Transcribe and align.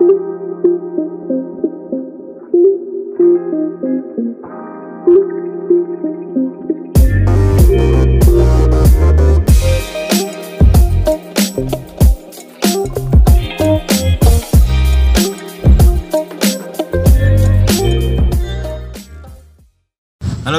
Halo 0.00 0.08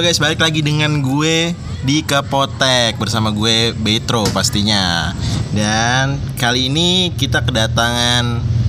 guys, 0.06 0.22
balik 0.22 0.38
lagi 0.38 0.62
dengan 0.62 1.02
gue 1.02 1.58
di 1.82 2.06
Kepotek 2.06 3.02
bersama 3.02 3.34
gue 3.34 3.74
Betro 3.74 4.22
pastinya. 4.30 5.18
Dan 5.50 6.22
kali 6.38 6.70
ini 6.70 7.10
kita 7.18 7.42
kedatangan 7.42 8.61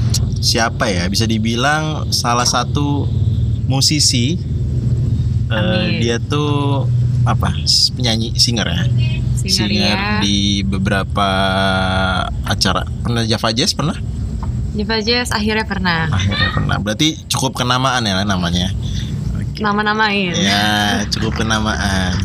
siapa 0.43 0.91
ya? 0.91 1.07
Bisa 1.07 1.25
dibilang 1.25 2.11
salah 2.11 2.45
satu 2.45 3.07
musisi. 3.71 4.37
Amin. 5.53 6.01
dia 6.01 6.17
tuh 6.17 6.85
apa? 7.23 7.55
Penyanyi, 7.95 8.35
singer 8.37 8.67
ya. 8.67 8.83
Singer 9.43 9.69
ya. 9.71 10.21
di 10.21 10.67
beberapa 10.67 11.29
acara. 12.45 12.89
Pernah 13.05 13.23
Java 13.25 13.49
Jazz 13.55 13.73
pernah? 13.73 13.97
Java 14.73 15.05
Jazz 15.05 15.29
akhirnya 15.29 15.69
pernah 15.69 16.09
Akhirnya 16.09 16.49
pernah. 16.57 16.77
Berarti 16.81 17.21
cukup 17.29 17.63
kenamaan 17.63 18.03
ya 18.09 18.25
namanya. 18.25 18.73
Oke. 19.37 19.61
nama-namain. 19.61 20.33
Ya, 20.33 21.05
cukup 21.13 21.45
kenamaan. 21.45 22.17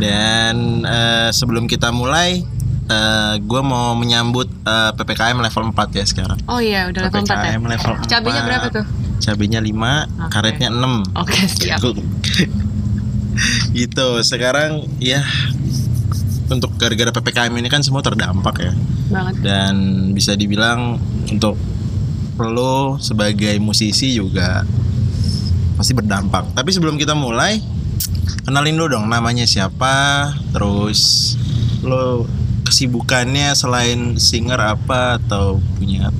Dan 0.00 0.84
eh, 0.84 1.28
sebelum 1.32 1.68
kita 1.68 1.92
mulai, 1.92 2.40
eh 2.88 3.34
gue 3.40 3.60
mau 3.60 3.92
menyambut 3.92 4.45
eh, 4.66 4.90
ppkm 4.92 5.38
level 5.38 5.64
4 5.70 5.98
ya 5.98 6.04
sekarang. 6.04 6.38
Oh 6.50 6.58
iya, 6.58 6.90
udah 6.90 7.06
level 7.06 7.22
4 7.22 7.30
ya. 7.30 7.36
ppkm 7.38 7.62
level 7.70 7.92
4. 8.02 8.10
Cabenya 8.10 8.42
berapa 8.42 8.66
tuh? 8.74 8.84
Cabenya 9.22 9.60
5, 9.62 9.70
Oke. 9.70 10.30
karetnya 10.34 10.68
6. 10.74 11.22
Oke, 11.22 11.40
siap. 11.46 11.78
gitu. 13.78 14.08
Sekarang 14.26 14.84
ya 14.98 15.22
untuk 16.46 16.74
gara-gara 16.78 17.10
ppkm 17.10 17.52
ini 17.58 17.68
kan 17.70 17.82
semua 17.82 18.02
terdampak 18.02 18.56
ya. 18.62 18.72
Banget. 19.10 19.34
Dan 19.42 19.74
bisa 20.14 20.34
dibilang 20.34 20.98
untuk 21.30 21.56
lo 22.36 23.00
sebagai 23.00 23.56
musisi 23.58 24.12
juga 24.12 24.62
pasti 25.76 25.92
berdampak. 25.92 26.52
Tapi 26.56 26.70
sebelum 26.72 26.96
kita 26.96 27.16
mulai, 27.16 27.60
kenalin 28.44 28.76
dulu 28.76 28.96
dong 28.96 29.06
namanya 29.08 29.44
siapa, 29.44 30.32
terus 30.52 31.34
lo 31.84 32.28
kesibukannya 32.66 33.54
selain 33.54 34.18
singer 34.18 34.58
apa 34.58 35.22
atau 35.22 35.62
punya 35.78 36.10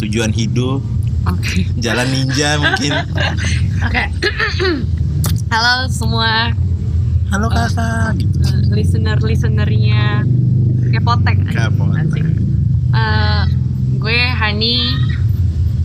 tujuan 0.00 0.32
hidup, 0.32 0.80
Oke. 1.28 1.68
jalan 1.78 2.08
ninja 2.08 2.56
mungkin. 2.56 2.92
Oke. 3.86 4.02
Halo 5.52 5.86
semua 5.92 6.50
Halo 7.30 7.46
kakak, 7.52 8.18
gitu. 8.18 8.42
listener 8.74 9.20
listenernya 9.22 10.24
Kepotek. 10.90 11.38
Kepotek. 11.52 12.24
Eh, 12.94 13.42
gue 13.98 14.20
Hani 14.34 14.74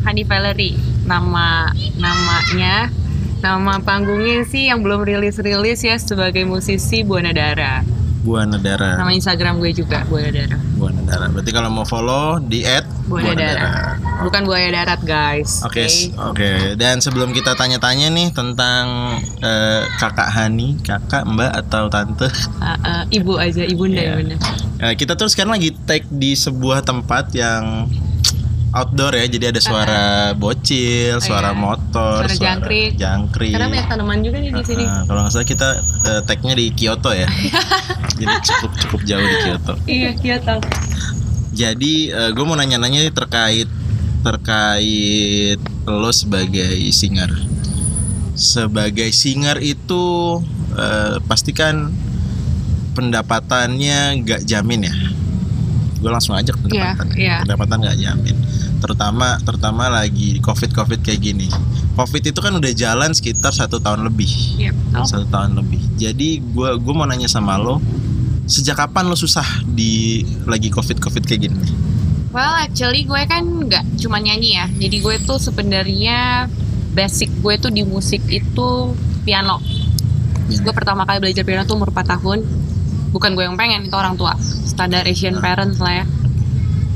Hani 0.06 0.22
Valerie 0.26 0.78
nama 1.06 1.70
namanya 1.98 2.90
nama 3.42 3.82
panggungnya 3.82 4.46
sih 4.46 4.70
yang 4.70 4.84
belum 4.86 5.06
rilis 5.06 5.40
rilis 5.42 5.82
ya 5.82 5.98
sebagai 5.98 6.46
musisi 6.46 7.02
Buana 7.02 7.34
Dara 7.34 7.82
Buana 8.20 8.56
Dara. 8.56 8.96
nama 8.96 9.10
Instagram 9.10 9.58
gue 9.58 9.72
juga 9.72 10.04
Buana 10.06 10.28
Dara 10.28 10.58
Buana 10.76 11.02
Dara. 11.02 11.26
Berarti 11.28 11.52
kalau 11.52 11.70
mau 11.70 11.84
follow 11.84 12.40
di 12.42 12.62
at 12.62 12.84
Buana 13.06 13.32
Dara 13.32 13.96
bukan 14.20 14.44
buaya 14.44 14.68
darat 14.70 15.00
guys 15.02 15.64
Oke, 15.64 15.88
s- 15.88 16.12
oke. 16.14 16.76
Dan 16.76 17.00
sebelum 17.00 17.32
kita 17.32 17.56
tanya-tanya 17.56 18.12
nih 18.12 18.30
tentang 18.30 19.16
eh, 19.40 19.82
kakak 19.96 20.28
Hani, 20.30 20.76
kakak, 20.80 21.24
mbak 21.24 21.52
atau 21.58 21.88
tante, 21.88 22.28
Uh, 22.60 22.76
uh, 22.78 23.02
ibu 23.10 23.40
aja 23.40 23.64
ibunda 23.64 23.98
Iya. 23.98 24.20
ya 24.22 24.38
eh, 24.82 24.94
kita 24.94 25.16
tuh 25.16 25.26
sekarang 25.26 25.56
lagi 25.56 25.72
take 25.88 26.04
di 26.10 26.36
sebuah 26.36 26.84
tempat 26.84 27.32
yang 27.32 27.88
outdoor 28.74 29.14
ya. 29.18 29.26
Jadi 29.26 29.46
ada 29.50 29.62
suara 29.62 30.04
bocil, 30.38 31.18
suara 31.22 31.52
iya. 31.54 31.58
motor, 31.58 32.26
Suara 32.26 32.36
jangkrik. 32.36 32.92
jangkrik. 32.98 33.52
karena 33.54 33.68
banyak 33.70 33.88
tanaman 33.90 34.20
juga 34.22 34.38
nih 34.42 34.52
di 34.54 34.64
sini 34.66 34.86
kalau 35.10 35.20
nggak 35.26 35.34
salah 35.34 35.48
kita 35.48 35.70
eh, 36.06 36.22
tag-nya 36.26 36.54
di 36.58 36.66
Kyoto 36.74 37.12
ya. 37.14 37.28
Jadi 38.20 38.36
cukup 38.46 38.72
cukup 38.78 39.02
jauh 39.08 39.26
di 39.26 39.38
Kyoto. 39.48 39.74
iya 39.88 40.12
Kyoto 40.14 40.56
Jadi 41.50 42.14
gue 42.14 42.46
mau 42.46 42.56
nanya-nanya 42.56 43.10
terkait 43.12 43.68
terkait 44.24 45.60
lo 45.88 46.12
sebagai 46.14 46.78
singer. 46.94 47.32
Sebagai 48.36 49.12
singer 49.12 49.60
itu 49.60 50.40
eh, 50.78 51.18
pasti 51.28 51.52
kan 51.52 51.92
pendapatannya 52.96 54.24
nggak 54.24 54.42
jamin 54.46 54.88
ya. 54.88 54.96
Gue 56.00 56.10
langsung 56.10 56.34
aja 56.34 56.50
ke 56.50 56.60
Iya, 56.66 56.96
pendapatan. 56.96 57.08
iya. 57.16 57.36
Pendapatan 57.44 57.78
nggak 57.80 57.98
jamin. 57.98 58.36
Terutama 58.80 59.28
terutama 59.40 59.84
lagi 59.88 60.40
covid 60.40 60.72
covid 60.72 61.00
kayak 61.00 61.20
gini. 61.22 61.48
Covid 61.94 62.24
itu 62.26 62.40
kan 62.40 62.56
udah 62.56 62.72
jalan 62.72 63.12
sekitar 63.12 63.52
satu 63.52 63.78
tahun 63.78 64.08
lebih 64.08 64.32
Iya, 64.58 64.72
betul. 64.72 65.04
satu 65.06 65.26
tahun 65.28 65.60
lebih. 65.60 65.82
Jadi 65.96 66.40
gue 66.40 66.70
gue 66.76 66.94
mau 66.94 67.04
nanya 67.04 67.28
sama 67.28 67.60
lo, 67.60 67.84
sejak 68.46 68.80
kapan 68.80 69.06
lo 69.06 69.14
susah 69.14 69.44
di 69.66 70.24
lagi 70.46 70.68
covid 70.68 70.98
covid 70.98 71.24
kayak 71.24 71.42
gini? 71.46 71.60
Well, 72.30 72.56
actually 72.56 73.04
gue 73.04 73.22
kan 73.26 73.42
nggak 73.42 74.00
cuma 74.00 74.18
nyanyi 74.18 74.56
ya. 74.56 74.66
Jadi 74.70 74.98
gue 74.98 75.16
tuh 75.20 75.36
sebenarnya 75.38 76.48
basic 76.90 77.28
gue 77.38 77.58
tuh 77.58 77.70
di 77.70 77.84
musik 77.84 78.24
itu 78.26 78.70
piano. 79.22 79.60
Terus 80.46 80.62
gue 80.62 80.72
pertama 80.72 81.04
kali 81.04 81.20
belajar 81.20 81.44
piano 81.44 81.62
tuh 81.62 81.76
umur 81.76 81.92
4 81.92 82.06
tahun. 82.08 82.40
Bukan 83.10 83.34
gue 83.34 83.46
yang 83.46 83.58
pengen, 83.58 83.90
itu 83.90 83.96
orang 83.98 84.16
tua. 84.16 84.38
Standar 84.40 85.06
Asian 85.10 85.42
parents 85.42 85.82
lah 85.82 86.04
ya. 86.04 86.06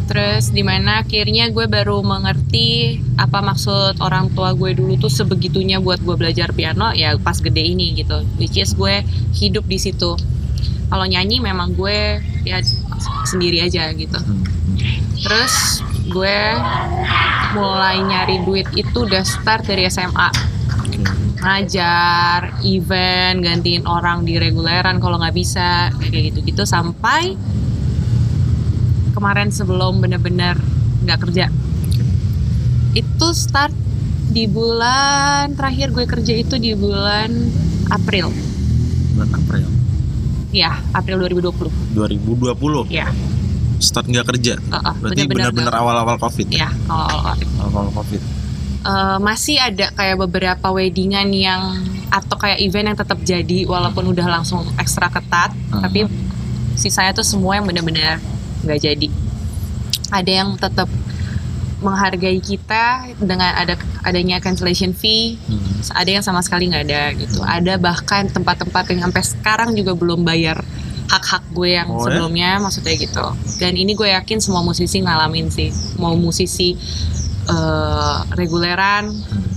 Terus 0.03 0.51
di 0.51 0.61
mana 0.67 1.01
akhirnya 1.01 1.47
gue 1.47 1.65
baru 1.65 2.03
mengerti 2.03 2.99
apa 3.15 3.39
maksud 3.39 4.03
orang 4.03 4.35
tua 4.35 4.51
gue 4.51 4.75
dulu 4.75 4.99
tuh 4.99 5.07
sebegitunya 5.07 5.79
buat 5.79 6.03
gue 6.03 6.19
belajar 6.19 6.51
piano 6.51 6.91
ya 6.91 7.15
pas 7.15 7.39
gede 7.39 7.63
ini 7.63 7.95
gitu. 7.95 8.21
Which 8.35 8.59
is 8.59 8.75
gue 8.75 9.01
hidup 9.33 9.63
di 9.63 9.79
situ. 9.79 10.19
Kalau 10.91 11.05
nyanyi 11.07 11.39
memang 11.39 11.73
gue 11.73 12.19
ya 12.43 12.59
sendiri 13.25 13.63
aja 13.63 13.89
gitu. 13.95 14.19
Terus 15.23 15.79
gue 16.11 16.39
mulai 17.55 18.03
nyari 18.03 18.43
duit 18.43 18.67
itu 18.75 19.07
udah 19.07 19.23
start 19.23 19.65
dari 19.71 19.87
SMA 19.87 20.52
ngajar, 21.43 22.63
event, 22.63 23.43
gantiin 23.43 23.83
orang 23.83 24.23
di 24.23 24.39
reguleran 24.39 24.97
kalau 25.03 25.19
nggak 25.19 25.35
bisa 25.35 25.91
kayak 25.99 26.33
gitu-gitu. 26.33 26.63
Sampai 26.63 27.35
kemarin 29.11 29.51
sebelum 29.51 29.99
bener-bener 29.99 30.55
nggak 31.03 31.19
kerja. 31.27 31.51
Itu 32.95 33.35
start 33.35 33.75
di 34.33 34.49
bulan 34.49 35.53
terakhir 35.53 35.93
gue 35.93 36.05
kerja 36.07 36.33
itu 36.39 36.55
di 36.57 36.73
bulan 36.73 37.29
April. 37.91 38.31
Bulan 39.13 39.29
April. 39.35 39.67
Ya 40.53 40.77
April 40.93 41.25
2020 41.27 41.97
2020 41.97 42.93
ya 42.93 43.09
start 43.83 44.07
nggak 44.07 44.27
kerja. 44.31 44.53
uh, 44.71 44.75
uh, 44.79 44.95
Berarti 45.01 45.27
benar-benar 45.27 45.75
awal-awal 45.75 46.15
covid. 46.15 46.47
ya? 46.47 46.71
Awal-awal 46.87 47.35
Awal-awal 47.59 47.91
covid. 47.91 48.21
Eh, 48.83 49.17
masih 49.17 49.55
ada 49.57 49.95
kayak 49.95 50.19
beberapa 50.19 50.67
weddingan 50.67 51.31
yang 51.31 51.79
atau 52.11 52.35
kayak 52.35 52.59
event 52.59 52.91
yang 52.91 52.99
tetap 52.99 53.15
jadi 53.23 53.63
walaupun 53.63 54.11
udah 54.11 54.27
langsung 54.29 54.59
ekstra 54.75 55.07
ketat 55.07 55.55
Hmm. 55.71 55.79
tapi 55.79 56.03
sisanya 56.75 57.15
tuh 57.15 57.23
semua 57.23 57.55
yang 57.55 57.63
benar-benar 57.63 58.19
nggak 58.59 58.79
jadi 58.81 59.07
ada 60.11 60.27
yang 60.29 60.59
tetap 60.59 60.91
menghargai 61.79 62.37
kita 62.37 62.83
dengan 63.17 63.55
ada 63.55 63.75
adanya 64.03 64.37
cancellation 64.37 64.91
fee 64.91 65.39
Hmm. 65.41 65.79
ada 65.95 66.09
yang 66.11 66.21
sama 66.21 66.39
sekali 66.39 66.67
nggak 66.67 66.83
ada 66.83 67.01
gitu 67.13 67.39
ada 67.39 67.73
bahkan 67.77 68.27
tempat-tempat 68.27 68.83
yang 68.91 69.07
sampai 69.07 69.23
sekarang 69.23 69.69
juga 69.73 69.95
belum 69.95 70.21
bayar 70.21 70.59
hak-hak 71.07 71.43
gue 71.51 71.69
yang 71.73 71.87
Oh, 71.87 72.03
ya? 72.03 72.11
sebelumnya 72.11 72.59
maksudnya 72.59 72.95
gitu 72.95 73.25
dan 73.57 73.73
ini 73.73 73.95
gue 73.95 74.11
yakin 74.11 74.39
semua 74.39 74.59
musisi 74.59 74.99
ngalamin 74.99 75.47
sih 75.47 75.71
mau 75.95 76.15
musisi 76.15 76.75
eh, 77.49 78.17
reguleran 78.35 79.11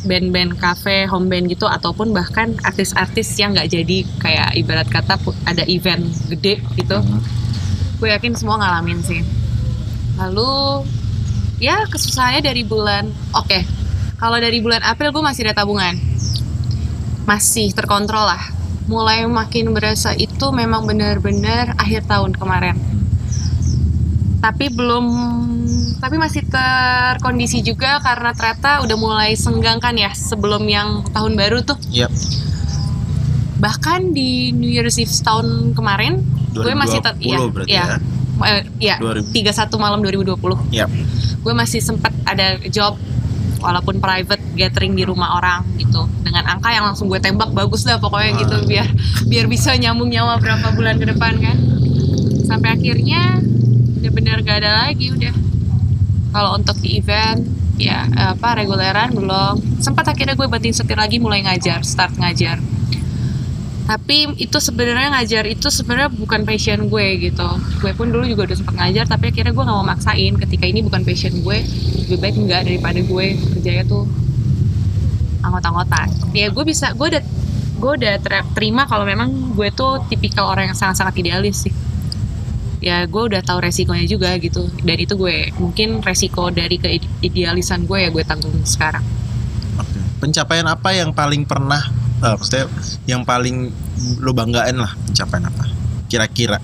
band-band 0.07 0.55
cafe 0.57 1.05
home 1.11 1.27
band 1.27 1.51
gitu 1.51 1.67
ataupun 1.67 2.15
bahkan 2.15 2.55
artis-artis 2.63 3.35
yang 3.37 3.53
nggak 3.53 3.69
jadi 3.69 3.99
kayak 4.23 4.49
ibarat 4.55 4.87
kata 4.87 5.19
ada 5.45 5.67
event 5.67 6.07
gede 6.31 6.63
gitu. 6.79 6.99
Hmm. 7.03 7.23
gue 7.97 8.13
yakin 8.13 8.37
semua 8.37 8.61
ngalamin 8.61 9.01
sih. 9.01 9.25
Lalu 10.21 10.85
ya 11.57 11.89
kesusahannya 11.89 12.45
dari 12.45 12.61
bulan 12.61 13.09
oke. 13.33 13.61
Kalau 14.17 14.37
dari 14.37 14.61
bulan 14.61 14.85
April 14.85 15.17
gue 15.17 15.25
masih 15.25 15.49
ada 15.49 15.65
tabungan. 15.65 15.97
Masih 17.25 17.73
terkontrol 17.73 18.29
lah. 18.29 18.53
Mulai 18.85 19.25
makin 19.25 19.73
berasa 19.73 20.13
itu 20.13 20.47
memang 20.53 20.85
benar-benar 20.85 21.73
akhir 21.81 22.05
tahun 22.05 22.37
kemarin 22.37 22.77
tapi 24.41 24.69
belum 24.69 25.05
tapi 25.99 26.17
masih 26.21 26.45
terkondisi 26.47 27.65
juga 27.65 27.99
karena 28.05 28.37
ternyata 28.37 28.85
udah 28.85 28.97
mulai 29.01 29.33
senggang 29.35 29.81
kan 29.81 29.97
ya 29.97 30.13
sebelum 30.13 30.63
yang 30.69 31.03
tahun 31.11 31.35
baru 31.35 31.65
tuh 31.65 31.79
Yap. 31.89 32.13
bahkan 33.57 34.13
di 34.13 34.53
New 34.53 34.69
Year's 34.69 35.01
Eve 35.01 35.11
tahun 35.25 35.73
kemarin 35.73 36.21
gue 36.53 36.73
masih 36.77 37.01
tet 37.01 37.17
2020 37.21 37.53
berarti 37.53 37.73
ya. 37.73 37.97
eh, 38.45 38.63
ya 38.81 38.97
2000. 39.01 39.33
31 39.33 39.81
malam 39.81 40.01
2020 40.05 40.37
Yap. 40.77 40.91
gue 41.43 41.55
masih 41.57 41.81
sempat 41.81 42.13
ada 42.29 42.61
job 42.69 43.01
walaupun 43.57 43.97
private 43.99 44.43
gathering 44.53 44.93
di 44.93 45.09
rumah 45.09 45.41
orang 45.41 45.65
gitu 45.81 46.05
dengan 46.21 46.45
angka 46.45 46.77
yang 46.77 46.85
langsung 46.93 47.09
gue 47.09 47.17
tembak 47.19 47.57
bagus 47.57 47.89
dah 47.89 47.97
pokoknya 47.97 48.37
gitu 48.37 48.57
biar 48.69 48.87
biar 49.27 49.49
bisa 49.49 49.73
nyambung 49.81 50.13
nyawa 50.13 50.37
berapa 50.37 50.77
bulan 50.77 51.01
ke 51.01 51.09
depan 51.09 51.41
kan 51.41 51.57
sampai 52.45 52.77
akhirnya 52.77 53.41
bener-bener 53.97 54.45
gak 54.45 54.59
ada 54.63 54.73
lagi 54.87 55.11
udah. 55.11 55.35
Kalau 56.37 56.51
untuk 56.61 56.77
di 56.85 57.01
event 57.01 57.41
ya 57.81 58.05
apa 58.37 58.61
reguleran 58.61 59.17
belum. 59.17 59.81
Sempat 59.81 60.13
akhirnya 60.13 60.37
gue 60.37 60.47
banting 60.49 60.77
setir 60.77 60.97
lagi 60.97 61.17
mulai 61.17 61.45
ngajar 61.45 61.81
start 61.83 62.17
ngajar. 62.21 62.61
Tapi 63.87 64.35
itu 64.43 64.59
sebenarnya 64.59 65.15
ngajar 65.15 65.47
itu 65.47 65.71
sebenarnya 65.71 66.11
bukan 66.11 66.43
passion 66.43 66.91
gue 66.91 67.07
gitu. 67.31 67.49
Gue 67.81 67.95
pun 67.97 68.11
dulu 68.11 68.27
juga 68.27 68.53
udah 68.53 68.57
sempat 68.59 68.75
ngajar 68.77 69.05
tapi 69.09 69.33
akhirnya 69.33 69.55
gue 69.55 69.65
nggak 69.65 69.79
mau 69.79 69.87
maksain 69.87 70.35
ketika 70.37 70.65
ini 70.69 70.85
bukan 70.85 71.03
passion 71.03 71.33
gue. 71.41 71.59
Lebih 72.07 72.19
baik 72.21 72.37
enggak 72.37 72.63
daripada 72.69 73.01
gue 73.01 73.27
kerjanya 73.57 73.85
tuh 73.87 74.05
anggot-anggotan 75.47 76.11
ya 76.35 76.51
gue 76.51 76.65
bisa 76.67 76.91
gue 76.93 77.07
udah 77.17 77.23
gue 77.77 77.93
udah 78.03 78.15
ter- 78.19 78.51
terima 78.57 78.89
kalau 78.89 79.07
memang 79.07 79.55
gue 79.55 79.69
tuh 79.71 80.03
tipikal 80.11 80.51
orang 80.51 80.73
yang 80.73 80.79
sangat-sangat 80.79 81.15
idealis 81.23 81.69
sih 81.69 81.73
ya 82.79 83.05
gue 83.05 83.23
udah 83.33 83.41
tahu 83.41 83.63
resikonya 83.63 84.05
juga 84.05 84.37
gitu 84.37 84.69
dan 84.83 84.97
itu 84.97 85.15
gue 85.15 85.49
mungkin 85.57 86.01
resiko 86.01 86.49
dari 86.49 86.77
keidealisan 86.77 87.85
gue 87.85 88.05
ya 88.05 88.11
gue 88.11 88.23
tanggung 88.23 88.53
sekarang 88.63 89.03
Oke. 89.77 90.01
Pencapaian 90.19 90.65
apa 90.65 90.89
yang 90.91 91.13
paling 91.13 91.45
pernah 91.45 91.81
eh, 92.19 92.33
maksudnya 92.33 92.65
yang 93.05 93.23
paling 93.23 93.69
lo 94.21 94.33
banggain 94.33 94.77
lah 94.77 94.93
pencapaian 95.05 95.49
apa? 95.49 95.65
Kira-kira. 96.07 96.57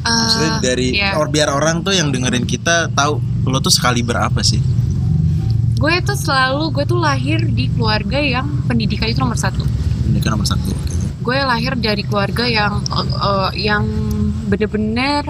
Maksudnya 0.00 0.50
Eh, 0.50 0.60
dari 0.60 0.88
ya. 0.96 1.16
or, 1.16 1.28
biar 1.28 1.48
orang 1.48 1.80
tuh 1.80 1.92
yang 1.92 2.08
dengerin 2.08 2.44
kita 2.44 2.88
tahu 2.90 3.16
lo 3.44 3.60
tuh 3.60 3.68
sekali 3.70 4.00
berapa 4.00 4.40
sih? 4.40 4.60
gue 5.76 5.94
tuh 6.04 6.12
selalu 6.12 6.76
gue 6.76 6.84
tuh 6.84 7.00
lahir 7.00 7.40
di 7.40 7.72
keluarga 7.72 8.20
yang 8.20 8.44
pendidikan 8.68 9.08
itu 9.08 9.16
nomor 9.16 9.36
satu 9.36 9.64
Ini 10.12 10.20
kan 10.20 10.36
nomor 10.36 10.44
satu. 10.44 10.68
Oke. 10.68 10.92
gue 11.20 11.36
lahir 11.40 11.72
dari 11.76 12.04
keluarga 12.04 12.44
yang 12.44 12.84
eh, 12.84 13.08
eh, 13.08 13.50
yang 13.64 13.84
bener-bener 14.50 15.22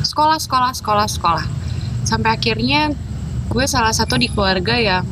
sekolah 0.00 0.40
sekolah 0.40 0.72
sekolah 0.72 1.06
sekolah. 1.06 1.46
Sampai 2.08 2.34
akhirnya 2.34 2.90
gue 3.52 3.64
salah 3.68 3.92
satu 3.92 4.16
di 4.16 4.32
keluarga 4.32 4.80
yang 4.80 5.04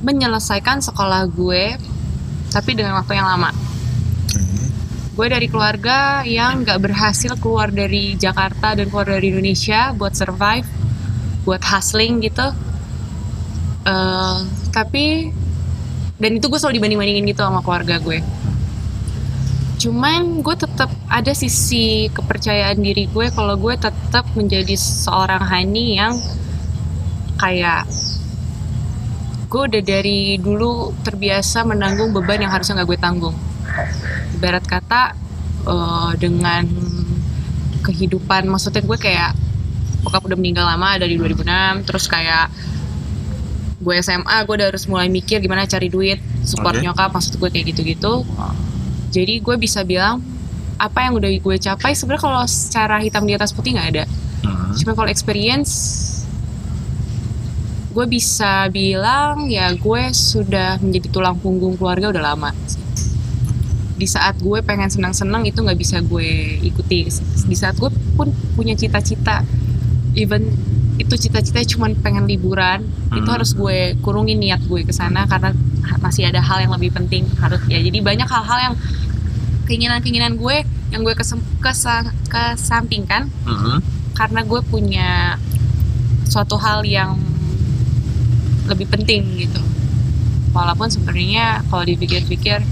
menyelesaikan 0.00 0.80
sekolah 0.80 1.28
gue 1.28 1.76
tapi 2.48 2.70
dengan 2.72 2.96
waktu 2.96 3.20
yang 3.20 3.28
lama. 3.28 3.52
Oke. 3.52 4.40
gue 5.14 5.26
dari 5.30 5.46
keluarga 5.46 6.26
yang 6.26 6.66
nggak 6.66 6.80
berhasil 6.80 7.36
keluar 7.38 7.70
dari 7.70 8.18
Jakarta 8.18 8.74
dan 8.74 8.90
keluar 8.90 9.06
dari 9.06 9.30
Indonesia 9.30 9.92
buat 9.94 10.16
survive 10.16 10.66
buat 11.44 11.60
hustling 11.60 12.24
gitu. 12.24 12.48
Eh, 13.84 14.38
tapi 14.72 15.28
dan 16.16 16.30
itu 16.40 16.46
gue 16.48 16.56
selalu 16.56 16.80
dibanding 16.80 16.98
bandingin 16.98 17.24
gitu 17.28 17.42
sama 17.44 17.60
keluarga 17.60 18.00
gue 18.00 18.24
cuman 19.84 20.40
gue 20.40 20.56
tetap 20.56 20.88
ada 21.12 21.36
sisi 21.36 22.08
kepercayaan 22.08 22.80
diri 22.80 23.04
gue 23.04 23.28
kalau 23.28 23.52
gue 23.60 23.76
tetap 23.76 24.24
menjadi 24.32 24.72
seorang 24.80 25.44
Hani 25.44 26.00
yang 26.00 26.16
kayak 27.36 27.84
gue 29.52 29.60
udah 29.60 29.82
dari 29.84 30.40
dulu 30.40 30.96
terbiasa 31.04 31.68
menanggung 31.68 32.16
beban 32.16 32.40
yang 32.40 32.48
harusnya 32.48 32.80
nggak 32.80 32.96
gue 32.96 32.98
tanggung. 32.98 33.36
Ibarat 34.40 34.64
kata 34.64 35.12
eh, 35.68 36.12
dengan 36.16 36.64
kehidupan 37.84 38.48
maksudnya 38.48 38.80
gue 38.80 38.96
kayak 38.96 39.36
bokap 40.00 40.24
udah 40.24 40.38
meninggal 40.40 40.64
lama 40.64 40.96
dari 40.96 41.20
2006 41.20 41.84
terus 41.84 42.08
kayak 42.08 42.48
gue 43.84 43.94
SMA 44.00 44.36
gue 44.48 44.54
udah 44.56 44.68
harus 44.72 44.88
mulai 44.88 45.12
mikir 45.12 45.44
gimana 45.44 45.68
cari 45.68 45.92
duit 45.92 46.16
support 46.40 46.80
Oke. 46.80 46.88
nyokap 46.88 47.12
maksud 47.12 47.36
gue 47.36 47.48
kayak 47.52 47.76
gitu-gitu 47.76 48.24
jadi 49.14 49.38
gue 49.38 49.54
bisa 49.56 49.80
bilang 49.82 50.18
apa 50.74 50.98
yang 51.00 51.14
udah 51.14 51.30
gue 51.30 51.56
capai 51.56 51.94
sebenarnya 51.94 52.22
kalau 52.24 52.42
secara 52.44 52.98
hitam 52.98 53.22
di 53.22 53.32
atas 53.32 53.54
putih 53.54 53.78
nggak 53.78 53.90
ada 53.92 54.04
Hmm. 54.44 54.76
cuma 54.76 54.92
kalau 54.92 55.08
experience 55.08 55.72
gue 57.94 58.06
bisa 58.06 58.66
bilang 58.68 59.46
ya 59.46 59.70
gue 59.72 60.02
sudah 60.10 60.76
menjadi 60.82 61.08
tulang 61.08 61.38
punggung 61.38 61.78
keluarga 61.78 62.10
udah 62.10 62.24
lama 62.26 62.50
di 63.94 64.04
saat 64.04 64.36
gue 64.36 64.58
pengen 64.60 64.90
senang-senang 64.90 65.46
itu 65.46 65.62
nggak 65.62 65.78
bisa 65.78 66.02
gue 66.02 66.28
ikuti 66.60 67.06
di 67.46 67.56
saat 67.56 67.78
gue 67.78 67.86
pun 68.12 68.28
punya 68.52 68.74
cita-cita 68.74 69.46
even 70.12 70.50
itu 70.94 71.14
cita-citanya 71.16 71.66
cuma 71.66 71.86
pengen 71.96 72.26
liburan 72.26 72.82
itu 73.08 73.22
Hmm. 73.22 73.30
harus 73.32 73.54
gue 73.54 73.94
kurungin 74.02 74.42
niat 74.42 74.60
gue 74.60 74.82
ke 74.82 74.90
sana 74.90 75.24
karena 75.24 75.54
masih 76.02 76.26
ada 76.26 76.42
hal 76.42 76.60
yang 76.60 76.74
lebih 76.74 76.92
penting 76.92 77.24
harus 77.38 77.62
ya 77.64 77.78
jadi 77.78 78.02
banyak 78.02 78.26
hal-hal 78.26 78.58
yang 78.60 78.74
keinginan-keinginan 79.64 80.36
gue 80.36 80.56
yang 80.90 81.02
gue 81.02 81.12
kesem, 81.12 81.40
kesa- 81.58 82.12
kesampingkan 82.28 83.28
Mhm. 83.44 83.76
karena 84.12 84.40
gue 84.42 84.60
punya 84.62 85.40
suatu 86.24 86.56
hal 86.56 86.84
yang 86.84 87.18
lebih 88.64 88.88
penting 88.88 89.22
gitu. 89.36 89.60
Walaupun 90.54 90.88
sebenarnya 90.88 91.66
kalau 91.66 91.82
dipikir-pikir 91.82 92.62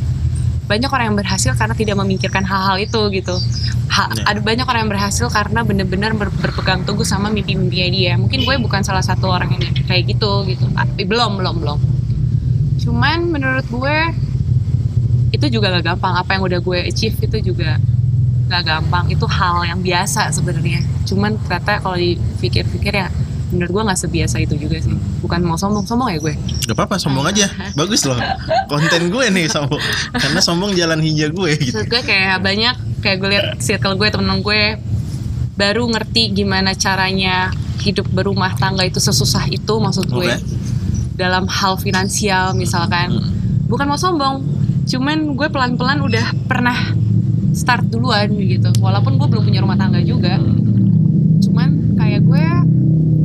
banyak 0.62 0.88
orang 0.88 1.12
yang 1.12 1.18
berhasil 1.18 1.52
karena 1.52 1.74
tidak 1.74 1.98
memikirkan 1.98 2.46
hal-hal 2.46 2.78
itu 2.78 3.00
gitu. 3.12 3.36
Ha- 3.92 4.08
Ya. 4.08 4.24
ada 4.24 4.40
banyak 4.40 4.64
orang 4.64 4.88
yang 4.88 4.92
berhasil 4.94 5.28
karena 5.28 5.60
benar-benar 5.60 6.16
ber- 6.16 6.32
berpegang 6.32 6.86
teguh 6.86 7.04
sama 7.04 7.28
mimpi-mimpinya 7.28 7.88
dia. 7.90 8.12
Mungkin 8.16 8.46
gue 8.46 8.56
bukan 8.56 8.80
salah 8.80 9.04
satu 9.04 9.28
orang 9.28 9.52
yang 9.52 9.68
kayak 9.84 10.08
gitu 10.08 10.46
gitu. 10.48 10.64
Tapi 10.72 11.04
belum 11.04 11.36
belum 11.36 11.56
belum. 11.60 11.78
Cuman 12.80 13.28
menurut 13.28 13.66
gue 13.68 13.96
itu 15.32 15.46
juga 15.48 15.72
gak 15.74 15.84
gampang 15.90 16.14
apa 16.14 16.30
yang 16.36 16.42
udah 16.44 16.60
gue 16.60 16.78
achieve 16.84 17.16
itu 17.18 17.52
juga 17.52 17.80
gak 18.46 18.62
gampang 18.62 19.08
itu 19.08 19.24
hal 19.24 19.64
yang 19.64 19.80
biasa 19.80 20.28
sebenarnya 20.30 20.84
cuman 21.08 21.40
ternyata 21.40 21.80
kalau 21.80 21.96
dipikir-pikir 21.96 22.92
ya 22.92 23.08
menurut 23.52 23.68
gue 23.68 23.82
nggak 23.84 24.00
sebiasa 24.00 24.40
itu 24.40 24.56
juga 24.56 24.80
sih 24.80 24.92
bukan 25.20 25.44
mau 25.44 25.56
sombong 25.56 25.84
sombong 25.84 26.08
ya 26.08 26.18
gue 26.20 26.34
Gak 26.62 26.72
apa-apa 26.78 26.96
sombong 26.96 27.26
aja. 27.26 27.50
Bagus 27.80 28.06
loh. 28.06 28.16
Konten 28.70 29.10
gue 29.10 29.24
nih 29.28 29.50
sombong. 29.50 29.82
Karena 30.14 30.38
sombong 30.38 30.72
jalan 30.72 31.02
hijau 31.02 31.28
gue 31.34 31.58
gitu. 31.58 31.74
Maksud 31.74 31.90
gue 31.90 32.02
kayak 32.06 32.38
banyak 32.38 32.74
kayak 33.02 33.16
gue 33.18 33.28
liat 33.28 33.46
circle 33.58 33.98
gue 33.98 34.08
temen 34.08 34.40
gue 34.40 34.78
baru 35.52 35.84
ngerti 35.84 36.32
gimana 36.32 36.72
caranya 36.72 37.50
hidup 37.82 38.08
berumah 38.08 38.54
tangga 38.56 38.86
itu 38.86 39.02
sesusah 39.02 39.50
itu 39.50 39.74
maksud 39.76 40.06
gue 40.06 40.32
Oke. 40.32 40.38
dalam 41.18 41.44
hal 41.44 41.76
finansial 41.76 42.54
misalkan 42.54 43.10
Hmm. 43.12 43.68
bukan 43.68 43.84
mau 43.84 43.98
sombong 43.98 44.40
cuman 44.86 45.38
gue 45.38 45.48
pelan-pelan 45.48 46.02
udah 46.02 46.26
pernah 46.50 46.74
start 47.52 47.86
duluan 47.92 48.32
gitu. 48.40 48.72
Walaupun 48.80 49.20
gue 49.20 49.28
belum 49.28 49.42
punya 49.44 49.60
rumah 49.62 49.78
tangga 49.78 50.00
juga. 50.02 50.40
Cuman 51.42 51.98
kayak 51.98 52.20
gue 52.26 52.44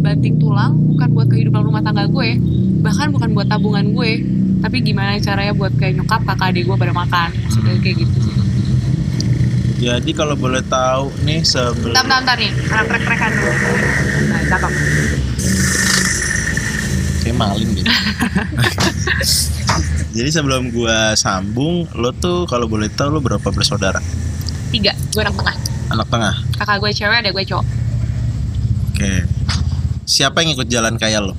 banting 0.03 0.39
tulang 0.39 0.77
bukan 0.95 1.09
buat 1.11 1.27
kehidupan 1.27 1.61
rumah 1.65 1.81
tangga 1.83 2.07
gue 2.07 2.39
bahkan 2.79 3.09
bukan 3.11 3.33
buat 3.33 3.47
tabungan 3.49 3.91
gue. 3.95 4.11
Tapi 4.57 4.81
gimana 4.81 5.21
caranya 5.21 5.53
buat 5.53 5.73
kayak 5.77 6.01
nyokap 6.01 6.21
kakak 6.25 6.49
adik 6.53 6.65
gue 6.65 6.77
pada 6.77 6.93
makan 6.93 7.29
maksudnya 7.45 7.77
kayak 7.81 8.03
gitu. 8.03 8.17
Sih 8.25 8.35
Jadi 9.77 10.09
kalau 10.17 10.33
boleh 10.33 10.65
tahu 10.65 11.13
nih 11.21 11.45
sebelum 11.45 11.93
Bentar, 11.93 12.01
bentar, 12.01 12.17
bentar 12.25 12.37
nih, 12.41 12.51
anak 12.73 12.87
rek-rekan 12.97 13.31
dulu. 13.37 13.53
Nah, 14.25 14.41
cakep. 14.49 14.71
Kayak 17.21 17.35
maling 17.37 17.69
gitu. 17.77 17.91
Jadi 20.17 20.33
sebelum 20.33 20.74
gua 20.74 21.13
sambung, 21.13 21.86
lo 21.93 22.09
tuh 22.09 22.50
kalau 22.50 22.65
boleh 22.65 22.89
tahu 22.89 23.13
lo 23.13 23.19
berapa 23.21 23.53
bersaudara? 23.53 24.01
Tiga, 24.74 24.97
gue 25.13 25.21
anak 25.21 25.38
tengah 25.38 25.55
Anak 25.93 26.07
tengah. 26.09 26.33
Kakak 26.57 26.77
gue 26.81 26.91
cewek, 26.91 27.17
ada 27.21 27.29
gue 27.29 27.43
cowok 27.45 27.65
Oke. 28.91 29.13
Siapa 30.03 30.41
yang 30.41 30.57
ikut 30.57 30.67
jalan 30.67 30.97
kayak 30.97 31.21
lo? 31.21 31.38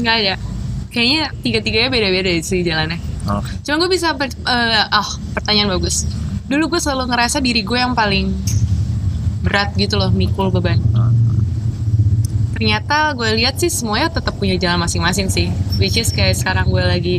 Nggak 0.00 0.16
ada 0.24 0.34
Kayaknya 0.90 1.20
tiga-tiganya 1.44 1.88
beda-beda 1.92 2.30
sih 2.40 2.64
jalannya 2.64 2.96
Oke. 3.28 3.50
Cuma 3.68 3.76
gue 3.84 3.90
bisa, 3.92 4.16
ber- 4.16 4.32
eh, 4.32 4.84
ah 4.88 5.08
pertanyaan 5.36 5.76
bagus 5.76 6.08
Dulu 6.48 6.72
gue 6.72 6.80
selalu 6.80 7.12
ngerasa 7.12 7.38
diri 7.38 7.62
gue 7.62 7.78
yang 7.78 7.92
paling 7.92 8.32
berat 9.44 9.76
gitu 9.76 9.96
loh, 10.00 10.08
mikul 10.08 10.48
beban 10.50 10.80
Ternyata 12.60 13.16
gue 13.16 13.40
lihat 13.40 13.56
sih 13.56 13.72
semuanya 13.72 14.12
tetap 14.12 14.36
punya 14.36 14.52
jalan 14.60 14.84
masing-masing 14.84 15.32
sih. 15.32 15.48
Which 15.80 15.96
is 15.96 16.12
kayak 16.12 16.36
sekarang 16.36 16.68
gue 16.68 16.84
lagi 16.84 17.16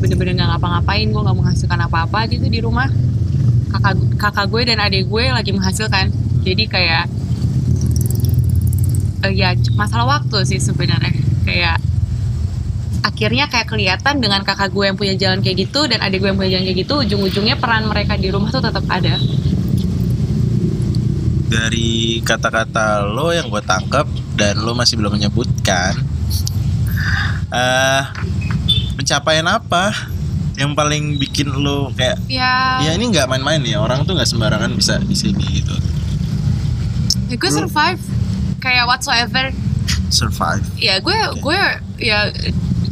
bener-bener 0.00 0.40
gak 0.40 0.56
ngapa-ngapain 0.56 1.04
Gue 1.12 1.20
gak 1.20 1.36
menghasilkan 1.36 1.80
apa-apa 1.84 2.24
gitu 2.32 2.48
di 2.48 2.64
rumah. 2.64 2.88
Kakak 3.68 4.00
kakak 4.16 4.48
gue 4.48 4.62
dan 4.72 4.80
adik 4.80 5.04
gue 5.12 5.24
lagi 5.28 5.52
menghasilkan. 5.52 6.08
Jadi 6.48 6.64
kayak 6.64 7.12
eh, 9.28 9.32
ya 9.36 9.52
masalah 9.76 10.16
waktu 10.16 10.48
sih 10.48 10.56
sebenarnya. 10.56 11.12
Kayak 11.44 11.76
akhirnya 13.04 13.52
kayak 13.52 13.68
kelihatan 13.68 14.16
dengan 14.16 14.40
kakak 14.48 14.72
gue 14.72 14.88
yang 14.88 14.96
punya 14.96 15.12
jalan 15.12 15.44
kayak 15.44 15.68
gitu 15.68 15.92
dan 15.92 16.00
adik 16.00 16.24
gue 16.24 16.32
yang 16.32 16.40
punya 16.40 16.56
jalan 16.56 16.64
kayak 16.72 16.78
gitu 16.88 16.94
ujung-ujungnya 17.04 17.60
peran 17.60 17.84
mereka 17.84 18.16
di 18.16 18.32
rumah 18.32 18.48
tuh 18.48 18.64
tetap 18.64 18.84
ada 18.88 19.20
dari 21.50 22.22
kata-kata 22.22 23.02
lo 23.10 23.34
yang 23.34 23.50
gue 23.50 23.58
tangkap 23.66 24.06
dan 24.38 24.62
lo 24.62 24.70
masih 24.78 24.94
belum 24.94 25.18
menyebutkan 25.18 25.98
eh 27.50 28.02
pencapaian 28.94 29.42
apa 29.50 29.90
yang 30.54 30.78
paling 30.78 31.18
bikin 31.18 31.50
lo 31.50 31.90
kayak 31.98 32.22
ya. 32.30 32.78
ya 32.84 32.90
ini 32.94 33.10
nggak 33.10 33.26
main-main 33.26 33.58
ya 33.66 33.82
orang 33.82 34.06
tuh 34.06 34.14
nggak 34.14 34.28
sembarangan 34.28 34.70
bisa 34.76 35.00
di 35.02 35.16
sini 35.16 35.42
gitu. 35.58 35.72
Ya 37.32 37.36
gue 37.40 37.50
survive. 37.50 38.02
Kayak 38.60 38.84
whatsoever. 38.86 39.50
Survive. 40.12 40.62
Ya 40.76 41.00
gue 41.00 41.16
gue 41.40 41.60
ya 41.96 42.28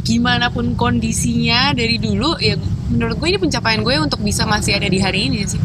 gimana 0.01 0.49
pun 0.49 0.73
kondisinya 0.73 1.77
dari 1.77 2.01
dulu 2.01 2.41
ya 2.41 2.57
menurut 2.89 3.21
gue 3.21 3.27
ini 3.29 3.39
pencapaian 3.39 3.85
gue 3.85 3.95
untuk 4.01 4.17
bisa 4.25 4.49
masih 4.49 4.73
ada 4.73 4.89
di 4.89 4.97
hari 4.97 5.29
ini 5.29 5.45
sih 5.45 5.61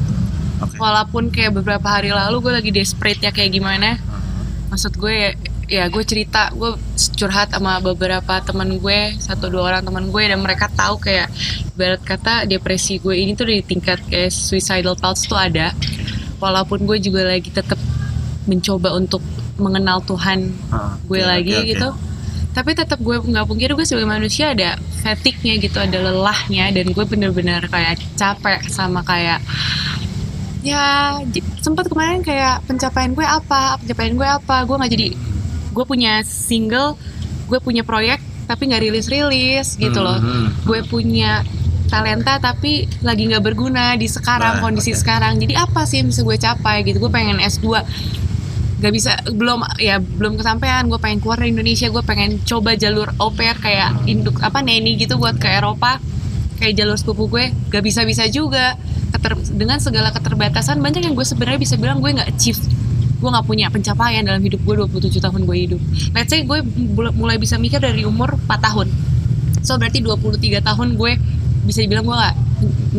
oke. 0.61 0.77
Walaupun 0.77 1.31
kayak 1.31 1.55
beberapa 1.55 1.89
hari 1.89 2.11
lalu 2.11 2.37
gue 2.41 2.53
lagi 2.55 2.71
desperate 2.71 3.21
ya 3.21 3.31
kayak 3.31 3.51
gimana. 3.51 3.97
Maksud 4.69 4.95
gue 4.95 5.15
ya, 5.15 5.31
ya 5.65 5.85
gue 5.87 6.03
cerita 6.03 6.51
gue 6.51 6.75
curhat 7.15 7.51
sama 7.51 7.79
beberapa 7.79 8.37
teman 8.43 8.77
gue 8.77 8.99
satu 9.17 9.49
dua 9.49 9.63
orang 9.71 9.83
teman 9.83 10.05
gue 10.07 10.23
dan 10.27 10.39
mereka 10.39 10.67
tahu 10.69 10.99
kayak 10.99 11.31
barat 11.75 12.03
kata 12.03 12.45
depresi 12.45 12.99
gue 12.99 13.15
ini 13.15 13.33
tuh 13.33 13.49
di 13.49 13.63
tingkat 13.63 14.03
kayak 14.07 14.29
suicidal 14.29 14.95
thoughts 14.95 15.25
tuh 15.25 15.39
ada. 15.39 15.71
Walaupun 16.39 16.85
gue 16.85 16.99
juga 16.99 17.25
lagi 17.25 17.49
tetap 17.49 17.79
mencoba 18.45 18.93
untuk 18.93 19.25
mengenal 19.57 20.03
Tuhan 20.03 20.51
Ah, 20.69 20.99
gue 21.01 21.23
oke, 21.23 21.29
lagi 21.29 21.55
oke. 21.55 21.69
gitu. 21.71 21.89
Tapi 22.55 22.71
tetap 22.71 22.99
gue 22.99 23.17
nggak 23.19 23.47
pungkiri 23.47 23.73
gue 23.73 23.83
sebagai 23.83 24.07
manusia 24.07 24.55
ada 24.55 24.75
fatigue-nya 25.03 25.59
gitu 25.59 25.79
ada 25.79 25.99
lelahnya 25.99 26.71
dan 26.71 26.87
gue 26.91 27.05
bener-bener 27.05 27.67
kayak 27.67 27.99
capek 28.15 28.63
sama 28.69 29.03
kayak 29.03 29.43
ya 30.65 31.21
sempat 31.61 31.87
kemarin 31.93 32.25
kayak 32.25 32.65
pencapaian 32.65 33.13
gue 33.13 33.27
apa 33.27 33.77
pencapaian 33.85 34.17
gue 34.17 34.29
apa 34.29 34.57
gue 34.65 34.77
nggak 34.81 34.93
jadi 34.97 35.09
gue 35.75 35.85
punya 35.85 36.25
single 36.25 36.97
gue 37.45 37.61
punya 37.61 37.85
proyek 37.85 38.19
tapi 38.45 38.73
nggak 38.73 38.83
rilis 38.83 39.07
rilis 39.09 39.77
gitu 39.77 40.01
loh. 40.01 40.17
Mhm. 40.21 40.65
gue 40.65 40.81
punya 40.89 41.45
talenta 41.89 42.41
tapi 42.41 42.89
lagi 43.05 43.29
nggak 43.29 43.45
berguna 43.45 43.93
di 43.95 44.09
sekarang 44.09 44.59
Nah, 44.59 44.63
kondisi 44.65 44.93
oke. 44.93 45.01
sekarang. 45.05 45.37
Jadi 45.37 45.53
apa 45.55 45.85
sih 45.85 46.01
yang 46.01 46.09
bisa 46.09 46.21
gue 46.25 46.37
capai 46.37 46.81
gitu? 46.83 46.97
Gue 46.97 47.13
pengen 47.13 47.37
S2 47.39 47.85
gak 48.75 48.93
bisa 48.93 49.17
belum 49.33 49.65
ya 49.81 49.97
belum 50.01 50.37
kesampaian. 50.37 50.85
Gue 50.89 51.01
pengen 51.01 51.21
keluar 51.21 51.41
dari 51.41 51.53
Indonesia 51.53 51.89
gue 51.89 52.05
pengen 52.05 52.41
coba 52.45 52.77
jalur 52.77 53.09
au 53.17 53.33
pair 53.33 53.57
kayak 53.57 54.05
induk 54.05 54.41
apa 54.45 54.61
neni 54.61 54.97
gitu 54.97 55.17
buat 55.17 55.37
ke 55.37 55.49
Eropa. 55.49 56.01
Kayak 56.61 56.85
jalur 56.85 56.97
sepupu 56.97 57.29
gue 57.33 57.45
gak 57.69 57.85
bisa 57.85 58.05
bisa 58.05 58.25
juga 58.29 58.77
Keter- 59.25 59.57
dengan 59.57 59.81
segala 59.81 60.13
keterbatasan 60.13 60.85
banyak 60.85 61.01
yang 61.01 61.17
gue 61.17 61.25
sebenarnya 61.25 61.57
bisa 61.57 61.81
bilang 61.81 62.05
gue 62.05 62.13
nggak 62.13 62.29
achieve. 62.29 62.61
Gue 63.25 63.33
nggak 63.33 63.49
punya 63.49 63.73
pencapaian 63.73 64.21
dalam 64.21 64.45
hidup 64.45 64.61
gue 64.61 64.85
27 64.85 65.17
tahun 65.17 65.49
gue 65.49 65.57
hidup. 65.65 65.81
Let's 66.13 66.29
say 66.29 66.45
gue 66.45 66.61
mul- 66.93 67.17
mulai 67.17 67.41
bisa 67.41 67.57
mikir 67.57 67.81
dari 67.81 68.05
umur 68.05 68.37
4 68.37 68.61
tahun. 68.61 68.93
So 69.65 69.81
berarti 69.81 70.05
23 70.05 70.61
tahun 70.61 71.01
gue 71.01 71.17
bisa 71.65 71.81
dibilang 71.81 72.05
gue 72.05 72.13
nggak 72.13 72.37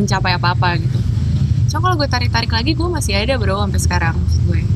mencapai 0.02 0.34
apa-apa 0.34 0.82
gitu. 0.82 0.98
So 1.70 1.78
kalau 1.78 1.94
gue 1.94 2.10
tarik-tarik 2.10 2.50
lagi 2.50 2.74
gue 2.74 2.88
masih 2.90 3.14
ada 3.14 3.38
bro 3.38 3.62
sampai 3.62 3.78
sekarang 3.78 4.16
gue. 4.50 4.66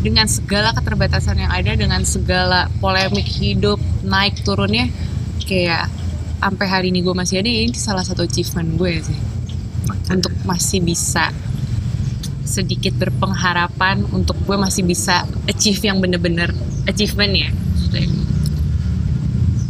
Dengan 0.00 0.24
segala 0.24 0.72
keterbatasan 0.72 1.36
yang 1.36 1.52
ada 1.52 1.76
dengan 1.76 2.00
segala 2.08 2.72
polemik 2.80 3.28
hidup 3.28 3.76
naik 4.08 4.40
turunnya 4.40 4.88
kayak 5.44 5.92
sampai 6.40 6.66
hari 6.66 6.86
ini 6.88 7.04
gue 7.04 7.12
masih 7.12 7.44
ada 7.44 7.50
ya 7.52 7.60
ini 7.68 7.76
salah 7.76 8.02
satu 8.02 8.24
achievement 8.24 8.80
gue 8.80 8.98
sih 8.98 9.31
untuk 10.10 10.32
masih 10.44 10.82
bisa 10.82 11.30
sedikit 12.52 12.92
berpengharapan 13.00 14.04
untuk 14.12 14.36
gue 14.44 14.56
masih 14.60 14.84
bisa 14.84 15.24
achieve 15.48 15.80
yang 15.80 16.02
bener-bener 16.02 16.52
achievement 16.84 17.32
ya. 17.32 17.50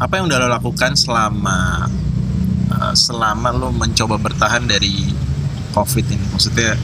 Apa 0.02 0.18
yang 0.18 0.26
udah 0.26 0.38
lo 0.42 0.48
lakukan 0.50 0.98
selama 0.98 1.86
uh, 2.74 2.94
selama 2.96 3.54
lo 3.54 3.70
mencoba 3.70 4.18
bertahan 4.18 4.66
dari 4.66 5.14
covid 5.70 6.10
ini? 6.10 6.24
Maksudnya 6.34 6.74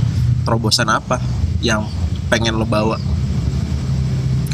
terobosan 0.47 0.87
apa 0.87 1.19
yang 1.59 1.83
pengen 2.31 2.55
lo 2.55 2.69
bawa? 2.69 2.95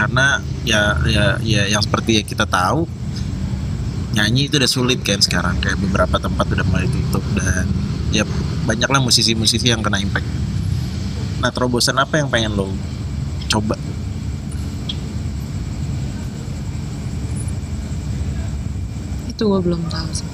Karena 0.01 0.41
ya 0.65 0.97
ya 1.05 1.37
ya 1.45 1.69
yang 1.69 1.85
seperti 1.85 2.25
kita 2.25 2.49
tahu 2.49 2.89
nyanyi 4.17 4.49
itu 4.49 4.57
udah 4.57 4.71
sulit 4.71 5.05
kan 5.05 5.21
sekarang. 5.21 5.61
Kayak 5.61 5.85
beberapa 5.85 6.17
tempat 6.17 6.49
udah 6.49 6.65
mulai 6.73 6.89
tutup 6.89 7.25
dan 7.37 7.69
ya 8.15 8.23
banyaklah 8.65 9.03
musisi-musisi 9.03 9.67
yang 9.69 9.83
kena 9.83 9.99
impact. 9.99 10.27
Nah 11.43 11.51
terobosan 11.51 11.99
apa 11.99 12.23
yang 12.23 12.31
pengen 12.31 12.55
lo 12.55 12.71
coba? 13.51 13.75
Itu 19.29 19.51
gue 19.51 19.61
belum 19.61 19.83
tahu 19.91 20.09
sih. 20.15 20.29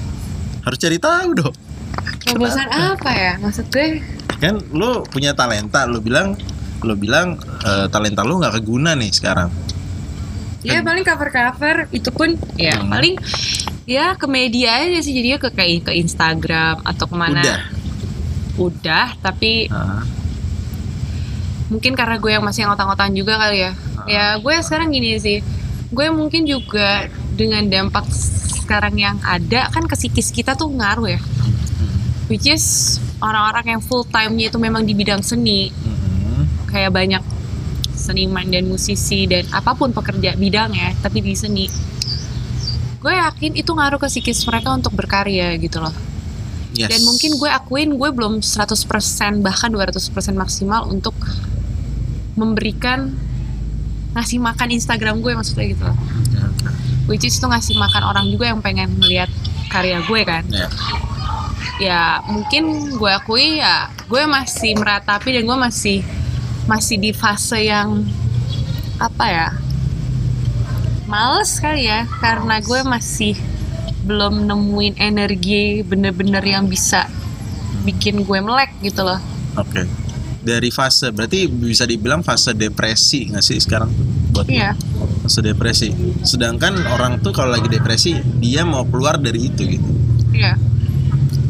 Harus 0.61 0.77
cari 0.77 0.97
tahu 1.01 1.29
dong. 1.33 1.55
Terobosan 2.21 2.69
apa 2.69 3.09
ya? 3.11 3.33
Maksud 3.41 3.65
gue 3.73 3.99
kan 4.41 4.57
lo 4.73 5.05
punya 5.05 5.37
talenta 5.37 5.85
lo 5.85 6.01
bilang 6.01 6.33
lo 6.81 6.97
bilang 6.97 7.37
eh, 7.61 7.85
talenta 7.93 8.25
lo 8.25 8.41
nggak 8.41 8.61
keguna 8.61 8.97
nih 8.97 9.13
sekarang. 9.13 9.49
Ya 10.61 10.81
paling 10.85 11.01
cover 11.01 11.29
cover 11.33 11.89
itu 11.89 12.09
pun 12.13 12.37
ya 12.53 12.77
Hmm. 12.77 12.89
paling 12.93 13.17
ya 13.85 14.13
ke 14.15 14.25
media 14.29 14.81
aja 14.81 14.99
sih. 15.01 15.13
Jadinya 15.13 15.39
ke 15.41 15.49
kayak 15.51 15.89
ke 15.89 15.91
Instagram 15.97 16.81
atau 16.85 17.05
ke 17.07 17.15
mana. 17.15 17.41
Udah? 17.41 17.61
Udah 18.59 19.07
tapi 19.19 19.71
Ah, 19.71 20.03
mungkin 21.71 21.95
karena 21.95 22.19
gue 22.19 22.31
yang 22.31 22.43
masih 22.43 22.67
ngotak-ngotakan 22.67 23.15
juga 23.15 23.39
kali 23.39 23.57
ya. 23.63 23.71
Ya 24.09 24.25
gue 24.37 24.55
sekarang 24.61 24.91
gini 24.91 25.17
sih. 25.17 25.39
Gue 25.91 26.07
mungkin 26.11 26.47
juga 26.47 27.07
dengan 27.35 27.63
dampak 27.67 28.07
sekarang 28.11 28.95
yang 28.95 29.17
ada 29.23 29.67
kan 29.71 29.83
ke 29.87 29.95
psikis 29.95 30.31
kita 30.31 30.55
tuh 30.55 30.71
ngaruh 30.71 31.07
ya. 31.15 31.19
Which 32.31 32.47
is 32.47 32.97
orang-orang 33.19 33.75
yang 33.77 33.81
full 33.83 34.07
time-nya 34.07 34.47
itu 34.47 34.59
memang 34.59 34.87
di 34.87 34.95
bidang 34.95 35.21
seni. 35.21 35.71
Mhm. 35.71 36.71
kayak 36.71 36.95
banyak 36.95 37.19
seniman 37.91 38.47
dan 38.47 38.63
musisi 38.63 39.27
dan 39.27 39.43
apa 39.51 39.75
pun 39.75 39.91
pekerja 39.91 40.39
bidangnya 40.39 40.95
tapi 41.03 41.19
di 41.19 41.35
seni 41.35 41.67
gue 43.01 43.13
yakin 43.13 43.51
itu 43.57 43.71
ngaruh 43.73 43.97
ke 43.97 44.07
psikis 44.07 44.45
mereka 44.45 44.71
untuk 44.71 44.93
berkarya 44.93 45.57
gitu 45.57 45.81
loh 45.81 45.93
Yes. 46.71 46.87
dan 46.87 47.03
mungkin 47.03 47.35
gue 47.35 47.51
akuin 47.51 47.99
gue 47.99 48.09
belum 48.15 48.39
100% 48.39 49.43
bahkan 49.43 49.67
200% 49.67 50.07
maksimal 50.31 50.87
untuk 50.87 51.11
memberikan 52.39 53.11
ngasih 54.15 54.39
makan 54.39 54.79
Instagram 54.79 55.19
gue 55.19 55.35
maksudnya 55.35 55.67
gitu 55.67 55.83
loh 55.83 55.97
Ya, 56.31 56.47
oke. 56.47 56.71
which 57.11 57.27
is 57.27 57.35
itu 57.35 57.43
ngasih 57.43 57.75
makan 57.75 58.07
orang 58.07 58.25
juga 58.31 58.55
yang 58.55 58.63
pengen 58.63 58.87
melihat 58.95 59.27
karya 59.67 59.99
gue 59.99 60.21
kan 60.23 60.47
Ya. 60.47 60.67
ya 61.81 62.01
mungkin 62.31 62.95
gue 62.95 63.11
akui 63.11 63.59
ya 63.59 63.91
gue 64.07 64.23
masih 64.23 64.71
meratapi 64.79 65.35
dan 65.35 65.43
gue 65.43 65.57
masih 65.59 65.97
masih 66.71 66.95
di 66.95 67.11
fase 67.11 67.67
yang 67.67 68.07
apa 68.95 69.25
ya 69.27 69.47
males 71.11 71.59
kali 71.59 71.85
ya 71.85 72.07
karena 72.17 72.57
gue 72.57 72.79
masih 72.81 73.35
belum 74.01 74.47
nemuin 74.47 74.95
energi 74.97 75.83
bener-bener 75.83 76.41
yang 76.41 76.65
bisa 76.65 77.05
bikin 77.83 78.23
gue 78.23 78.39
melek 78.39 78.71
gitu 78.81 79.03
loh 79.03 79.19
Oke. 79.53 79.83
Dari 80.41 80.71
fase 80.71 81.11
berarti 81.11 81.45
bisa 81.45 81.83
dibilang 81.83 82.23
fase 82.23 82.55
depresi 82.55 83.29
nggak 83.29 83.43
sih 83.43 83.59
sekarang 83.59 83.91
buat 84.31 84.47
iya 84.47 84.71
fase 85.21 85.43
depresi. 85.43 85.91
Sedangkan 86.23 86.81
orang 86.87 87.19
tuh 87.19 87.29
kalau 87.29 87.51
lagi 87.51 87.67
depresi 87.67 88.15
dia 88.39 88.63
mau 88.63 88.81
keluar 88.83 89.19
dari 89.19 89.51
itu 89.51 89.61
gitu. 89.67 89.85
iya 90.31 90.55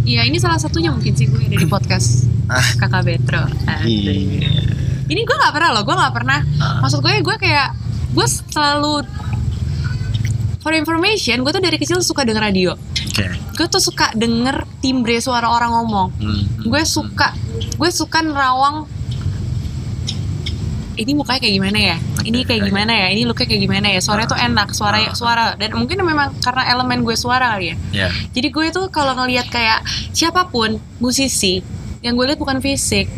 iya 0.03 0.25
ini 0.25 0.41
salah 0.41 0.57
satunya 0.57 0.89
mungkin 0.89 1.13
sih 1.13 1.23
gue 1.23 1.39
ada 1.39 1.55
di 1.55 1.69
podcast 1.71 2.25
Ah. 2.49 2.67
kakak 2.75 3.05
Betro. 3.07 3.47
Iya. 3.79 4.11
ini 5.07 5.21
gue 5.23 5.35
nggak 5.37 5.53
pernah 5.53 5.69
loh 5.71 5.83
gue 5.85 5.95
nggak 5.95 6.13
pernah 6.17 6.39
Ah. 6.57 6.83
maksud 6.83 6.99
gue 6.99 7.13
gue 7.21 7.35
kayak 7.37 7.71
gue 8.11 8.27
selalu 8.27 9.07
for 10.61 10.71
information 10.77 11.41
gue 11.41 11.51
tuh 11.51 11.61
dari 11.61 11.77
kecil 11.81 11.99
suka 12.05 12.21
denger 12.21 12.41
radio. 12.41 12.71
Oke. 12.77 13.25
gue 13.57 13.67
tuh 13.67 13.83
suka 13.83 14.13
denger 14.15 14.63
timbre 14.79 15.17
suara 15.19 15.49
orang 15.49 15.73
ngomong. 15.73 16.07
Hmm. 16.17 16.41
gue 16.63 16.81
suka 16.85 17.33
gue 17.77 17.89
suka 17.89 18.21
nerawang. 18.21 18.87
Ini 20.91 21.17
mukanya 21.17 21.39
kayak 21.41 21.55
gimana 21.57 21.79
ya? 21.81 21.97
Ini 22.21 22.39
kayak 22.45 22.61
gimana 22.67 22.93
ya? 22.93 23.07
Ini 23.09 23.25
looknya 23.25 23.47
kayak 23.49 23.63
gimana 23.63 23.87
ya? 23.89 23.99
Suaranya 24.05 24.29
tuh 24.37 24.39
enak 24.39 24.69
suara 24.75 24.97
suara. 25.17 25.45
Dan 25.57 25.73
mungkin 25.73 25.97
memang 26.05 26.37
karena 26.45 26.67
elemen 26.69 27.01
gue 27.01 27.17
suara 27.17 27.57
kali 27.57 27.73
ya. 27.73 27.75
Ya. 27.89 28.07
jadi 28.37 28.47
gue 28.53 28.65
tuh 28.69 28.85
kalau 28.93 29.17
ngelihat 29.17 29.49
kayak 29.49 29.81
siapa 30.13 30.51
pun 30.53 30.77
musisi 31.01 31.65
yang 32.05 32.13
gue 32.17 32.25
lihat 32.29 32.37
bukan 32.37 32.61
fisik 32.61 33.09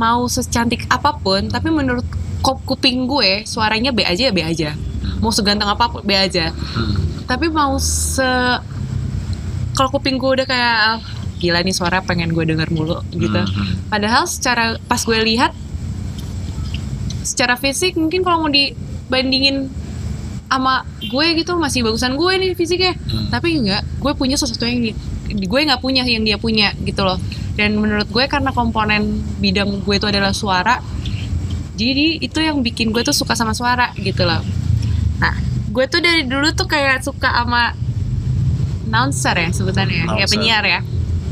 mau 0.00 0.24
secantik 0.28 0.88
apa 0.88 1.16
pun 1.20 1.52
tapi 1.52 1.68
menurut 1.68 2.04
kuping 2.40 3.04
gue 3.04 3.44
suaranya 3.44 3.92
B 3.92 4.00
aja 4.00 4.28
ya 4.28 4.32
B 4.32 4.40
aja 4.40 4.72
mau 5.18 5.30
seganteng 5.30 5.66
apa 5.66 5.88
pun 5.88 6.00
B 6.00 6.10
aja 6.10 6.50
Hmm. 6.50 7.24
tapi 7.24 7.48
mau 7.48 7.76
se 7.76 8.24
kalau 9.72 9.88
kuping 9.90 10.16
gue 10.16 10.30
udah 10.34 10.46
kayak 10.46 10.74
"Ah, 10.76 10.98
gila 11.36 11.60
nih 11.60 11.72
suara 11.72 12.00
pengen 12.00 12.30
gue 12.30 12.44
denger 12.44 12.68
mulu 12.68 13.00
gitu 13.10 13.32
Hmm. 13.32 13.80
padahal 13.86 14.24
secara 14.24 14.76
pas 14.82 15.00
gue 15.00 15.18
lihat 15.26 15.52
secara 17.22 17.54
fisik 17.54 17.94
mungkin 17.94 18.20
kalau 18.20 18.44
mau 18.44 18.50
dibandingin 18.50 19.68
sama 20.46 20.82
gue 21.00 21.26
gitu 21.36 21.54
masih 21.56 21.80
bagusan 21.80 22.12
gue 22.12 22.32
nih 22.36 22.50
fisiknya 22.52 22.92
Hmm. 22.98 23.30
tapi 23.30 23.54
enggak 23.56 23.86
gue 23.96 24.12
punya 24.12 24.34
sesuatu 24.34 24.64
yang 24.64 24.82
di, 24.82 24.92
gue 25.40 25.60
nggak 25.62 25.78
punya 25.78 26.02
yang 26.02 26.20
dia 26.20 26.34
punya 26.36 26.74
gitu 26.80 27.00
loh 27.00 27.16
dan 27.54 27.72
menurut 27.72 28.04
gue 28.04 28.24
karena 28.26 28.50
komponen 28.50 29.08
bidang 29.38 29.80
gue 29.80 29.94
itu 29.94 30.04
adalah 30.04 30.34
suara 30.34 30.82
jadi 31.72 32.18
itu 32.18 32.36
yang 32.36 32.60
bikin 32.60 32.90
gue 32.90 33.00
tuh 33.00 33.14
suka 33.14 33.32
sama 33.32 33.54
suara 33.54 33.94
gitu 33.94 34.26
loh 34.26 34.42
gue 35.70 35.84
tuh 35.86 36.00
dari 36.00 36.22
dulu 36.24 36.50
tuh 36.50 36.66
kayak 36.66 37.00
suka 37.00 37.30
sama 37.32 37.72
announcer 38.84 39.34
ya 39.36 39.48
sebutannya 39.50 39.96
ya 39.96 40.04
Announcer. 40.08 40.28
penyiar 40.28 40.64
ya 40.64 40.80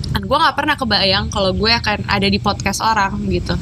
dan 0.08 0.22
gue 0.22 0.36
nggak 0.36 0.54
pernah 0.54 0.74
kebayang 0.74 1.26
kalau 1.28 1.50
gue 1.52 1.70
akan 1.70 2.06
ada 2.06 2.24
di 2.24 2.38
podcast 2.38 2.80
orang 2.80 3.18
gitu 3.28 3.58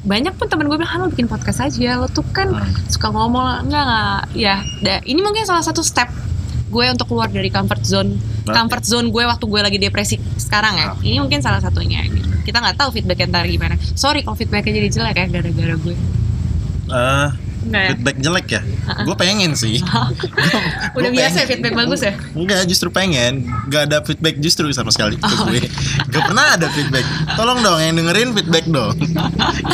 banyak 0.00 0.32
pun 0.32 0.46
temen 0.46 0.64
gue 0.64 0.74
bilang 0.74 0.88
"Ah, 0.88 0.98
lo 1.00 1.10
bikin 1.10 1.26
podcast 1.26 1.60
aja 1.60 1.98
lo 1.98 2.06
tuh 2.06 2.24
kan 2.26 2.48
Hmm. 2.48 2.72
suka 2.86 3.08
ngomong 3.08 3.66
enggak 3.66 3.82
enggak 3.84 4.18
ya 4.32 4.56
da- 4.80 5.04
ini 5.04 5.18
mungkin 5.18 5.44
salah 5.44 5.60
satu 5.60 5.82
step 5.82 6.08
gue 6.68 6.84
untuk 6.86 7.06
keluar 7.06 7.26
dari 7.26 7.48
comfort 7.48 7.82
zone 7.82 8.16
Oke. 8.42 8.54
comfort 8.54 8.84
zone 8.84 9.08
gue 9.08 9.24
waktu 9.24 9.44
gue 9.44 9.60
lagi 9.60 9.78
depresi 9.78 10.16
sekarang 10.38 10.74
ya 10.74 10.86
Oke. 10.92 11.02
ini 11.02 11.18
mungkin 11.18 11.40
salah 11.40 11.58
satunya 11.58 12.04
gitu. 12.04 12.24
kita 12.42 12.56
nggak 12.56 12.76
tahu 12.76 12.88
feedback 12.90 13.26
ntar 13.26 13.44
gimana 13.44 13.74
sorry 13.92 14.22
kalau 14.22 14.32
feedbacknya 14.34 14.72
jadi 14.74 14.88
jelek 14.90 15.16
ya 15.16 15.26
gara-gara 15.28 15.74
gue 15.76 15.96
Eh, 16.88 17.28
Enggak 17.58 17.82
ya? 17.82 17.88
feedback 17.92 18.16
jelek 18.22 18.46
ya? 18.48 18.60
Gue 19.02 19.16
pengen 19.18 19.50
sih. 19.58 19.82
udah 20.96 21.10
Gua 21.10 21.10
biasa 21.10 21.36
ya 21.36 21.44
pengen. 21.44 21.50
feedback 21.50 21.74
bagus 21.74 22.00
ya 22.00 22.12
Enggak, 22.32 22.60
justru 22.70 22.88
pengen. 22.88 23.32
Gak 23.68 23.82
ada 23.90 23.98
feedback 24.06 24.36
justru 24.38 24.70
sama 24.70 24.90
sekali 24.94 25.18
ke 25.18 25.26
Oh, 25.26 25.46
gue. 25.50 25.60
Gak 26.14 26.22
pernah 26.24 26.54
ada 26.54 26.66
feedback. 26.72 27.04
Tolong 27.34 27.58
dong 27.60 27.78
yang 27.82 27.94
dengerin 27.98 28.30
feedback 28.32 28.64
dong. 28.70 28.94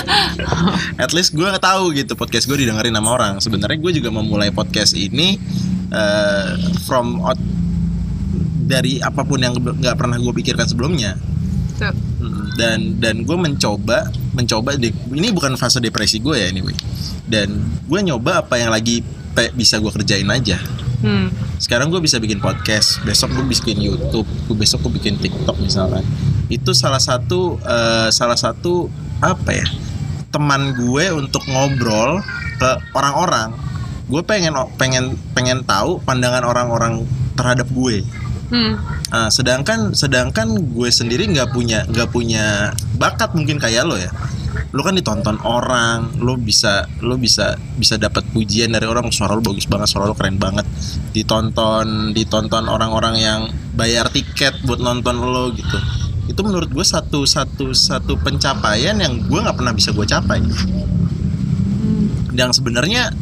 At 1.02 1.12
least 1.12 1.36
gue 1.36 1.46
tahu 1.60 1.94
gitu 1.94 2.16
podcast 2.16 2.48
gue 2.48 2.56
didengerin 2.58 2.94
sama 2.96 3.10
orang. 3.14 3.32
Sebenarnya 3.38 3.78
gue 3.78 3.92
juga 3.94 4.10
memulai 4.10 4.50
podcast 4.50 4.96
ini 4.96 5.36
eh, 5.92 6.50
from 6.84 7.20
out 7.20 7.38
dari 8.64 8.96
apa 9.04 9.22
pun 9.28 9.38
yang 9.44 9.54
nggak 9.60 9.96
pernah 10.00 10.16
gue 10.16 10.32
pikirkan 10.32 10.64
sebelumnya. 10.64 11.20
Dan 12.54 12.99
dan 13.02 13.26
gue 13.26 13.37
mencoba 13.37 14.11
mencoba 14.34 14.75
di, 14.78 14.90
ini 15.14 15.30
bukan 15.30 15.54
fase 15.58 15.78
depresi 15.78 16.18
gue 16.23 16.34
ya 16.38 16.46
anyway. 16.50 16.75
Dan 17.26 17.61
gue 17.87 18.00
nyoba 18.00 18.46
apa 18.46 18.58
yang 18.58 18.70
lagi 18.70 19.02
pe- 19.34 19.52
bisa 19.54 19.78
gue 19.78 19.90
kerjain 19.90 20.28
aja. 20.30 20.58
Hmm. 21.04 21.28
sekarang 21.61 21.92
gue 21.92 22.00
bisa 22.00 22.16
bikin 22.16 22.40
podcast 22.40 22.96
besok 23.04 23.37
gue 23.37 23.44
bikin 23.44 23.76
YouTube 23.76 24.25
gue 24.25 24.56
besok 24.56 24.88
gue 24.88 24.96
bikin 24.96 25.20
TikTok 25.20 25.61
misalkan. 25.61 26.00
Itu 26.49 26.73
salah 26.73 27.02
satu 27.02 27.61
eh, 27.61 28.08
salah 28.08 28.40
satu 28.40 28.88
apa 29.20 29.52
ya 29.52 29.68
teman 30.32 30.73
gue 30.73 31.04
untuk 31.12 31.44
ngobrol 31.44 32.25
ke 32.56 32.70
orang-orang. 32.96 33.52
Gue 34.08 34.25
pengen 34.25 34.56
pengen 34.80 35.20
pengen 35.37 35.61
tahu 35.68 36.00
pandangan 36.08 36.40
orang-orang 36.49 37.04
terhadap 37.37 37.68
gue 37.68 38.00
Hmm. 38.52 38.76
Nah, 39.08 39.28
sedangkan 39.32 39.96
sedangkan 39.96 40.52
gue 40.74 40.90
sendiri 40.92 41.24
nggak 41.32 41.54
punya 41.54 41.88
nggak 41.88 42.08
punya 42.12 42.76
bakat 43.00 43.32
mungkin 43.32 43.56
kayak 43.56 43.88
lo 43.88 43.96
ya. 43.96 44.12
Lo 44.74 44.82
kan 44.82 44.94
ditonton 44.98 45.38
orang, 45.46 46.18
lo 46.20 46.36
bisa 46.36 46.84
lo 47.00 47.16
bisa 47.16 47.56
bisa 47.78 47.96
dapat 47.96 48.26
pujian 48.34 48.74
dari 48.74 48.84
orang 48.84 49.08
suara 49.14 49.38
lo 49.38 49.42
bagus 49.42 49.64
banget, 49.70 49.88
suara 49.88 50.10
lo 50.10 50.14
keren 50.18 50.36
banget. 50.36 50.66
Ditonton 51.14 52.12
ditonton 52.12 52.68
orang-orang 52.68 53.14
yang 53.16 53.40
bayar 53.72 54.10
tiket 54.12 54.61
buat 54.68 54.83
nonton 54.83 55.16
lo 55.18 55.54
gitu. 55.54 55.78
Itu 56.28 56.40
menurut 56.44 56.68
gue 56.68 56.85
satu 56.85 57.24
satu 57.24 57.72
satu 57.72 58.18
pencapaian 58.20 58.98
yang 59.00 59.24
gue 59.24 59.38
nggak 59.40 59.57
pernah 59.57 59.72
bisa 59.72 59.94
gue 59.96 60.04
capai. 60.04 60.42
Hmm. 60.42 62.07
Yang 62.35 62.61
sebenarnya 62.61 63.14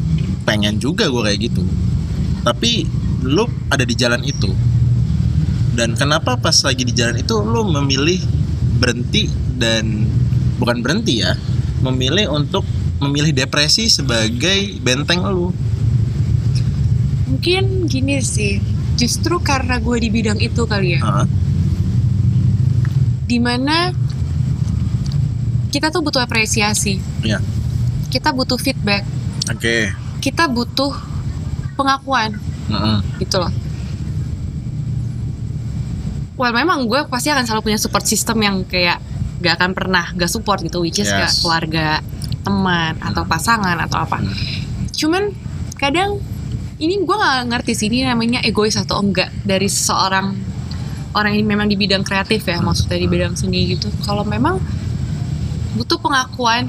pengen 0.43 0.83
juga 0.83 1.07
gue 1.07 1.23
kayak 1.23 1.41
gitu. 1.53 1.63
Tapi 2.43 2.91
lo 3.23 3.47
ada 3.71 3.87
di 3.87 3.95
jalan 3.95 4.19
itu 4.27 4.72
dan 5.73 5.97
kenapa 5.97 6.37
pas 6.37 6.55
lagi 6.65 6.85
di 6.85 6.93
jalan 6.93 7.21
itu 7.21 7.35
lo 7.41 7.65
memilih 7.65 8.21
berhenti 8.77 9.31
dan 9.57 10.05
bukan 10.61 10.85
berhenti 10.85 11.25
ya 11.25 11.33
memilih 11.81 12.31
untuk 12.31 12.63
memilih 13.03 13.35
depresi 13.35 13.89
sebagai 13.91 14.79
benteng 14.85 15.25
lo 15.25 15.51
mungkin 17.27 17.89
gini 17.89 18.21
sih 18.21 18.61
justru 19.01 19.41
karena 19.41 19.81
gue 19.81 19.97
di 19.99 20.09
bidang 20.13 20.39
itu 20.39 20.69
kali 20.69 21.01
ya. 21.01 21.01
Hah? 21.01 21.27
di 23.23 23.41
mana 23.41 23.89
kita 25.73 25.89
tuh 25.89 26.05
butuh 26.05 26.21
apresiasi. 26.21 27.01
Ya 27.25 27.41
kita 28.13 28.29
butuh 28.37 28.61
feedback. 28.61 29.09
Oke. 29.49 29.89
Kita 30.21 30.45
butuh 30.45 30.93
pengakuan. 31.81 32.37
Mm-mm. 32.63 33.03
gitu 33.19 33.43
loh 33.43 33.51
well 36.43 36.51
memang 36.51 36.91
gue 36.91 37.07
pasti 37.07 37.31
akan 37.31 37.47
selalu 37.47 37.71
punya 37.71 37.79
support 37.79 38.03
system 38.03 38.43
yang 38.43 38.67
kayak 38.67 38.99
gak 39.39 39.63
akan 39.63 39.71
pernah 39.79 40.11
gak 40.19 40.27
support 40.27 40.59
gitu 40.67 40.83
which 40.83 40.99
is 40.99 41.07
Yes. 41.07 41.15
gak 41.15 41.33
keluarga 41.39 41.87
teman 42.43 42.99
atau 42.99 43.23
pasangan 43.23 43.79
atau 43.79 44.03
apa. 44.03 44.19
Hmm. 44.19 44.35
cuman 44.91 45.31
kadang 45.79 46.19
ini 46.83 46.99
gue 46.99 47.15
nggak 47.15 47.47
ngerti 47.55 47.73
sih 47.79 47.87
ini 47.87 48.03
namanya 48.03 48.43
egois 48.43 48.75
atau 48.75 48.99
enggak 48.99 49.31
dari 49.47 49.71
seseorang 49.71 50.35
orang 51.15 51.39
yang 51.39 51.47
memang 51.47 51.71
di 51.71 51.79
bidang 51.79 52.03
kreatif 52.03 52.43
ya 52.43 52.59
maksudnya 52.59 52.99
di 52.99 53.07
bidang 53.07 53.39
seni 53.39 53.77
gitu. 53.77 53.87
Kalau 54.03 54.27
memang 54.27 54.59
butuh 55.79 56.01
pengakuan 56.03 56.67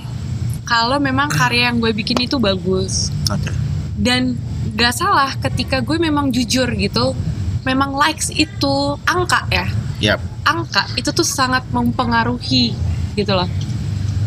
kalau 0.64 1.02
memang 1.02 1.28
karya 1.28 1.74
yang 1.74 1.82
gue 1.82 1.92
bikin 1.92 2.22
itu 2.24 2.38
bagus. 2.38 3.10
Oke. 3.34 3.50
Dan 3.98 4.38
gak 4.78 4.94
salah 4.96 5.34
ketika 5.42 5.82
gue 5.84 5.98
memang 6.00 6.30
jujur 6.30 6.70
gitu 6.78 7.18
memang 7.64 7.92
likes 7.92 8.28
itu 8.30 8.74
angka 9.04 9.48
ya. 9.50 9.68
Yap. 10.04 10.20
angka 10.44 10.84
itu 10.94 11.08
tuh 11.10 11.24
sangat 11.24 11.64
mempengaruhi 11.72 12.76
gitu 13.16 13.32
loh. 13.32 13.48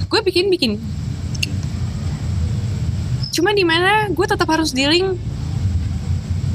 Gue 0.08 0.20
bikin 0.22 0.48
bikin. 0.48 0.80
Cuma 3.28 3.52
di 3.52 3.62
mana 3.62 4.08
gue 4.08 4.24
tetap 4.24 4.48
harus 4.48 4.72
dealing 4.72 5.20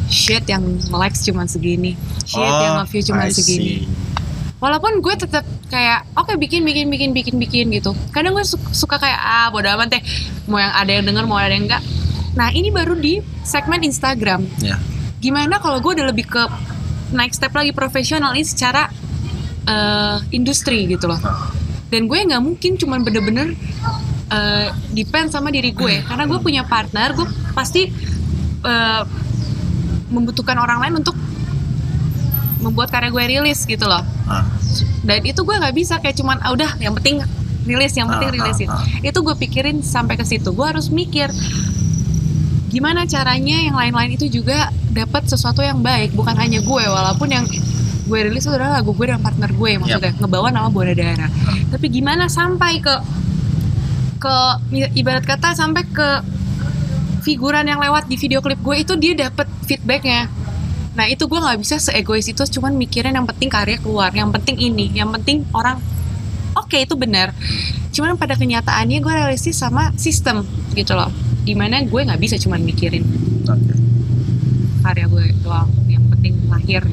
shit 0.10 0.44
yang 0.44 0.66
likes 0.92 1.24
cuma 1.24 1.48
segini 1.48 1.96
shit 2.26 2.42
yang 2.44 2.84
nge-view 2.84 3.00
cuma 3.08 3.24
Oh, 3.24 3.30
I 3.30 3.32
segini. 3.32 3.64
see. 3.64 3.88
walaupun 4.60 5.00
gue 5.00 5.16
tetap 5.16 5.42
kayak 5.70 6.04
oke 6.14 6.36
bikin 6.36 6.62
bikin 6.62 6.90
bikin 6.90 7.10
bikin 7.14 7.36
bikin 7.38 7.66
gitu. 7.72 7.94
Kadang 8.10 8.34
gue 8.34 8.44
su- 8.44 8.60
suka 8.72 8.98
kayak 8.98 9.18
ah 9.18 9.48
bodo 9.48 9.70
amat 9.72 9.94
deh. 9.94 10.02
Mau 10.46 10.58
yang 10.58 10.74
ada 10.74 10.92
yang 10.92 11.06
denger 11.06 11.24
mau 11.24 11.38
ada 11.38 11.50
yang 11.50 11.66
enggak. 11.66 11.82
Nah 12.34 12.50
ini 12.50 12.70
baru 12.70 12.94
di 12.94 13.22
segmen 13.42 13.82
Instagram. 13.82 14.42
Ya 14.60 14.82
gimana 15.22 15.62
kalau 15.62 15.78
gue 15.78 16.02
udah 16.02 16.10
lebih 16.10 16.26
ke 16.26 16.44
naik 17.14 17.38
step 17.38 17.54
lagi 17.54 17.72
profesional 17.72 18.34
ini 18.34 18.44
secara 18.44 18.90
eh, 19.70 20.18
industri 20.34 20.90
gitu 20.90 21.06
loh. 21.06 21.22
Dan 21.94 22.10
gue 22.10 22.18
nggak 22.18 22.42
mungkin 22.42 22.76
cuman 22.82 23.06
bener-bener 23.06 23.54
eh, 24.34 24.68
depend 24.98 25.30
sama 25.30 25.54
diri 25.54 25.72
gue. 25.72 26.02
Karena 26.02 26.26
gue 26.26 26.40
punya 26.42 26.66
partner 26.66 27.14
gue 27.14 27.28
pasti 27.54 27.86
eh, 28.66 29.04
membutuhkan 30.10 30.58
orang 30.58 30.82
lain 30.84 31.06
untuk 31.06 31.16
membuat 32.62 32.90
karya 32.90 33.10
gue 33.14 33.24
rilis 33.38 33.62
gitu 33.70 33.86
loh. 33.86 34.02
Dan 35.06 35.22
itu 35.26 35.42
gue 35.46 35.56
nggak 35.58 35.76
bisa 35.78 36.02
kayak 36.02 36.18
cuman 36.18 36.42
ah, 36.42 36.54
udah 36.54 36.82
yang 36.82 36.98
penting 36.98 37.22
rilis 37.62 37.94
yang 37.94 38.10
penting 38.10 38.30
Ah, 38.34 38.36
rilisin 38.42 38.70
ah, 38.74 38.82
ah. 38.82 39.06
itu 39.06 39.20
gue 39.22 39.36
pikirin 39.38 39.86
sampai 39.86 40.18
ke 40.18 40.26
situ. 40.26 40.50
Gue 40.54 40.66
harus 40.66 40.90
mikir 40.90 41.30
gimana 42.72 43.04
caranya 43.04 43.58
yang 43.68 43.76
lain-lain 43.76 44.16
itu 44.16 44.32
juga 44.32 44.72
dapat 44.96 45.28
sesuatu 45.28 45.60
yang 45.60 45.84
baik? 45.84 46.16
Bukan 46.16 46.32
hanya 46.40 46.64
gue 46.64 46.84
walaupun 46.88 47.28
yang 47.28 47.44
gue 48.08 48.20
rilis 48.28 48.48
itu 48.48 48.56
adalah 48.56 48.80
lagu 48.80 48.96
gue 48.96 49.06
dan 49.12 49.20
partner 49.20 49.52
gue 49.52 49.72
maksudnya. 49.76 50.16
Ngebawa 50.16 50.48
nama 50.56 50.72
Buana 50.72 50.96
Dara. 50.96 51.28
Tapi 51.68 51.86
gimana 51.92 52.32
sampai 52.32 52.80
ke 52.80 52.96
ke 54.24 54.36
ibarat 54.96 55.28
kata 55.28 55.52
sampai 55.52 55.84
ke 55.84 56.10
figuran 57.22 57.68
yang 57.68 57.84
lewat 57.84 58.08
di 58.08 58.16
video 58.16 58.40
klip 58.40 58.64
gue 58.64 58.88
itu 58.88 58.96
dia 58.96 59.28
dapat 59.28 59.52
feedbacknya. 59.68 60.32
Nah 60.96 61.06
itu 61.12 61.28
gue 61.28 61.40
nggak 61.44 61.60
bisa 61.60 61.76
seegois 61.76 62.26
itu 62.32 62.40
cuman 62.40 62.72
mikirin 62.80 63.14
yang 63.14 63.28
penting 63.28 63.52
karya 63.52 63.78
keluar. 63.84 64.16
Yang 64.16 64.40
penting 64.40 64.56
ini 64.64 64.96
yang 64.96 65.12
penting 65.12 65.44
orang 65.52 65.84
oke 66.56 66.80
itu 66.80 66.96
benar. 66.96 67.36
Cuman 67.92 68.16
pada 68.16 68.40
kenyataannya 68.40 69.04
gue 69.04 69.14
realistis 69.14 69.60
sama 69.60 69.92
sistem 70.00 70.48
gitu 70.72 70.96
loh 70.96 71.12
di 71.42 71.54
mana 71.54 71.82
gue 71.82 72.02
nggak 72.02 72.22
bisa 72.22 72.36
cuman 72.38 72.62
mikirin 72.62 73.02
oke 73.44 73.74
karya 74.82 75.06
gue 75.06 75.26
doang 75.42 75.70
yang 75.86 76.06
penting 76.10 76.38
lahir 76.46 76.84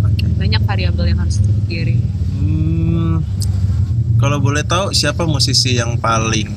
oke 0.00 0.24
banyak 0.36 0.62
variabel 0.62 1.04
yang 1.06 1.20
harus 1.20 1.38
dipikirin 1.38 2.00
Hmm, 2.32 3.22
Kalau 4.18 4.38
boleh 4.38 4.62
tahu 4.62 4.90
siapa 4.90 5.22
musisi 5.22 5.78
yang 5.78 5.94
paling 5.94 6.50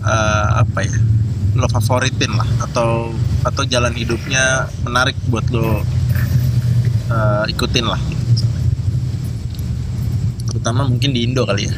eh, 0.00 0.48
apa 0.54 0.84
ya? 0.84 0.92
Lo 1.56 1.64
favoritin 1.66 2.28
lah 2.30 2.44
atau 2.60 3.08
atau 3.40 3.62
jalan 3.64 3.92
hidupnya 3.92 4.68
menarik 4.84 5.16
buat 5.28 5.48
lo 5.48 5.80
eh, 7.08 7.44
ikutin 7.48 7.88
lah. 7.88 8.00
Terutama 10.48 10.84
mungkin 10.84 11.16
di 11.16 11.24
Indo 11.24 11.48
kali 11.48 11.64
ya. 11.64 11.74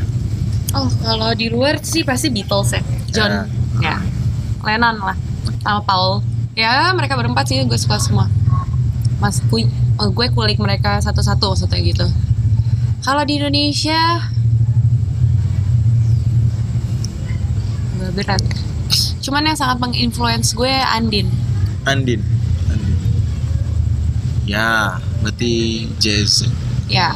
Oh, 0.74 0.90
kalau 1.00 1.30
di 1.32 1.46
luar 1.46 1.78
sih 1.80 2.02
pasti 2.02 2.26
Beatles 2.28 2.74
ya. 2.74 2.82
John, 3.14 3.32
ya. 3.78 4.02
Lennon 4.66 4.98
lah, 4.98 5.16
sama 5.62 5.80
Paul. 5.86 6.26
Ya, 6.58 6.90
mereka 6.90 7.14
berempat 7.14 7.46
sih 7.46 7.62
gue 7.62 7.78
suka 7.78 8.02
semua. 8.02 8.26
Mas, 9.22 9.38
gue, 9.46 9.64
oh, 10.02 10.10
gue 10.10 10.26
kulik 10.34 10.58
mereka 10.58 10.98
satu-satu 10.98 11.54
maksudnya 11.54 11.78
gitu. 11.80 12.06
Kalau 13.06 13.22
di 13.22 13.38
Indonesia, 13.38 14.26
agak 17.96 18.12
berat. 18.18 18.42
Cuman 19.22 19.46
yang 19.46 19.58
sangat 19.58 19.78
menginfluence 19.78 20.54
gue 20.54 20.70
Andin. 20.70 21.30
Andin. 21.86 22.22
Andin. 22.70 22.98
Ya, 24.46 24.98
berarti 25.22 25.86
jazz. 26.02 26.46
Ya, 26.86 27.14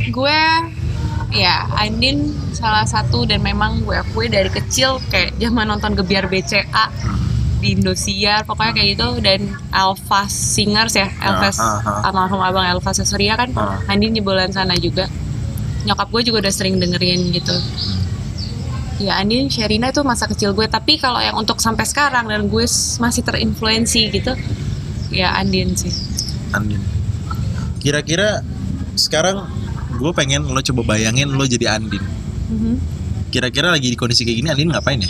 gue 0.00 0.40
ya 1.32 1.64
Andin 1.80 2.32
salah 2.62 2.86
satu 2.86 3.26
dan 3.26 3.42
memang 3.42 3.82
gue 3.82 3.98
akui 3.98 4.30
dari 4.30 4.46
kecil 4.46 5.02
kayak 5.10 5.34
zaman 5.42 5.66
nonton 5.66 5.98
Gebiar 5.98 6.30
BCA 6.30 6.86
di 7.58 7.74
Indosiar 7.74 8.46
pokoknya 8.46 8.72
kayak 8.78 8.88
gitu 8.94 9.08
dan 9.18 9.50
Elvas 9.74 10.30
Singers 10.30 10.94
ya 10.94 11.10
Elvas 11.18 11.58
Ah, 11.58 11.82
ah, 11.82 11.90
ah. 12.02 12.06
almarhum 12.10 12.38
abang 12.38 12.62
Elvas 12.62 13.02
Surya 13.02 13.34
kan. 13.34 13.50
Andin 13.90 14.14
jebolan 14.14 14.54
sana 14.54 14.78
juga 14.78 15.10
nyokap 15.82 16.06
gue 16.14 16.30
juga 16.30 16.46
udah 16.46 16.54
sering 16.54 16.78
dengerin 16.78 17.34
gitu 17.34 17.54
ya 19.02 19.18
Andin 19.18 19.50
Sherina 19.50 19.90
itu 19.90 20.06
masa 20.06 20.30
kecil 20.30 20.54
gue 20.54 20.70
tapi 20.70 20.94
kalau 21.02 21.18
yang 21.18 21.34
untuk 21.34 21.58
sampai 21.58 21.82
sekarang 21.82 22.30
dan 22.30 22.46
gue 22.46 22.64
masih 23.02 23.22
terinfluensi 23.26 24.14
gitu 24.14 24.38
ya 25.10 25.34
Andin 25.34 25.74
sih 25.74 25.90
Andin. 26.54 26.78
Kira-kira 27.82 28.46
sekarang 28.94 29.50
gue 29.98 30.12
pengen 30.14 30.46
lo 30.46 30.60
coba 30.62 30.94
bayangin 30.94 31.34
lo 31.34 31.42
jadi 31.42 31.74
Andin. 31.80 32.21
Kira-kira 33.28 33.72
lagi 33.72 33.88
di 33.88 33.96
kondisi 33.96 34.22
kayak 34.22 34.36
gini 34.38 34.48
Andin 34.48 34.68
ngapain 34.70 35.00
ya? 35.00 35.08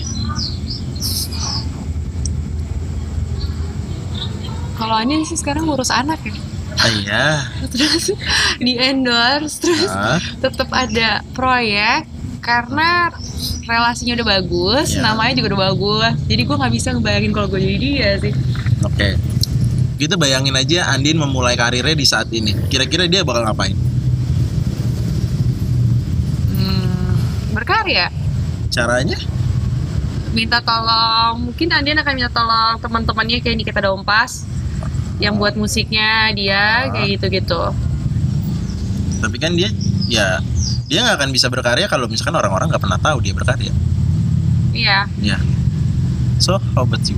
kalau 4.74 4.94
Andin 4.94 5.22
sih 5.22 5.34
sekarang 5.34 5.66
ngurus 5.66 5.90
anak 5.90 6.18
ya 6.22 6.34
Ah, 6.72 6.88
iya. 6.88 7.26
terus 7.72 8.10
di 8.56 8.74
endorse 8.74 9.60
terus 9.60 9.86
Ah, 9.86 10.18
tetap 10.40 10.72
ada 10.72 11.20
proyek 11.30 12.08
karena 12.42 13.12
relasinya 13.62 14.18
udah 14.18 14.26
bagus, 14.32 14.98
Ya. 14.98 15.04
namanya 15.04 15.38
juga 15.38 15.54
udah 15.54 15.62
bagus. 15.70 16.12
Jadi 16.26 16.42
gue 16.42 16.56
nggak 16.58 16.72
bisa 16.74 16.88
ngebayangin 16.90 17.30
kalau 17.30 17.46
gue 17.46 17.60
jadi 17.60 17.76
dia 17.78 18.10
sih. 18.18 18.32
Oke. 18.82 19.14
Kita 19.94 20.18
bayangin 20.18 20.50
aja 20.50 20.90
Andin 20.90 21.22
memulai 21.22 21.54
karirnya 21.54 21.94
di 21.94 22.02
saat 22.02 22.26
ini. 22.34 22.50
Kira-kira 22.66 23.06
dia 23.06 23.22
bakal 23.22 23.46
ngapain? 23.46 23.78
Berkarya. 27.62 28.10
Caranya? 28.74 29.18
Minta 30.34 30.58
tolong, 30.58 31.46
mungkin 31.46 31.70
Andin 31.70 32.02
akan 32.02 32.12
minta 32.18 32.32
tolong 32.34 32.74
teman-temannya 32.82 33.38
kayak 33.38 33.56
Nikita 33.62 33.80
Dompas 33.86 34.42
yang 35.22 35.38
buat 35.38 35.54
musiknya 35.54 36.34
dia 36.34 36.88
Ah. 36.88 36.90
kayak 36.90 37.08
gitu-gitu. 37.16 37.62
Tapi 39.22 39.36
kan 39.38 39.54
dia 39.54 39.70
ya 40.10 40.42
dia 40.90 40.98
nggak 41.06 41.22
akan 41.22 41.30
bisa 41.30 41.46
berkarya 41.46 41.86
kalau 41.86 42.10
misalkan 42.10 42.34
orang-orang 42.34 42.66
nggak 42.66 42.82
pernah 42.82 42.98
tahu 42.98 43.22
dia 43.22 43.30
berkarya. 43.30 43.70
Iya. 44.74 45.06
Ya. 45.22 45.38
So, 46.42 46.58
how 46.74 46.82
about 46.82 47.06
you? 47.06 47.14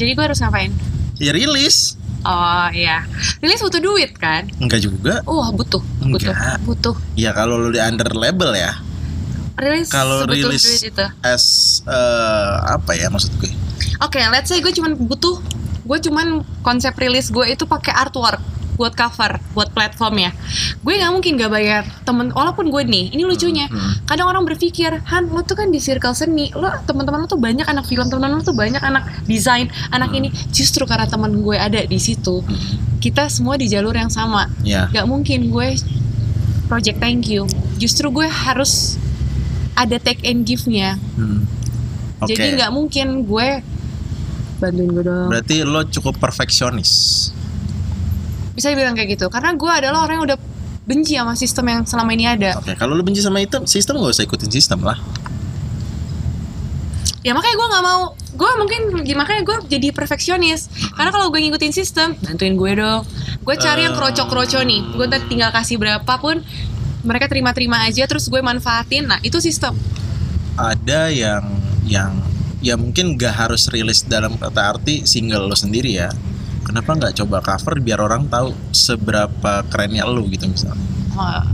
Jadi 0.00 0.16
gue 0.16 0.24
harus 0.24 0.40
ngapain? 0.40 0.72
Ya 1.20 1.36
rilis. 1.36 2.00
Oh 2.22 2.68
iya, 2.70 3.02
rilis 3.38 3.58
butuh 3.58 3.78
duit 3.78 4.14
kan? 4.14 4.46
Enggak 4.56 4.78
juga. 4.80 5.22
Wah 5.24 5.50
butuh, 5.50 5.82
butuh, 6.00 6.30
Enggak. 6.30 6.58
butuh. 6.62 6.94
Ya 7.14 7.30
kalau 7.30 7.58
lu 7.58 7.70
di 7.70 7.78
under 7.78 8.10
label 8.12 8.54
ya. 8.54 8.78
Rilis 9.52 9.90
Kalau 9.90 10.24
rilis 10.24 10.62
duit 10.62 10.90
itu. 10.90 11.06
as 11.20 11.44
eh, 11.84 12.52
apa 12.64 12.94
ya 12.94 13.06
maksud 13.06 13.34
gue? 13.36 13.50
Oke, 14.00 14.18
let's 14.30 14.48
say 14.48 14.58
gue 14.58 14.70
cuman 14.70 14.96
butuh, 14.96 15.38
gue 15.82 15.98
cuman 16.00 16.26
konsep 16.60 16.94
rilis 16.94 17.28
gue 17.28 17.44
itu 17.44 17.62
pakai 17.62 17.92
artwork 17.92 18.40
buat 18.74 18.96
cover, 18.96 19.36
buat 19.52 19.68
platformnya. 19.70 20.32
Gue 20.80 20.96
nggak 20.96 21.12
mungkin 21.12 21.36
gak 21.36 21.52
bayar 21.52 21.82
temen, 22.02 22.32
walaupun 22.32 22.72
gue 22.72 22.82
nih, 22.88 23.12
ini 23.12 23.22
lucunya. 23.22 23.68
Hmm. 23.68 24.00
Kadang 24.08 24.32
orang 24.32 24.44
berpikir, 24.48 25.04
Han, 25.12 25.28
lo 25.28 25.44
tuh 25.44 25.60
kan 25.60 25.68
di 25.68 25.78
circle 25.78 26.16
seni, 26.16 26.48
lo 26.56 26.72
teman-teman 26.88 27.24
lo 27.24 27.28
tuh 27.28 27.36
banyak 27.38 27.68
anak 27.68 27.84
film, 27.84 28.08
teman-teman 28.08 28.40
lo 28.40 28.44
tuh 28.44 28.56
banyak 28.56 28.80
anak 28.80 29.04
desain, 29.28 29.68
anak 29.92 30.10
Hmm. 30.10 30.18
ini. 30.24 30.28
Justru 30.50 30.88
karena 30.88 31.04
teman 31.04 31.36
gue 31.36 31.56
ada 31.56 31.84
di 31.84 31.98
situ, 32.00 32.40
Hmm. 32.40 32.98
kita 32.98 33.28
semua 33.28 33.60
di 33.60 33.68
jalur 33.68 33.92
yang 33.92 34.08
sama. 34.08 34.48
Ya. 34.64 34.88
Gak 34.88 35.04
mungkin 35.04 35.52
gue 35.52 35.76
project 36.66 36.96
thank 36.98 37.28
you. 37.28 37.44
Justru 37.76 38.08
gue 38.08 38.24
harus 38.24 38.96
ada 39.76 40.00
take 40.00 40.24
and 40.24 40.48
give-nya. 40.48 40.96
Hmm. 41.16 41.44
Oke. 42.22 42.32
Jadi 42.32 42.54
nggak 42.56 42.70
mungkin 42.70 43.26
gue 43.26 43.48
bantuin 44.62 44.90
gue 44.94 45.04
dong. 45.04 45.26
Berarti 45.28 45.66
lo 45.66 45.82
cukup 45.90 46.22
perfeksionis. 46.22 47.34
Bisa 48.52 48.70
dibilang 48.72 48.94
kayak 48.94 49.16
gitu. 49.16 49.26
Karena 49.28 49.52
gue 49.56 49.72
adalah 49.72 50.04
orang 50.04 50.22
yang 50.22 50.26
udah 50.32 50.38
benci 50.82 51.14
sama 51.14 51.34
sistem 51.38 51.64
yang 51.70 51.82
selama 51.86 52.10
ini 52.12 52.26
ada. 52.26 52.58
Oke, 52.58 52.74
kalau 52.74 52.98
lo 52.98 53.02
benci 53.06 53.22
sama 53.22 53.38
itu 53.38 53.62
sistem 53.70 54.02
gak 54.02 54.12
usah 54.18 54.24
ikutin 54.26 54.50
sistem 54.50 54.82
lah. 54.82 54.98
ya 57.22 57.30
makanya 57.38 57.54
gue 57.54 57.68
nggak 57.70 57.84
mau. 57.86 58.02
Gue 58.34 58.50
mungkin 58.58 58.80
ya 59.06 59.14
makanya 59.14 59.46
gue 59.46 59.56
jadi 59.70 59.94
perfeksionis. 59.94 60.66
Karena 60.98 61.14
kalau 61.14 61.30
gue 61.30 61.38
ngikutin 61.38 61.70
sistem 61.70 62.18
bantuin 62.18 62.58
gue 62.58 62.72
dong. 62.74 63.06
Gue 63.46 63.54
cari 63.54 63.86
yang 63.86 63.94
Eh. 63.94 63.98
kroco-kroco 63.98 64.58
nih. 64.58 64.82
Gue 64.98 65.06
tinggal 65.30 65.54
kasih 65.54 65.78
berapapun 65.78 66.42
mereka 67.06 67.30
terima-terima 67.30 67.86
aja 67.86 68.06
terus 68.10 68.26
gue 68.26 68.42
manfaatin. 68.42 69.06
Nah 69.06 69.22
itu 69.22 69.38
sistem. 69.38 69.78
Ada 70.58 71.14
yang 71.14 71.46
yang 71.86 72.12
ya 72.58 72.74
mungkin 72.74 73.14
gak 73.14 73.34
harus 73.38 73.70
rilis 73.70 74.02
dalam 74.02 74.34
kata 74.34 74.74
arti 74.74 75.06
single 75.06 75.46
lo 75.46 75.54
sendiri 75.54 75.94
ya. 76.02 76.10
Kenapa 76.62 76.90
nggak 76.92 77.14
coba 77.16 77.38
cover 77.40 77.74
biar 77.78 77.98
orang 77.98 78.26
tahu 78.26 78.54
seberapa 78.70 79.66
kerennya 79.66 80.04
lo 80.04 80.24
gitu 80.26 80.46
misalnya. 80.46 80.80
Wah. 81.12 81.44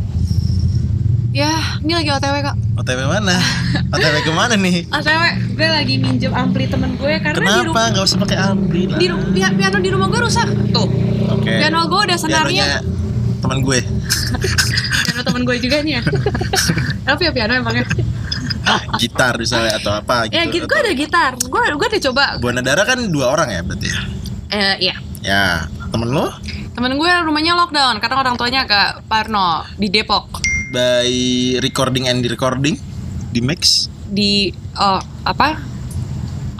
ya 1.28 1.52
ini 1.78 1.92
lagi 1.92 2.08
otw 2.08 2.34
kak 2.40 2.56
OTW 2.74 3.00
mana? 3.04 3.36
OTW 3.94 4.16
ke 4.22 4.32
mana 4.32 4.54
nih? 4.54 4.88
otw 4.88 5.22
gue 5.52 5.68
lagi 5.68 5.94
minjem 5.96 6.32
ampli 6.32 6.64
temen 6.64 6.96
gue 6.96 7.14
karena 7.20 7.36
Kenapa 7.36 7.80
nggak 7.90 8.00
usah 8.02 8.18
pakai 8.18 8.38
ampli 8.40 8.82
lah? 8.86 8.96
di 8.96 9.06
pi- 9.30 9.54
piano 9.54 9.78
di 9.78 9.90
rumah 9.92 10.08
gue 10.08 10.20
rusak 10.20 10.48
tuh 10.72 10.88
Oke. 11.30 11.52
piano 11.52 11.84
gue 11.84 12.00
udah 12.00 12.18
senarnya 12.18 12.64
Pianonya 12.64 12.80
teman 13.38 13.58
gue. 13.60 13.78
piano 15.04 15.20
temen 15.22 15.42
gue 15.44 15.56
juga 15.60 15.76
nih 15.78 15.92
ya 15.94 16.02
tapi 17.06 17.22
ya 17.22 17.32
piano 17.32 17.52
emangnya 17.56 17.84
Gitar 18.96 19.34
misalnya 19.36 19.72
atau 19.76 19.92
apa 19.94 20.26
gitu. 20.26 20.34
ya 20.34 20.42
gitu 20.44 20.64
gue 20.64 20.80
ada 20.80 20.92
gitar 20.92 21.32
gue 21.36 21.48
gue 21.70 21.86
udah 21.88 22.02
coba 22.08 22.24
Buana 22.36 22.60
Dara 22.60 22.82
kan 22.82 22.98
dua 23.04 23.30
orang 23.30 23.48
ya 23.48 23.60
berarti 23.60 23.86
ya. 23.86 24.00
Eh 24.48 24.76
iya. 24.80 24.96
Ya, 25.20 25.66
temen 25.92 26.08
lo 26.12 26.30
temen 26.78 26.94
gue 26.94 27.10
rumahnya 27.26 27.58
lockdown 27.58 27.98
karena 27.98 28.16
orang 28.22 28.38
tuanya 28.38 28.62
agak 28.62 29.02
parno 29.10 29.66
di 29.74 29.90
Depok. 29.90 30.38
By 30.70 31.10
recording 31.58 32.06
and 32.06 32.22
di 32.22 32.30
recording? 32.30 32.78
Di 33.34 33.42
mix? 33.42 33.90
Di 34.06 34.54
oh 34.78 35.02
apa? 35.26 35.58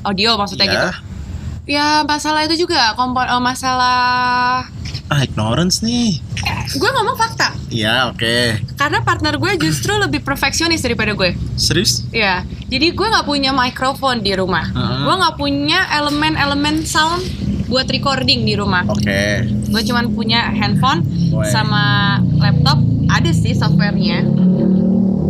Audio 0.03 0.35
maksudnya 0.35 0.67
ya. 0.67 0.73
gitu. 0.75 0.91
Ya 1.69 1.89
masalah 2.03 2.43
itu 2.51 2.67
juga 2.67 2.99
kompon 2.99 3.31
oh, 3.31 3.39
masalah 3.39 4.67
Ah, 5.09 5.25
ignorance 5.25 5.81
nih. 5.81 6.21
gue 6.69 6.91
ngomong 7.01 7.17
fakta. 7.17 7.57
Ya, 7.73 8.13
oke. 8.13 8.61
karena 8.77 9.01
partner 9.01 9.41
gue 9.41 9.57
justru 9.57 9.97
lebih 9.97 10.21
perfeksionis 10.21 10.85
daripada 10.85 11.15
gue. 11.17 11.33
Serius? 11.55 12.05
ya 12.11 12.43
jadi 12.67 12.91
gue 12.93 13.07
nggak 13.07 13.25
punya 13.25 13.55
mikrofon 13.55 14.19
di 14.21 14.35
rumah. 14.35 14.67
Hmm. 14.67 15.07
gue 15.07 15.15
nggak 15.15 15.37
punya 15.39 15.87
elemen-elemen 15.95 16.83
sound 16.85 17.23
buat 17.69 17.87
recording 17.93 18.49
di 18.49 18.57
rumah 18.57 18.89
Oke. 18.89 19.45
gue 19.45 19.83
cuman 19.85 20.09
punya 20.17 20.49
handphone 20.57 21.05
Woi. 21.31 21.45
sama 21.53 22.17
laptop 22.41 22.81
ada 23.13 23.31
sih 23.31 23.53
softwarenya 23.53 24.25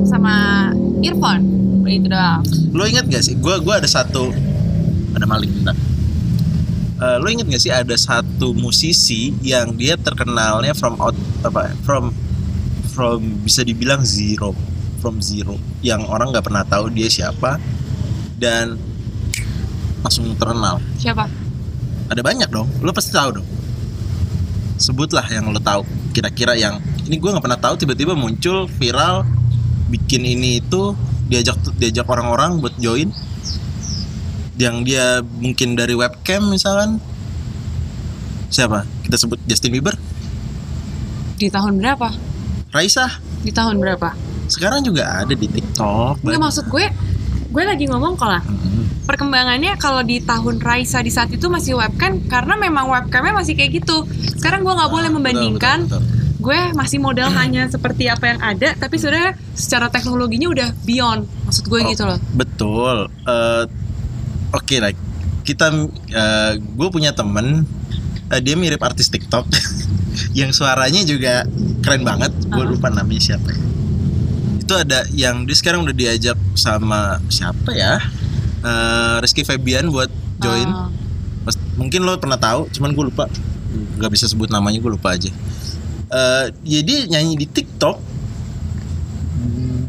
sama 0.07 0.71
earphone 1.03 1.43
itu 1.89 2.07
doang 2.07 2.45
Lo 2.73 2.85
inget 2.85 3.09
gak 3.09 3.25
sih? 3.25 3.35
Gua 3.41 3.59
gua 3.59 3.81
ada 3.81 3.89
satu 3.89 4.31
ada 5.17 5.25
maling 5.25 5.51
bentar. 5.51 5.75
Eh, 6.99 7.17
lo 7.19 7.27
inget 7.27 7.49
gak 7.49 7.63
sih 7.63 7.73
ada 7.73 7.97
satu 7.97 8.53
musisi 8.55 9.33
yang 9.41 9.75
dia 9.75 9.97
terkenalnya 9.97 10.77
from 10.77 11.01
out 11.01 11.17
apa? 11.43 11.73
From 11.83 12.13
from 12.93 13.43
bisa 13.47 13.63
dibilang 13.63 14.03
zero, 14.03 14.53
from 15.01 15.23
zero, 15.23 15.55
yang 15.87 16.03
orang 16.07 16.35
nggak 16.35 16.45
pernah 16.51 16.67
tahu 16.67 16.91
dia 16.91 17.07
siapa 17.07 17.63
dan 18.39 18.75
langsung 20.03 20.35
terkenal. 20.39 20.79
siapa 20.99 21.27
Ada 22.09 22.21
banyak 22.21 22.49
dong. 22.49 22.69
Lo 22.81 22.91
pasti 22.91 23.13
tahu 23.13 23.41
dong. 23.41 23.49
Sebutlah 24.79 25.27
yang 25.29 25.51
lo 25.51 25.59
tahu. 25.59 25.83
kira-kira 26.09 26.59
yang 26.59 26.81
ini 27.07 27.15
gue 27.15 27.31
nggak 27.31 27.45
pernah 27.45 27.61
tahu 27.61 27.79
tiba-tiba 27.79 28.11
muncul 28.13 28.67
viral 28.67 29.23
bikin 29.87 30.25
ini 30.25 30.59
itu 30.59 30.97
diajak 31.31 31.55
diajak 31.79 32.09
orang-orang 32.11 32.59
buat 32.59 32.75
join 32.75 33.13
yang 34.59 34.83
dia 34.83 35.23
mungkin 35.39 35.79
dari 35.79 35.95
webcam 35.95 36.51
misalkan 36.51 36.99
siapa 38.51 38.83
kita 39.07 39.15
sebut 39.15 39.39
Justin 39.47 39.79
Bieber 39.79 39.95
Di 41.39 41.47
tahun 41.47 41.79
berapa? 41.79 42.11
Raisa 42.75 43.07
Di 43.47 43.55
tahun 43.55 43.79
berapa? 43.79 44.11
sekarang 44.49 44.83
juga 44.83 45.23
ada 45.23 45.35
di 45.37 45.47
TikTok 45.47 46.25
Enggak 46.25 46.41
maksud 46.41 46.67
gue, 46.67 46.89
gue 47.53 47.63
lagi 47.63 47.85
ngomong 47.87 48.17
kalau 48.19 48.43
Hmm. 48.43 48.78
Perkembangannya 49.09 49.73
kalau 49.75 50.05
di 50.05 50.21
tahun 50.21 50.61
Raisa 50.61 51.01
di 51.01 51.09
saat 51.09 51.33
itu 51.33 51.49
masih 51.49 51.75
webcam 51.75 52.21
karena 52.29 52.55
memang 52.55 52.87
webcamnya 52.87 53.33
masih 53.33 53.57
kayak 53.57 53.81
gitu. 53.81 54.05
Sekarang 54.37 54.61
gue 54.61 54.71
nggak 54.71 54.93
boleh 54.93 55.09
Betul, 55.09 55.17
membandingkan. 55.17 55.79
betul, 55.83 56.01
betul. 56.01 56.17
Gue 56.39 56.59
masih 56.71 56.99
modal 57.01 57.33
hanya 57.41 57.67
seperti 57.67 58.07
apa 58.07 58.29
yang 58.29 58.39
ada, 58.39 58.77
tapi 58.77 58.95
sebenarnya 58.95 59.33
secara 59.53 59.89
teknologinya 59.89 60.47
udah 60.47 60.69
beyond. 60.85 61.25
Maksud 61.43 61.65
gue 61.65 61.81
Oh, 61.81 61.89
gitu 61.89 62.05
loh. 62.05 62.19
Betul. 62.31 62.97
Eh, 63.25 63.65
Oke, 64.49 64.81
like 64.81 64.97
kita, 65.43 65.69
eh, 66.09 66.53
gue 66.57 66.89
punya 66.89 67.13
temen, 67.13 67.65
eh, 68.29 68.41
dia 68.41 68.55
mirip 68.55 68.81
artis 68.81 69.09
TikTok, 69.09 69.45
yang 70.39 70.53
suaranya 70.53 71.01
juga 71.03 71.45
keren 71.81 72.01
banget. 72.01 72.33
Gue 72.47 72.61
Uh-huh. 72.61 72.73
lupa 72.73 72.89
namanya 72.89 73.21
siapa. 73.25 73.49
ya. 73.49 73.61
Itu 74.59 74.73
ada 74.75 75.05
yang 75.11 75.45
dia 75.45 75.53
sekarang 75.53 75.81
udah 75.81 75.93
diajak 75.93 76.37
sama 76.55 77.21
siapa 77.29 77.73
ya? 77.73 78.01
Eh, 78.59 79.17
Rizky 79.23 79.43
Febian 79.43 79.87
buat 79.89 80.11
join. 80.39 80.67
Pas- 81.43 81.59
mungkin 81.75 82.03
lo 82.03 82.19
pernah 82.19 82.37
tahu, 82.37 82.67
cuman 82.71 82.91
gue 82.91 83.05
lupa. 83.07 83.31
Gak 83.97 84.11
bisa 84.11 84.27
sebut 84.27 84.51
namanya, 84.51 84.83
gue 84.83 84.91
lupa 84.91 85.15
aja. 85.15 85.31
Eh, 86.09 86.45
jadi 86.65 87.07
nyanyi 87.07 87.37
di 87.37 87.47
TikTok, 87.47 88.01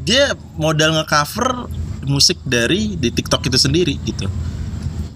dia 0.03 0.33
modal 0.55 0.97
ngecover 0.97 1.69
musik 2.05 2.41
dari 2.43 2.97
di 2.97 3.09
TikTok 3.09 3.45
itu 3.45 3.57
sendiri 3.57 3.95
gitu. 4.01 4.25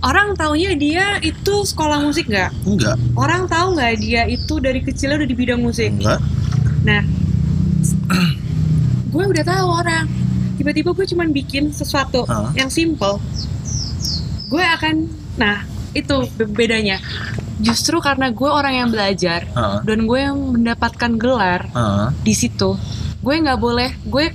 Orang 0.04 0.36
taunya 0.36 0.76
dia 0.76 1.18
itu 1.24 1.64
sekolah 1.64 2.04
musik 2.04 2.28
nggak? 2.28 2.52
Enggak, 2.68 3.00
Orang 3.16 3.48
tahu 3.48 3.74
nggak 3.74 3.94
dia 4.04 4.28
itu 4.28 4.60
dari 4.60 4.84
kecilnya 4.84 5.16
udah 5.24 5.30
di 5.32 5.38
bidang 5.38 5.64
musik? 5.64 5.96
enggak. 5.96 6.20
Nah, 6.84 7.02
gue 9.16 9.24
udah 9.24 9.44
tahu 9.48 9.68
orang. 9.72 10.06
Tiba-tiba 10.54 10.90
gue 10.92 11.06
cuman 11.06 11.30
bikin 11.30 11.70
sesuatu 11.70 12.24
Hah? 12.26 12.54
yang 12.54 12.70
simple. 12.70 13.18
Gue 14.48 14.62
akan, 14.62 15.08
nah 15.36 15.66
itu 15.92 16.30
be- 16.36 16.50
bedanya. 16.50 17.02
Justru 17.58 18.02
karena 18.02 18.30
gue 18.30 18.50
orang 18.50 18.74
yang 18.76 18.90
belajar 18.90 19.46
Heeh, 19.46 19.78
dan 19.86 20.00
gue 20.04 20.20
yang 20.20 20.36
mendapatkan 20.36 21.12
gelar 21.16 21.70
heeh. 21.70 22.08
di 22.22 22.34
situ, 22.34 22.76
gue 23.22 23.36
nggak 23.40 23.60
boleh, 23.62 23.94
gue 24.04 24.34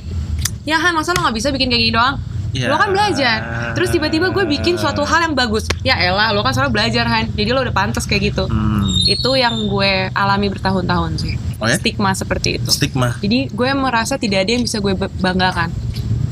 ya 0.63 0.79
Han 0.79 0.95
masa 0.95 1.13
lo 1.13 1.23
nggak 1.23 1.37
bisa 1.37 1.49
bikin 1.51 1.69
kayak 1.69 1.83
gini 1.83 1.93
doang? 1.93 2.17
Ya. 2.57 2.73
Lo 2.73 2.81
kan 2.81 2.89
belajar. 2.89 3.39
Terus 3.77 3.93
tiba-tiba 3.93 4.33
gue 4.33 4.45
bikin 4.49 4.81
suatu 4.81 5.05
hal 5.05 5.29
yang 5.29 5.37
bagus. 5.37 5.69
Ya 5.85 6.01
elah, 6.01 6.33
lo 6.33 6.41
kan 6.41 6.57
soalnya 6.57 6.73
belajar 6.73 7.05
Han. 7.05 7.29
Jadi 7.37 7.53
lo 7.53 7.61
udah 7.61 7.77
pantas 7.77 8.09
kayak 8.09 8.33
gitu. 8.33 8.49
Hmm. 8.49 8.89
Itu 9.05 9.37
yang 9.37 9.69
gue 9.69 10.09
alami 10.17 10.49
bertahun-tahun 10.49 11.21
sih. 11.21 11.35
Oh 11.61 11.69
ya? 11.69 11.77
Stigma 11.77 12.17
seperti 12.17 12.57
itu. 12.57 12.71
Stigma. 12.73 13.13
Jadi 13.21 13.53
gue 13.53 13.71
merasa 13.77 14.17
tidak 14.17 14.49
ada 14.49 14.51
yang 14.57 14.65
bisa 14.65 14.81
gue 14.81 14.97
banggakan. 14.97 15.69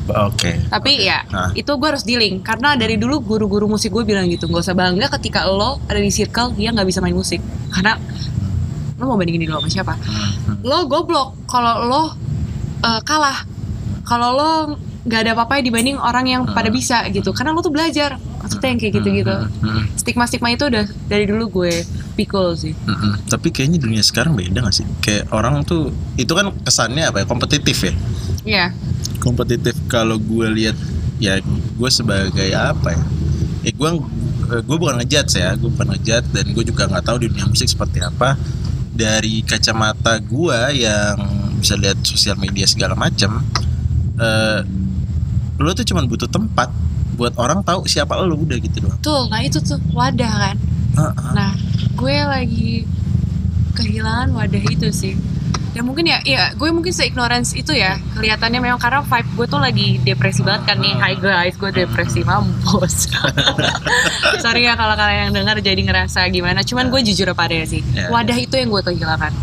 Oke. 0.06 0.56
Tapi 0.70 0.92
ya 1.02 1.22
Hah? 1.26 1.50
itu 1.52 1.68
gue 1.68 1.88
harus 1.88 2.06
dealing 2.06 2.40
karena 2.40 2.78
dari 2.78 2.94
dulu 2.96 3.18
guru-guru 3.22 3.66
musik 3.66 3.90
gue 3.90 4.06
bilang 4.06 4.30
gitu 4.30 4.46
nggak 4.46 4.62
usah 4.62 4.76
bangga 4.76 5.06
ketika 5.18 5.46
lo 5.46 5.82
ada 5.90 5.98
di 5.98 6.10
circle 6.14 6.54
dia 6.54 6.70
nggak 6.70 6.86
bisa 6.86 7.02
main 7.02 7.14
musik 7.16 7.42
karena 7.74 7.98
lo 8.96 9.02
mau 9.12 9.16
bandingin 9.18 9.50
lo 9.50 9.60
sama 9.60 9.70
siapa? 9.70 9.94
Hmm. 9.98 10.62
Lo 10.62 10.86
goblok 10.86 11.34
kalau 11.50 11.74
lo 11.86 12.02
eh, 12.82 13.00
kalah 13.02 13.42
kalau 14.06 14.28
lo 14.34 14.52
nggak 15.06 15.20
ada 15.22 15.30
apa-apa 15.38 15.62
dibanding 15.62 15.98
orang 16.02 16.26
yang 16.26 16.42
pada 16.50 16.66
bisa 16.66 17.06
gitu 17.14 17.30
karena 17.30 17.54
lo 17.54 17.62
tuh 17.62 17.70
belajar 17.70 18.18
maksudnya 18.42 18.68
yang 18.74 18.80
kayak 18.82 18.94
gitu-gitu 18.98 19.34
Hmm, 19.36 19.62
hmm, 19.62 19.84
stigma-stigma 19.98 20.50
itu 20.54 20.66
udah 20.66 20.86
dari 21.06 21.26
dulu 21.30 21.62
gue 21.62 21.82
pikul 22.18 22.58
sih 22.58 22.74
hmm, 22.74 22.96
hmm. 22.98 23.14
Tapi 23.30 23.54
kayaknya 23.54 23.78
dunia 23.78 24.02
sekarang 24.02 24.34
beda 24.34 24.66
gak 24.66 24.74
sih? 24.74 24.86
Kayak 25.02 25.30
orang 25.30 25.62
tuh 25.62 25.94
itu 26.18 26.30
kan 26.30 26.50
kesannya 26.62 27.06
apa 27.06 27.22
ya? 27.22 27.24
Kompetitif 27.26 27.86
ya. 27.86 27.92
Iya 28.46 28.66
kompetitif 29.26 29.74
kalau 29.90 30.14
gue 30.22 30.46
lihat 30.54 30.78
ya 31.18 31.42
gue 31.42 31.90
sebagai 31.90 32.54
apa 32.54 32.94
ya 32.94 33.04
ya 33.66 33.70
gue 33.74 33.90
gue 34.62 34.76
bukan 34.78 35.02
ngejudge 35.02 35.42
ya 35.42 35.58
gue 35.58 35.66
bukan 35.66 35.98
ngejudge 35.98 36.30
dan 36.30 36.46
gue 36.54 36.64
juga 36.64 36.86
nggak 36.86 37.02
tahu 37.02 37.16
di 37.18 37.26
dunia 37.34 37.50
musik 37.50 37.66
seperti 37.66 37.98
apa 37.98 38.38
dari 38.94 39.42
kacamata 39.42 40.22
gue 40.22 40.60
yang 40.78 41.18
bisa 41.58 41.74
lihat 41.74 41.98
sosial 42.06 42.38
media 42.38 42.70
segala 42.70 42.94
macam 42.94 43.42
eh 44.22 44.60
lo 45.58 45.72
tuh 45.74 45.88
cuma 45.88 46.06
butuh 46.06 46.30
tempat 46.30 46.70
buat 47.16 47.32
orang 47.40 47.64
tahu 47.64 47.88
siapa 47.88 48.14
lo 48.22 48.38
udah 48.38 48.60
gitu 48.60 48.86
doang 48.86 49.00
tuh 49.02 49.26
nah 49.32 49.42
itu 49.42 49.58
tuh 49.58 49.82
wadah 49.90 50.30
kan 50.30 50.56
Heeh. 50.96 51.30
Nah, 51.36 51.52
gue 51.92 52.16
lagi 52.24 52.70
kehilangan 53.76 54.32
wadah 54.32 54.64
itu 54.72 54.88
sih. 54.88 55.14
Ya 55.76 55.84
mungkin 55.84 56.08
ya, 56.08 56.24
ya 56.24 56.56
gue 56.56 56.72
mungkin 56.72 56.88
se-ignorance 56.88 57.52
itu 57.52 57.76
ya. 57.76 58.00
Kelihatannya 58.16 58.64
memang 58.64 58.80
karena 58.80 59.04
vibe 59.04 59.28
gue 59.36 59.44
tuh 59.52 59.60
lagi 59.60 60.00
depresi 60.00 60.40
banget 60.40 60.72
kan 60.72 60.80
nih. 60.80 60.96
Hai 60.96 61.20
guys, 61.20 61.52
gue 61.60 61.68
depresi 61.68 62.24
mampus. 62.24 63.12
Sorry 64.42 64.64
ya 64.64 64.72
kalau 64.72 64.96
kalian 64.96 65.28
yang 65.28 65.44
dengar 65.44 65.60
jadi 65.60 65.76
ngerasa 65.76 66.32
gimana. 66.32 66.64
Cuman 66.64 66.88
gue 66.88 67.04
jujur 67.04 67.28
apa 67.28 67.44
adanya 67.44 67.68
sih. 67.68 67.84
Ya, 67.92 68.08
Wadah 68.08 68.40
itu 68.40 68.56
yang 68.56 68.72
gue 68.72 68.80
kehilangan. 68.88 69.36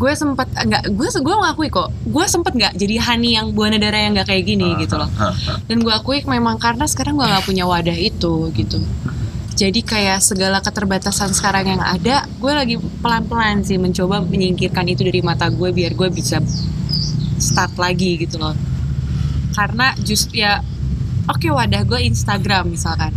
Gue 0.00 0.12
sempet 0.16 0.48
nggak, 0.48 0.96
gue 0.96 1.08
gue 1.12 1.36
ngakui 1.44 1.68
kok. 1.68 1.92
Gue 2.08 2.24
sempet 2.24 2.56
nggak 2.56 2.72
jadi 2.80 2.96
Hani 3.04 3.36
yang 3.36 3.52
buana 3.52 3.76
darah 3.76 4.00
yang 4.08 4.16
nggak 4.16 4.32
kayak 4.32 4.48
gini 4.48 4.80
gitu 4.80 4.96
loh 4.96 5.12
Heeh. 5.12 5.60
dan 5.68 5.78
gue 5.84 5.92
akui 5.92 6.24
memang 6.24 6.56
karena 6.56 6.88
sekarang 6.88 7.20
gue 7.20 7.26
nggak 7.28 7.44
punya 7.44 7.68
wadah 7.68 7.94
itu 7.94 8.48
gitu 8.56 8.80
jadi 9.52 9.80
kayak 9.84 10.20
segala 10.24 10.58
keterbatasan 10.64 11.30
sekarang 11.36 11.76
yang 11.76 11.82
ada 11.82 12.24
gue 12.40 12.52
lagi 12.52 12.76
pelan-pelan 13.04 13.62
sih 13.62 13.76
mencoba 13.76 14.24
menyingkirkan 14.24 14.88
itu 14.88 15.04
dari 15.04 15.20
mata 15.20 15.48
gue 15.52 15.68
biar 15.70 15.92
gue 15.92 16.08
bisa 16.08 16.40
start 17.36 17.76
lagi 17.76 18.22
gitu 18.22 18.40
loh. 18.40 18.56
Karena 19.52 19.92
just 20.00 20.32
ya 20.32 20.64
oke 21.28 21.48
wadah 21.52 21.84
gue 21.84 22.00
Instagram 22.08 22.72
misalkan. 22.72 23.12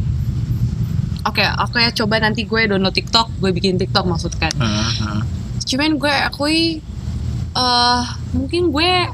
Oke 1.25 1.41
oke 1.41 1.81
coba 1.97 2.21
nanti 2.21 2.45
gue 2.45 2.61
download 2.69 2.93
TikTok 2.93 3.41
gue 3.41 3.49
bikin 3.49 3.81
TikTok 3.81 4.05
maksudkan 4.05 4.53
Heeh. 4.53 5.19
cuman 5.65 5.97
gue 5.97 6.15
akui 6.29 6.77
eh 7.57 8.03
mungkin 8.29 8.69
gue 8.69 9.09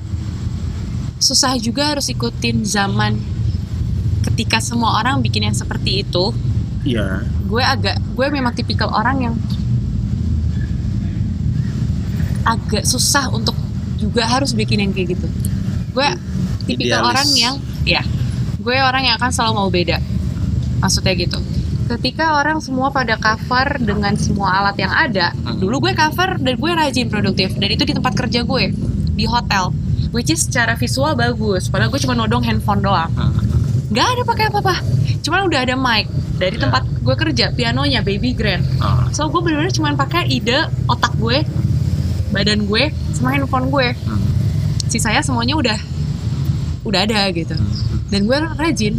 susah 1.23 1.55
juga 1.55 1.95
harus 1.95 2.11
ikutin 2.11 2.67
zaman 2.67 3.15
ketika 4.27 4.59
semua 4.59 4.99
orang 4.99 5.23
bikin 5.23 5.47
yang 5.47 5.55
seperti 5.55 6.03
itu 6.03 6.35
Iya. 6.81 7.21
gue 7.45 7.61
agak 7.61 7.95
gue 8.11 8.27
memang 8.27 8.51
tipikal 8.51 8.89
orang 8.89 9.17
yang 9.21 9.35
agak 12.41 12.83
susah 12.83 13.29
untuk 13.29 13.53
juga 13.95 14.25
harus 14.25 14.51
bikin 14.51 14.81
yang 14.81 14.91
kayak 14.91 15.13
gitu. 15.13 15.27
Gue 15.93 16.07
tipikal 16.65 17.05
Idealis. 17.05 17.11
orang 17.13 17.29
yang 17.35 17.55
ya 17.83 18.01
gue 18.57 18.77
orang 18.77 19.05
yang 19.05 19.15
akan 19.15 19.29
selalu 19.29 19.53
mau 19.55 19.69
beda. 19.69 19.97
Maksudnya 20.81 21.13
gitu. 21.13 21.37
Ketika 21.87 22.39
orang 22.39 22.57
semua 22.57 22.89
pada 22.89 23.19
cover 23.19 23.77
dengan 23.77 24.15
semua 24.15 24.57
alat 24.57 24.79
yang 24.79 24.89
ada 24.89 25.35
Hmm. 25.35 25.59
dulu 25.59 25.85
gue 25.85 25.93
cover 25.93 26.39
dan 26.39 26.53
gue 26.55 26.71
rajin 26.71 27.07
produktif. 27.07 27.53
Dan 27.53 27.69
itu 27.69 27.83
di 27.85 27.93
tempat 27.93 28.17
kerja 28.17 28.41
gue 28.41 28.73
di 29.11 29.25
hotel. 29.25 29.69
Which 30.09 30.27
is 30.27 30.43
secara 30.43 30.73
visual 30.73 31.13
bagus. 31.13 31.69
Padahal 31.69 31.93
gue 31.93 32.01
cuma 32.01 32.17
nodong 32.17 32.41
handphone 32.41 32.81
doang. 32.81 33.11
Nggak 33.91 34.07
ada 34.07 34.21
pakai 34.25 34.45
apa-apa. 34.49 34.75
Cuman 35.21 35.45
udah 35.45 35.61
ada 35.61 35.75
mic 35.77 36.09
dari 36.41 36.57
Ya. 36.57 36.65
tempat 36.65 36.83
gue 36.89 37.15
kerja 37.15 37.45
pianonya 37.53 38.01
baby 38.01 38.33
grand. 38.33 38.65
Heeh. 38.65 39.13
so 39.13 39.29
gue 39.29 39.37
bener-bener 39.39 39.69
cuma 39.69 39.93
pakai 39.93 40.25
ide 40.25 40.65
otak 40.89 41.13
gue 41.21 41.45
badan 42.33 42.65
gue 42.65 42.89
sama 43.13 43.37
handphone 43.37 43.69
gue. 43.69 43.87
Hmm. 43.93 44.21
sisanya 44.89 45.23
semuanya 45.23 45.55
udah 45.55 45.79
udah 46.83 46.99
ada 47.05 47.29
gitu. 47.31 47.53
Dan 48.09 48.27
gue 48.27 48.37
rajin. 48.57 48.97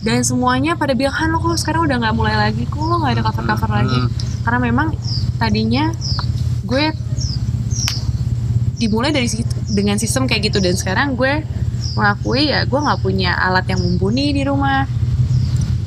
Dan 0.00 0.24
semuanya 0.24 0.74
pada 0.74 0.96
bilang 0.96 1.12
Han 1.12 1.30
lo 1.30 1.38
kok 1.38 1.60
sekarang 1.60 1.84
udah 1.84 2.00
nggak 2.00 2.16
mulai 2.16 2.34
lagi? 2.34 2.64
Kok 2.64 2.80
lo 2.80 2.96
nggak 2.98 3.20
ada 3.20 3.22
cover 3.28 3.44
cover 3.44 3.70
lagi? 3.70 3.98
Hmm. 4.00 4.10
karena 4.40 4.58
memang 4.72 4.88
tadinya 5.36 5.92
gue 6.64 6.88
dimulai 8.80 9.12
dari 9.12 9.28
situ 9.28 9.52
dengan 9.68 10.00
sistem 10.00 10.24
kayak 10.24 10.50
gitu. 10.50 10.58
Dan 10.58 10.74
sekarang 10.74 11.14
gue 11.14 11.44
mengakui 11.94 12.48
ya 12.48 12.64
gue 12.64 12.80
nggak 12.80 13.00
punya 13.04 13.36
alat 13.36 13.66
yang 13.68 13.80
mumpuni 13.82 14.32
di 14.32 14.42
rumah 14.46 14.88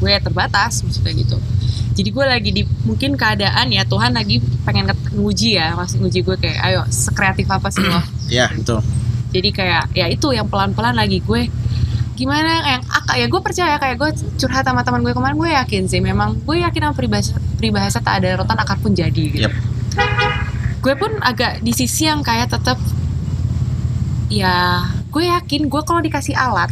gue 0.04 0.20
terbatas 0.20 0.84
maksudnya 0.84 1.16
gitu 1.16 1.40
jadi 1.94 2.10
gue 2.10 2.26
lagi 2.26 2.50
di 2.52 2.62
mungkin 2.84 3.16
keadaan 3.16 3.70
ya 3.70 3.88
Tuhan 3.88 4.12
lagi 4.12 4.44
pengen 4.62 4.90
nge- 4.90 5.14
nguji 5.14 5.56
ya 5.56 5.72
masih 5.74 6.04
nguji 6.04 6.20
gue 6.22 6.36
kayak 6.36 6.60
ayo 6.62 6.82
sekreatif 6.90 7.48
apa 7.48 7.72
sih 7.72 7.82
lo 7.82 8.04
Ya, 8.28 8.50
betul. 8.50 8.84
jadi 9.30 9.50
kayak 9.50 9.84
ya 9.94 10.06
itu 10.08 10.28
yang 10.30 10.46
pelan-pelan 10.46 10.94
lagi 10.94 11.22
gue 11.22 11.48
gimana 12.14 12.62
yang 12.68 12.82
akak 12.84 13.16
ya 13.16 13.26
gue 13.26 13.42
percaya 13.42 13.76
kayak 13.78 13.96
gue 13.96 14.10
curhat 14.38 14.62
sama 14.62 14.82
teman 14.82 15.02
gue 15.02 15.14
kemarin 15.14 15.34
gue 15.34 15.50
yakin 15.50 15.84
sih 15.88 15.98
memang 15.98 16.38
gue 16.40 16.62
yakin 16.62 16.82
sama 16.84 16.94
peribahasa 16.94 17.32
peribahasa 17.56 17.98
tak 18.00 18.22
ada 18.22 18.38
rotan 18.38 18.58
akar 18.58 18.78
pun 18.78 18.92
jadi 18.92 19.24
gitu. 19.32 19.46
Yep. 19.46 19.54
gue 20.80 20.94
pun 20.94 21.12
agak 21.22 21.62
di 21.62 21.72
sisi 21.72 22.06
yang 22.06 22.22
kayak 22.22 22.50
tetap 22.50 22.78
ya 24.30 24.82
gue 25.08 25.24
yakin 25.24 25.66
gue 25.66 25.82
kalau 25.82 26.02
dikasih 26.02 26.34
alat 26.34 26.70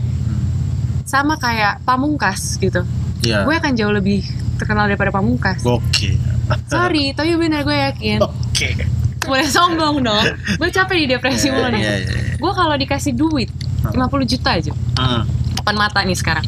sama 1.03 1.37
kayak 1.37 1.81
pamungkas 1.83 2.57
gitu 2.57 2.81
ya 3.21 3.45
gue 3.45 3.55
akan 3.55 3.71
jauh 3.77 3.93
lebih 3.93 4.25
terkenal 4.57 4.85
daripada 4.85 5.09
pamungkas 5.13 5.61
oke. 5.65 6.09
Sorry 6.67 7.15
tapi 7.15 7.33
bener 7.39 7.63
gue 7.63 7.73
yakin. 7.73 8.19
Oke. 8.21 8.75
Boleh 9.21 9.47
sombong 9.47 10.01
dong. 10.03 10.25
Gue 10.57 10.69
capek 10.73 11.05
di 11.05 11.15
depresi 11.15 11.47
mulu 11.53 11.69
nih. 11.71 11.81
Iya, 11.81 11.93
iya, 12.01 12.09
iya. 12.09 12.35
gue 12.41 12.51
kalau 12.51 12.75
dikasih 12.75 13.13
duit 13.15 13.49
50 13.87 13.95
juta 14.27 14.49
aja. 14.57 14.73
Depan 15.55 15.75
mata 15.77 16.01
nih 16.03 16.17
sekarang. 16.17 16.45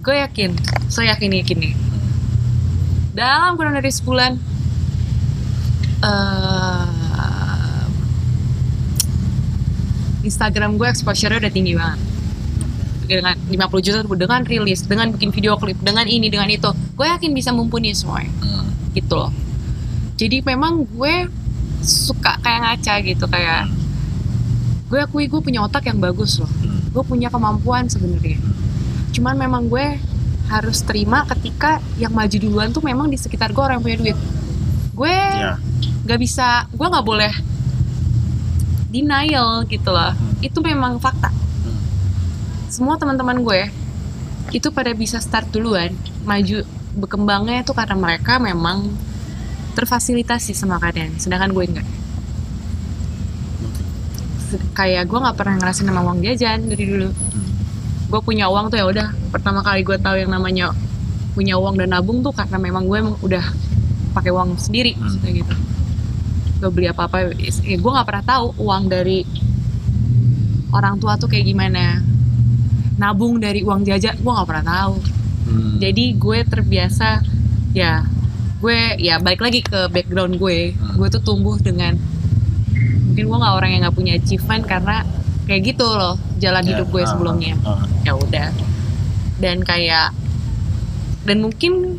Gue 0.00 0.20
yakin 0.20 0.54
saya 0.86 1.16
yakin 1.16 1.40
yakin 1.42 1.58
nih. 1.58 1.74
Dalam 3.16 3.58
kurang 3.58 3.74
dari 3.74 3.90
sebulan 3.90 4.32
eh 6.00 7.00
Instagram 10.20 10.76
gue 10.76 10.86
exposure-nya 10.88 11.40
udah 11.40 11.52
tinggi 11.52 11.72
banget 11.74 12.09
dengan 13.18 13.34
50 13.34 13.82
juta 13.82 13.98
dengan 14.06 14.40
rilis 14.46 14.86
dengan 14.86 15.10
bikin 15.10 15.34
video 15.34 15.58
klip 15.58 15.74
dengan 15.82 16.06
ini 16.06 16.30
dengan 16.30 16.46
itu. 16.46 16.70
Gue 16.94 17.10
yakin 17.10 17.34
bisa 17.34 17.50
mumpuni 17.50 17.90
semua 17.90 18.22
Hmm. 18.22 18.70
gitu 18.94 19.18
loh. 19.18 19.34
Jadi 20.14 20.46
memang 20.46 20.86
gue 20.86 21.26
suka 21.82 22.38
kayak 22.38 22.60
ngaca 22.62 22.94
gitu 23.02 23.24
kayak 23.26 23.66
gue 24.90 24.98
akui 25.00 25.26
gue 25.26 25.40
punya 25.42 25.66
otak 25.66 25.90
yang 25.90 25.98
bagus 25.98 26.38
loh. 26.38 26.46
Hmm. 26.62 26.78
gue 26.90 27.02
punya 27.02 27.26
kemampuan 27.30 27.90
sebenarnya. 27.90 28.38
Cuman 29.10 29.34
memang 29.34 29.66
gue 29.66 29.98
harus 30.50 30.82
terima 30.82 31.22
ketika 31.26 31.78
yang 31.98 32.10
maju 32.10 32.34
duluan 32.38 32.70
tuh 32.74 32.82
memang 32.82 33.06
di 33.06 33.14
sekitar 33.18 33.50
gue 33.50 33.62
orang 33.62 33.78
yang 33.78 33.84
punya 33.86 33.98
duit. 33.98 34.18
Gue 34.94 35.14
ya. 35.14 35.54
nggak 36.06 36.18
bisa 36.20 36.66
gue 36.70 36.86
nggak 36.86 37.06
boleh 37.06 37.32
denial 38.90 39.62
gitu 39.66 39.90
loh. 39.90 40.14
Itu 40.42 40.58
memang 40.62 40.98
fakta 40.98 41.39
semua 42.70 42.94
teman-teman 42.94 43.42
gue 43.42 43.66
itu 44.54 44.70
pada 44.70 44.94
bisa 44.94 45.18
start 45.18 45.50
duluan 45.50 45.90
maju 46.22 46.62
berkembangnya 46.94 47.66
itu 47.66 47.74
karena 47.74 47.98
mereka 47.98 48.38
memang 48.38 48.90
terfasilitasi 49.74 50.54
sama 50.54 50.78
keadaan 50.78 51.14
sedangkan 51.18 51.50
gue 51.50 51.64
enggak. 51.66 51.88
Kayak 54.74 55.06
gue 55.06 55.18
nggak 55.18 55.36
pernah 55.38 55.54
ngerasain 55.62 55.86
nama 55.86 56.02
uang 56.02 56.22
jajan 56.26 56.66
dari 56.66 56.84
dulu. 56.90 57.08
Gue 58.10 58.20
punya 58.22 58.50
uang 58.50 58.70
tuh 58.70 58.82
ya 58.82 58.86
udah 58.90 59.08
pertama 59.30 59.62
kali 59.62 59.86
gue 59.86 59.94
tahu 59.98 60.18
yang 60.18 60.30
namanya 60.34 60.74
punya 61.38 61.54
uang 61.54 61.78
dan 61.78 61.94
nabung 61.94 62.22
tuh 62.26 62.34
karena 62.34 62.58
memang 62.58 62.90
gue 62.90 62.98
emang 62.98 63.16
udah 63.22 63.44
pakai 64.14 64.34
uang 64.34 64.58
sendiri 64.58 64.98
Hmm. 64.98 65.06
maksudnya 65.06 65.30
gitu. 65.42 65.54
Gue 66.58 66.70
beli 66.74 66.86
apa 66.90 67.06
apa 67.06 67.30
ya 67.38 67.78
gue 67.78 67.90
nggak 67.94 68.06
pernah 68.06 68.24
tahu 68.26 68.46
uang 68.58 68.90
dari 68.90 69.22
orang 70.74 70.98
tua 70.98 71.14
tuh 71.14 71.30
kayak 71.30 71.46
gimana 71.46 72.02
nabung 73.00 73.40
dari 73.40 73.64
uang 73.64 73.82
jajan 73.82 74.14
gue 74.14 74.28
nggak 74.30 74.44
pernah 74.46 74.66
tahu 74.68 74.94
Hmm. 75.40 75.80
jadi 75.80 76.04
gue 76.14 76.38
terbiasa 76.44 77.24
ya 77.72 78.04
gue 78.60 78.78
ya 79.00 79.16
balik 79.16 79.40
lagi 79.40 79.64
ke 79.64 79.88
background 79.88 80.36
gue 80.36 80.76
Hmm. 80.76 80.94
gue 80.94 81.08
tuh 81.10 81.22
tumbuh 81.24 81.56
dengan 81.56 81.96
mungkin 83.08 83.24
gue 83.24 83.38
nggak 83.40 83.54
orang 83.56 83.70
yang 83.72 83.80
nggak 83.82 83.96
punya 83.96 84.12
achievement 84.14 84.62
karena 84.62 85.02
kayak 85.44 85.74
gitu 85.74 85.82
loh 85.82 86.14
jalan 86.36 86.62
Ya, 86.62 86.68
hidup 86.70 86.86
gue 86.88 87.02
ah, 87.02 87.08
sebelumnya 87.08 87.54
ah. 87.64 87.82
ya 88.04 88.12
udah 88.14 88.48
dan 89.40 89.64
kayak 89.64 90.12
dan 91.24 91.40
mungkin 91.40 91.98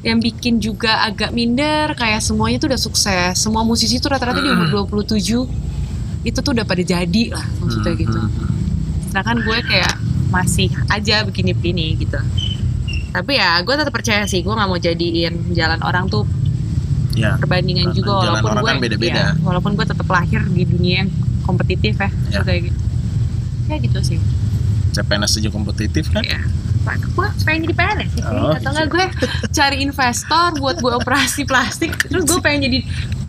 yang 0.00 0.22
bikin 0.22 0.56
juga 0.56 1.02
agak 1.02 1.34
minder 1.34 1.92
kayak 1.92 2.22
semuanya 2.22 2.56
tuh 2.56 2.70
udah 2.70 2.80
sukses 2.80 3.34
semua 3.34 3.60
musisi 3.60 3.98
tuh 3.98 4.08
rata-rata 4.08 4.38
di 4.38 4.48
umur 4.48 4.86
27 4.86 5.18
itu 6.22 6.38
tuh 6.38 6.52
udah 6.54 6.62
pada 6.62 6.80
jadi 6.80 7.22
lah 7.28 7.46
maksudnya 7.60 7.90
Hmm, 7.90 8.00
gitu 8.00 8.18
hmm, 8.18 8.30
hmm. 8.30 8.55
Sedangkan 9.16 9.48
gue 9.48 9.58
kayak 9.64 9.96
masih 10.28 10.68
aja 10.92 11.24
begini-begini 11.24 11.96
gitu. 11.96 12.20
Tapi 13.16 13.40
ya 13.40 13.56
gue 13.64 13.72
tetap 13.72 13.88
percaya 13.88 14.28
sih 14.28 14.44
gue 14.44 14.52
nggak 14.52 14.68
mau 14.68 14.76
jadiin 14.76 15.56
jalan 15.56 15.80
orang 15.80 16.04
tuh 16.04 16.28
ya 17.16 17.40
perbandingan 17.40 17.88
Jalan 17.88 17.96
juga 17.96 18.12
walaupun 18.12 18.50
orang 18.52 18.60
gue 18.60 18.68
kan 18.68 18.76
beda-beda. 18.76 19.16
ya, 19.16 19.28
walaupun 19.40 19.72
gue 19.72 19.86
tetap 19.88 20.04
lahir 20.04 20.44
di 20.52 20.68
dunia 20.68 20.94
yang 21.00 21.10
kompetitif 21.48 21.96
ya, 21.96 22.12
Ya. 22.28 22.44
kayak 22.44 22.68
gitu. 22.68 22.80
Ya 23.72 23.76
gitu 23.80 23.98
sih. 24.04 24.18
CPNS 24.92 25.40
aja 25.40 25.48
kompetitif 25.48 26.12
kan? 26.12 26.20
Ya 26.20 26.44
gue 26.86 27.26
pengen 27.42 27.66
jadi 27.66 27.74
PNS 27.74 28.10
sih 28.14 28.22
Oh, 28.22 28.52
atau 28.52 28.70
enggak 28.70 28.86
gue 28.92 29.04
cari 29.48 29.76
investor 29.80 30.60
buat 30.60 30.76
gue 30.76 30.92
operasi 30.92 31.48
plastik. 31.48 31.96
Terus 32.04 32.28
gue 32.28 32.36
pengen 32.44 32.68
jadi 32.68 32.78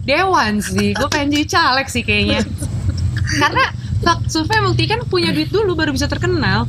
dewan 0.03 0.59
sih 0.59 0.91
gue 0.91 1.07
pengen 1.07 1.31
jadi 1.31 1.45
caleg 1.47 1.87
sih 1.87 2.03
kayaknya. 2.03 2.43
Karena 3.39 3.63
fak- 4.07 4.25
survei 4.27 4.57
membuktikan 4.57 5.03
punya 5.05 5.29
duit 5.29 5.51
dulu 5.51 5.75
baru 5.75 5.91
bisa 5.91 6.07
terkenal. 6.07 6.63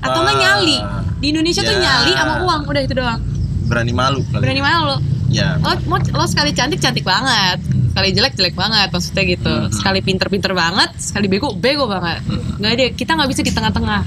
Atau 0.00 0.22
enggak 0.22 0.32
Wah. 0.32 0.42
nyali? 0.46 0.78
Di 1.18 1.26
Indonesia 1.28 1.60
tuh 1.60 1.74
Ya. 1.74 1.82
nyali 1.82 2.12
sama 2.14 2.34
uang 2.40 2.60
udah 2.64 2.80
itu 2.80 2.94
doang. 2.94 3.20
Berani 3.66 3.92
malu 3.92 4.22
kali 4.24 4.42
berani 4.42 4.62
malu. 4.62 4.96
Ya. 5.28 5.58
Lo 5.58 5.74
mau 5.86 5.98
lo 5.98 6.24
sekali 6.24 6.50
cantik 6.50 6.78
cantik 6.78 7.02
banget. 7.02 7.58
Sekali 7.90 8.08
jelek 8.10 8.34
jelek 8.34 8.54
banget 8.54 8.88
maksudnya 8.88 9.24
gitu. 9.28 9.50
Hmm. 9.52 9.68
sekali 9.68 9.98
pinter 10.00 10.26
pinter 10.26 10.52
banget 10.52 10.90
sekali 10.96 11.26
bego 11.26 11.52
bego 11.52 11.84
banget. 11.84 12.22
Hmm. 12.24 12.56
nggak 12.56 12.70
ada 12.72 12.84
kita 12.94 13.10
nggak 13.12 13.28
bisa 13.28 13.42
di 13.42 13.52
tengah-tengah. 13.52 14.02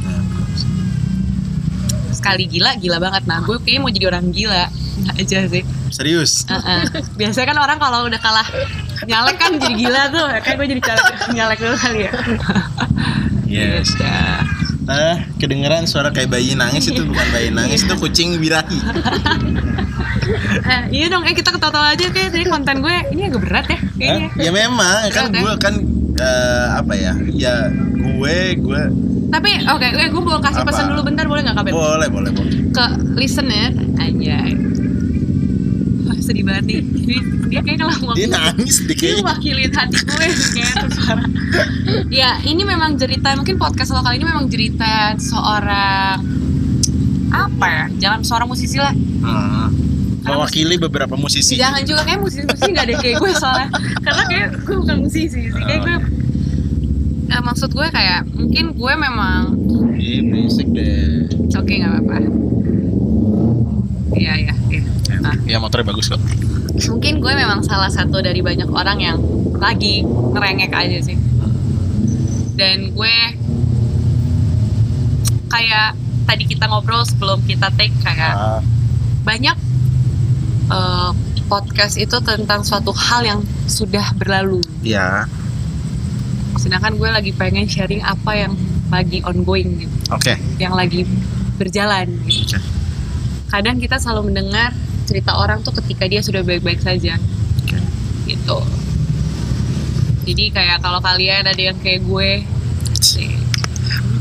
Ya. 0.00 0.18
sekali 2.10 2.44
gila 2.46 2.74
gila 2.76 2.98
banget. 2.98 3.22
Nah 3.24 3.40
gue 3.40 3.56
kayaknya 3.58 3.80
mau 3.80 3.90
jadi 3.90 4.06
orang 4.08 4.24
gila. 4.30 4.64
Nggak 5.00 5.14
aja 5.18 5.38
sih. 5.48 5.62
Serius? 5.90 6.46
Heeh. 6.46 6.82
biasanya 7.14 7.46
kan 7.46 7.58
orang 7.58 7.78
kalau 7.78 8.06
udah 8.06 8.20
kalah 8.20 8.46
nyalek 9.06 9.36
kan 9.36 9.50
jadi 9.56 9.74
gila 9.74 10.02
tuh 10.10 10.24
kayak 10.40 10.56
gue 10.56 10.66
jadi 10.76 10.82
caleg 10.82 11.04
nyalek 11.32 11.58
dulu 11.58 11.76
kali 11.76 12.00
ya 12.04 12.12
yes 13.46 13.88
Dah. 13.96 14.42
ah 14.90 15.16
kedengeran 15.38 15.86
suara 15.86 16.10
kayak 16.10 16.28
bayi 16.28 16.52
nangis 16.52 16.88
itu 16.88 17.02
bukan 17.02 17.26
bayi 17.30 17.48
nangis 17.48 17.84
itu 17.84 17.94
kucing 17.96 18.36
birahi 18.36 18.78
Eh, 20.60 20.82
iya 20.94 21.06
dong 21.10 21.26
eh 21.26 21.34
kita 21.34 21.50
ketawa 21.50 21.90
aja 21.90 22.06
kayak 22.06 22.30
tadi 22.30 22.46
konten 22.46 22.78
gue 22.78 22.96
ini 23.10 23.26
agak 23.26 23.40
berat 23.42 23.66
ya 23.66 23.78
kayaknya 23.98 24.28
Hah? 24.30 24.42
ya 24.46 24.50
memang 24.54 24.96
kan 25.10 25.24
Berat, 25.26 25.34
ya? 25.34 25.40
gue 25.42 25.52
kan 25.58 25.74
eh, 26.20 26.66
apa 26.78 26.92
ya 26.94 27.12
ya 27.34 27.54
gue 27.98 28.36
gue 28.62 28.82
tapi 29.30 29.50
oke 29.66 29.86
eh, 29.90 30.06
gue 30.06 30.22
mau 30.22 30.38
kasih 30.38 30.62
Apa? 30.62 30.70
pesan 30.70 30.94
dulu 30.94 31.02
bentar 31.02 31.26
boleh 31.26 31.42
nggak 31.42 31.56
kabel 31.58 31.72
boleh 31.74 32.08
boleh 32.08 32.30
boleh 32.30 32.52
ke 32.70 32.84
listener 33.18 33.74
Wah, 33.74 34.06
sedih 36.30 36.46
banget 36.46 36.64
nih. 36.70 36.80
Dia, 36.86 37.20
dia 37.50 37.60
kayak 37.66 37.78
kalau 37.82 37.94
mau 38.06 38.14
dia 38.14 38.30
nangis 38.30 38.86
deh 38.86 38.94
dia 38.94 39.18
kayaknya. 39.18 39.24
wakilin 39.26 39.72
hati 39.74 39.98
gue 39.98 40.26
kayak 40.54 40.74
suara. 40.94 41.24
Ya 42.06 42.30
ini 42.46 42.62
memang 42.62 42.94
cerita 42.94 43.34
mungkin 43.34 43.58
podcast 43.58 43.90
lokal 43.90 44.14
ini 44.14 44.22
memang 44.22 44.46
cerita 44.46 45.18
seorang 45.18 46.22
apa 47.30 47.66
ya 47.66 47.84
jangan 47.98 48.20
seorang 48.22 48.46
musisi 48.46 48.78
lah. 48.78 48.94
Hmm. 48.94 49.74
mewakili 50.20 50.78
beberapa 50.78 51.18
musisi. 51.18 51.58
Jangan 51.58 51.82
juga 51.82 52.06
kayak 52.06 52.20
musisi-musisi 52.22 52.70
nggak 52.70 52.86
ada 52.86 52.94
kayak 53.02 53.16
gue 53.18 53.32
soalnya. 53.34 53.68
Karena 54.06 54.22
kayak 54.30 54.46
gue 54.62 54.76
bukan 54.78 54.96
musisi 55.02 55.26
sih 55.34 55.44
kayak 55.50 55.80
gue 55.82 55.96
Nah, 57.30 57.38
maksud 57.46 57.70
gue 57.70 57.86
kayak 57.94 58.26
mungkin 58.34 58.74
gue 58.74 58.92
memang 58.98 59.54
Ih, 59.98 60.22
berisik 60.26 60.66
deh. 60.70 61.26
Oke 61.58 61.78
nggak 61.78 61.90
apa-apa. 61.98 62.16
Iya 64.14 64.32
iya 64.46 64.54
iya 64.70 64.89
Ah. 65.20 65.36
ya 65.44 65.60
motornya 65.60 65.92
bagus 65.92 66.08
kok 66.08 66.20
mungkin 66.88 67.20
gue 67.20 67.32
memang 67.36 67.60
salah 67.60 67.92
satu 67.92 68.24
dari 68.24 68.40
banyak 68.40 68.68
orang 68.72 68.98
yang 68.98 69.18
lagi 69.60 70.00
ngerengek 70.04 70.72
aja 70.72 70.98
sih 71.04 71.16
dan 72.56 72.92
gue 72.92 73.16
kayak 75.50 75.92
tadi 76.24 76.44
kita 76.46 76.64
ngobrol 76.70 77.02
sebelum 77.02 77.42
kita 77.44 77.68
take 77.74 77.92
kayak 78.00 78.32
Ah, 78.32 78.60
banyak 79.26 79.56
eh, 80.70 81.10
podcast 81.50 81.98
itu 81.98 82.16
tentang 82.22 82.62
suatu 82.62 82.94
hal 82.94 83.26
yang 83.26 83.40
sudah 83.66 84.14
berlalu 84.16 84.62
ya 84.80 85.26
sedangkan 86.56 86.94
gue 86.96 87.08
lagi 87.10 87.32
pengen 87.34 87.66
sharing 87.66 88.00
apa 88.00 88.46
yang 88.46 88.52
lagi 88.90 89.18
ongoing 89.26 89.82
gitu 89.84 89.96
oke 90.14 90.34
yang 90.58 90.74
lagi 90.74 91.02
berjalan 91.58 92.08
gitu. 92.24 92.56
Oke. 92.56 92.60
kadang 93.50 93.76
kita 93.82 93.98
selalu 93.98 94.30
mendengar 94.30 94.70
cerita 95.10 95.34
orang 95.34 95.58
tuh 95.60 95.74
ketika 95.74 96.06
dia 96.06 96.22
sudah 96.22 96.46
baik-baik 96.46 96.78
saja. 96.78 97.18
Oke. 97.66 97.74
gitu. 98.24 98.58
Jadi 100.22 100.54
kayak 100.54 100.78
kalau 100.78 101.02
kalian 101.02 101.42
ada 101.42 101.58
yang 101.58 101.74
kayak 101.76 102.06
gue 102.06 102.46
sih, 102.96 103.34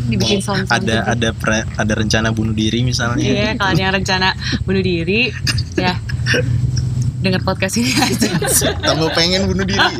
dibikin 0.09 0.41
sound 0.41 0.65
sound 0.65 0.89
ada 0.89 1.05
ada 1.05 1.29
pre- 1.29 1.69
ada 1.77 1.93
rencana 1.93 2.33
bunuh 2.33 2.57
diri 2.57 2.81
misalnya. 2.81 3.21
Iya 3.21 3.53
kalau 3.53 3.77
ada 3.77 3.81
yang 3.85 3.93
rencana 3.93 4.33
bunuh 4.65 4.81
diri 4.81 5.29
ya. 5.77 5.93
Dengar 7.19 7.43
podcast 7.43 7.75
ini 7.77 7.91
aja. 7.93 8.31
Tambah 8.79 9.11
pengen 9.13 9.45
bunuh 9.45 9.67
diri. 9.67 9.93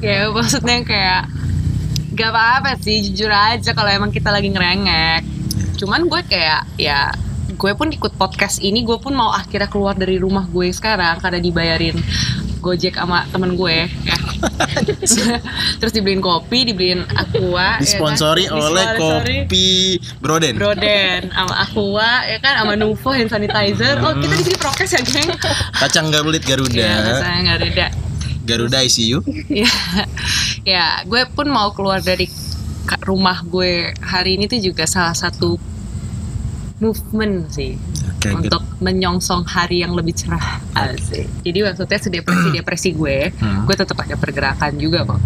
Ya 0.00 0.32
maksudnya 0.32 0.80
kayak 0.80 1.28
gak 2.16 2.30
apa-apa 2.32 2.80
sih 2.80 3.04
jujur 3.04 3.28
aja 3.28 3.76
kalau 3.76 3.92
emang 3.92 4.08
kita 4.08 4.32
lagi 4.32 4.48
ngerengek. 4.48 5.24
Cuman 5.76 6.08
gue 6.08 6.20
kayak 6.24 6.64
ya 6.80 7.12
gue 7.60 7.72
pun 7.76 7.92
ikut 7.92 8.16
podcast 8.16 8.64
ini 8.64 8.80
gue 8.88 8.96
pun 8.96 9.12
mau 9.12 9.36
akhirnya 9.36 9.68
keluar 9.68 9.92
dari 9.92 10.16
rumah 10.16 10.48
gue 10.48 10.72
sekarang 10.72 11.20
karena 11.20 11.36
dibayarin 11.44 11.96
Gojek 12.60 12.96
sama 12.96 13.24
temen 13.32 13.56
gue 13.56 13.84
ya. 13.84 13.88
terus 15.80 15.92
dibeliin 15.92 16.24
kopi 16.24 16.72
dibeliin 16.72 17.04
aqua 17.12 17.76
Disponsori 17.80 18.48
ya 18.48 18.52
kan? 18.52 18.64
oleh 18.64 18.84
Disponsori 18.84 19.36
kopi 19.44 19.68
Broden. 20.24 20.54
Broden 20.56 21.20
sama 21.32 21.54
aqua 21.60 22.10
ya 22.24 22.38
kan 22.40 22.64
sama 22.64 22.72
Nuvo 22.80 23.10
hand 23.12 23.28
sanitizer 23.28 24.00
oh 24.00 24.16
kita 24.16 24.34
di 24.40 24.44
sini 24.44 24.56
prokes 24.56 24.92
ya 24.96 25.00
geng 25.04 25.28
Kacang 25.76 26.08
garulit 26.08 26.40
Garuda. 26.44 26.88
Nggak 27.44 27.56
ada 27.60 27.86
Garuda 28.48 28.78
ICU. 28.88 29.20
ya 29.52 29.68
ya 30.64 30.86
gue 31.04 31.28
pun 31.32 31.52
mau 31.52 31.76
keluar 31.76 32.00
dari 32.00 32.24
rumah 33.04 33.44
gue 33.44 33.92
hari 34.00 34.40
ini 34.40 34.48
tuh 34.48 34.60
juga 34.60 34.88
salah 34.88 35.12
satu 35.16 35.60
movement 36.80 37.48
sih 37.48 37.76
gitu. 38.18 38.32
untuk 38.34 38.64
menyongsong 38.78 39.44
hari 39.44 39.80
yang 39.80 39.92
lebih 39.92 40.12
cerah 40.12 40.58
asik. 40.74 41.28
Jadi 41.40 41.58
maksudnya 41.60 41.98
sedepresi 41.98 42.48
depresi 42.50 42.88
gue, 42.90 43.32
Hmm. 43.34 43.62
gue 43.62 43.74
tetap 43.74 43.96
ada 43.96 44.16
pergerakan 44.16 44.72
juga 44.74 45.04
kok. 45.04 45.20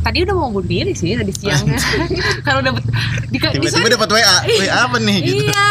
Tadi 0.00 0.22
udah 0.22 0.34
mau 0.34 0.48
bunuh 0.48 0.62
diri 0.62 0.94
sih 0.94 1.12
tadi 1.12 1.34
siangnya. 1.34 1.74
Kalau 2.46 2.62
udah 2.62 2.72
bet- 2.72 2.86
di, 3.26 3.36
di 3.36 3.58
Tiba-tiba 3.58 3.90
dapat 3.92 4.08
WA. 4.08 4.36
WA 4.46 4.76
apa 4.80 4.96
nih 4.96 5.18
gitu. 5.20 5.42
Iya. 5.44 5.68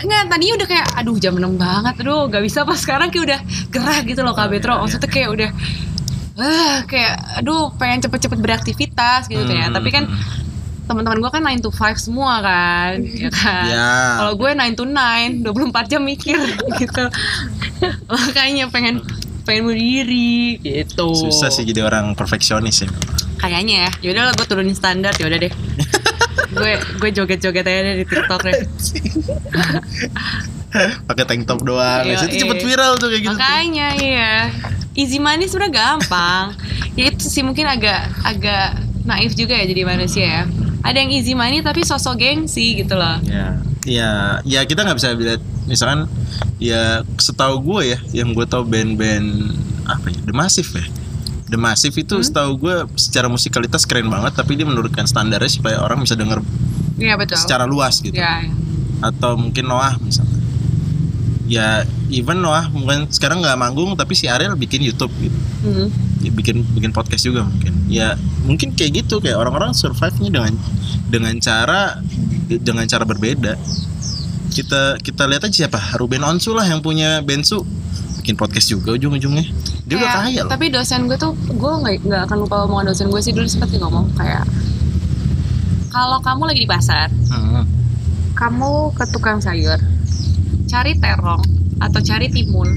Nggak, 0.00 0.22
tadinya 0.30 0.54
udah 0.54 0.68
kayak 0.70 0.86
aduh 0.94 1.16
jam 1.18 1.34
6 1.34 1.58
banget. 1.58 1.94
Aduh, 1.98 2.30
gak 2.30 2.42
bisa 2.46 2.62
pas 2.62 2.78
sekarang 2.78 3.10
kayak 3.10 3.24
udah 3.26 3.40
gerah 3.68 4.00
gitu 4.02 4.22
loh 4.22 4.32
Kak 4.32 4.48
Betro. 4.48 4.72
iya, 4.72 4.80
Maksudnya 4.80 5.10
kayak 5.10 5.28
udah 5.30 5.50
ah 6.40 6.78
kayak 6.86 7.14
aduh 7.36 7.74
pengen 7.74 8.00
cepet-cepet 8.00 8.38
beraktivitas 8.38 9.26
gitu. 9.26 9.42
Hmm. 9.42 9.74
Tapi 9.74 9.88
kan 9.90 10.04
teman-teman 10.90 11.22
gue 11.22 11.30
kan 11.30 11.42
9 11.46 11.62
to 11.62 11.70
5 11.70 11.94
semua 12.02 12.42
kan, 12.42 12.98
ya 12.98 13.30
kan. 13.38 13.64
Ya. 13.70 13.90
Kalau 14.18 14.34
gue 14.34 14.50
9 14.50 14.74
to 14.74 14.84
9, 14.90 15.46
24 15.46 15.86
jam 15.86 16.02
mikir 16.02 16.34
gitu. 16.82 17.04
Makanya 18.10 18.66
pengen 18.74 18.98
pengen 19.46 19.70
bunuh 19.70 19.78
diri 19.78 20.58
gitu. 20.58 21.14
Susah 21.14 21.54
sih 21.54 21.62
jadi 21.62 21.86
orang 21.86 22.18
perfeksionis 22.18 22.82
ya. 22.82 22.90
Kayaknya 23.38 23.86
ya. 23.86 23.90
Yaudah 24.10 24.22
lah 24.28 24.34
gue 24.34 24.46
turunin 24.50 24.74
standar 24.74 25.14
yaudah 25.16 25.38
deh. 25.38 25.52
gue 26.58 26.72
gue 26.98 27.10
joget-joget 27.14 27.62
aja 27.62 27.80
deh 27.86 27.94
di 28.02 28.06
TikTok 28.10 28.40
deh. 28.42 28.58
Pakai 31.06 31.24
tank 31.26 31.46
top 31.46 31.62
doang. 31.62 32.02
Iya, 32.02 32.26
Itu 32.26 32.46
cepet 32.46 32.58
iya. 32.58 32.66
viral 32.66 32.92
tuh 32.98 33.08
kayak 33.10 33.22
gitu. 33.22 33.36
Makanya 33.38 33.88
iya. 34.02 34.34
Easy 34.98 35.22
money 35.22 35.46
sebenarnya 35.46 35.70
gampang. 35.72 36.58
ya 36.98 37.06
itu 37.06 37.22
sih 37.30 37.46
mungkin 37.46 37.70
agak 37.70 38.10
agak 38.26 38.74
naif 39.06 39.32
juga 39.38 39.54
ya 39.54 39.64
jadi 39.64 39.82
manusia 39.86 40.26
ya. 40.26 40.42
Ada 40.80 40.96
yang 40.96 41.12
easy 41.12 41.32
money 41.32 41.60
tapi 41.60 41.84
sosok 41.84 42.16
gengsi 42.16 42.80
gitu 42.80 42.96
loh. 42.96 43.20
Ya, 43.22 43.60
ya, 43.84 44.10
ya 44.42 44.60
kita 44.64 44.80
nggak 44.80 44.96
bisa 44.96 45.12
lihat 45.12 45.40
misalkan 45.64 46.08
ya 46.56 47.04
setahu 47.16 47.60
gue 47.60 47.94
ya, 47.94 47.98
yang 48.14 48.32
gue 48.32 48.44
tahu 48.44 48.64
band-band 48.64 49.28
apa 49.84 50.08
ya, 50.08 50.18
The 50.24 50.32
Massive 50.32 50.70
ya. 50.72 50.86
The 51.46 51.58
Massive 51.58 51.94
itu 51.94 52.14
Hmm? 52.14 52.24
setahu 52.24 52.50
gue 52.56 52.74
secara 52.94 53.26
musikalitas 53.26 53.84
keren 53.84 54.06
banget, 54.06 54.32
tapi 54.34 54.54
dia 54.54 54.64
menurunkan 54.64 55.04
standarnya 55.04 55.50
supaya 55.50 55.82
orang 55.82 56.00
bisa 56.00 56.14
denger 56.14 56.40
Iya 56.96 57.16
betul. 57.16 57.36
secara 57.36 57.64
luas 57.64 57.98
gitu. 57.98 58.14
Ya, 58.14 58.40
ya. 58.40 58.52
Atau 59.02 59.36
mungkin 59.36 59.66
Noah 59.66 59.96
misalnya. 59.98 60.36
Ya, 61.44 61.82
even 62.08 62.38
Noah 62.38 62.70
mungkin 62.70 63.10
sekarang 63.10 63.42
nggak 63.42 63.58
manggung, 63.58 63.98
tapi 63.98 64.14
si 64.14 64.30
Ariel 64.30 64.54
bikin 64.54 64.80
YouTube 64.80 65.10
gitu. 65.18 65.34
Hmm. 65.66 65.88
Ya, 66.20 66.28
bikin 66.30 66.62
bikin 66.76 66.92
podcast 66.92 67.24
juga 67.24 67.48
mungkin. 67.48 67.72
Ya, 67.88 68.14
mungkin 68.44 68.76
kayak 68.76 69.04
gitu 69.04 69.18
kayak 69.18 69.40
orang-orang 69.40 69.72
survive-nya 69.72 70.28
dengan 70.28 70.52
dengan 71.08 71.34
cara 71.40 71.96
dengan 72.46 72.84
cara 72.84 73.04
berbeda. 73.04 73.56
Kita 74.50 75.00
kita 75.00 75.24
lihat 75.24 75.48
aja 75.48 75.64
siapa 75.64 75.80
Ruben 75.96 76.20
Onsu 76.20 76.52
lah 76.52 76.66
yang 76.66 76.84
punya 76.84 77.24
Bensu 77.24 77.64
bikin 78.20 78.36
podcast 78.36 78.68
juga 78.68 78.92
ujung-ujungnya. 78.92 79.48
Dia 79.88 79.96
udah 79.96 80.06
Kayak- 80.06 80.24
kaya 80.28 80.40
loh. 80.44 80.50
Tapi 80.52 80.66
dosen 80.68 81.00
gue 81.08 81.16
tuh 81.16 81.32
gue 81.32 81.72
nggak 81.72 81.94
nggak 82.04 82.22
akan 82.28 82.36
lupa 82.44 82.56
omongan 82.68 82.92
dosen 82.92 83.08
gue 83.08 83.20
sih 83.20 83.32
dulu 83.32 83.48
sempat 83.48 83.72
dia 83.72 83.80
ngomong 83.80 84.12
kayak 84.12 84.44
kalau 85.90 86.22
kamu 86.22 86.42
lagi 86.46 86.60
di 86.62 86.70
pasar, 86.70 87.10
Hmm. 87.32 87.66
kamu 88.36 88.94
ke 88.94 89.04
tukang 89.10 89.42
sayur, 89.42 89.74
cari 90.70 90.94
terong 90.94 91.42
atau 91.82 91.98
cari 91.98 92.30
timun 92.30 92.68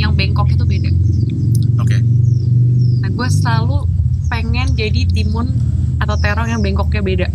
yang 0.00 0.16
bengkok 0.16 0.48
itu 0.48 0.64
beda. 0.64 0.88
Gue 3.18 3.28
selalu 3.28 3.90
pengen 4.30 4.70
jadi 4.72 5.02
timun 5.04 5.50
atau 5.98 6.14
terong 6.14 6.46
yang 6.46 6.62
bengkoknya 6.62 7.02
beda. 7.02 7.26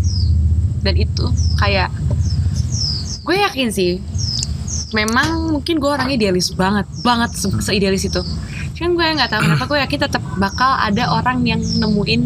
Dan 0.79 0.95
itu 0.95 1.27
kayak 1.59 1.91
gue 3.21 3.35
yakin 3.35 3.67
sih. 3.67 3.99
Memang 4.93 5.51
mungkin 5.51 5.77
gue 5.77 5.89
orangnya 5.89 6.15
idealis 6.15 6.53
banget, 6.53 6.87
banget 7.03 7.35
se 7.35 7.51
seidealis 7.59 8.07
itu. 8.07 8.21
Cuman 8.73 8.91
gue 8.95 9.07
nggak 9.19 9.29
tahu 9.29 9.41
kenapa 9.43 9.63
gue 9.65 9.79
yakin 9.83 9.99
tetap 10.01 10.23
bakal 10.37 10.71
ada 10.79 11.11
orang 11.11 11.43
yang 11.43 11.59
nemuin 11.59 12.21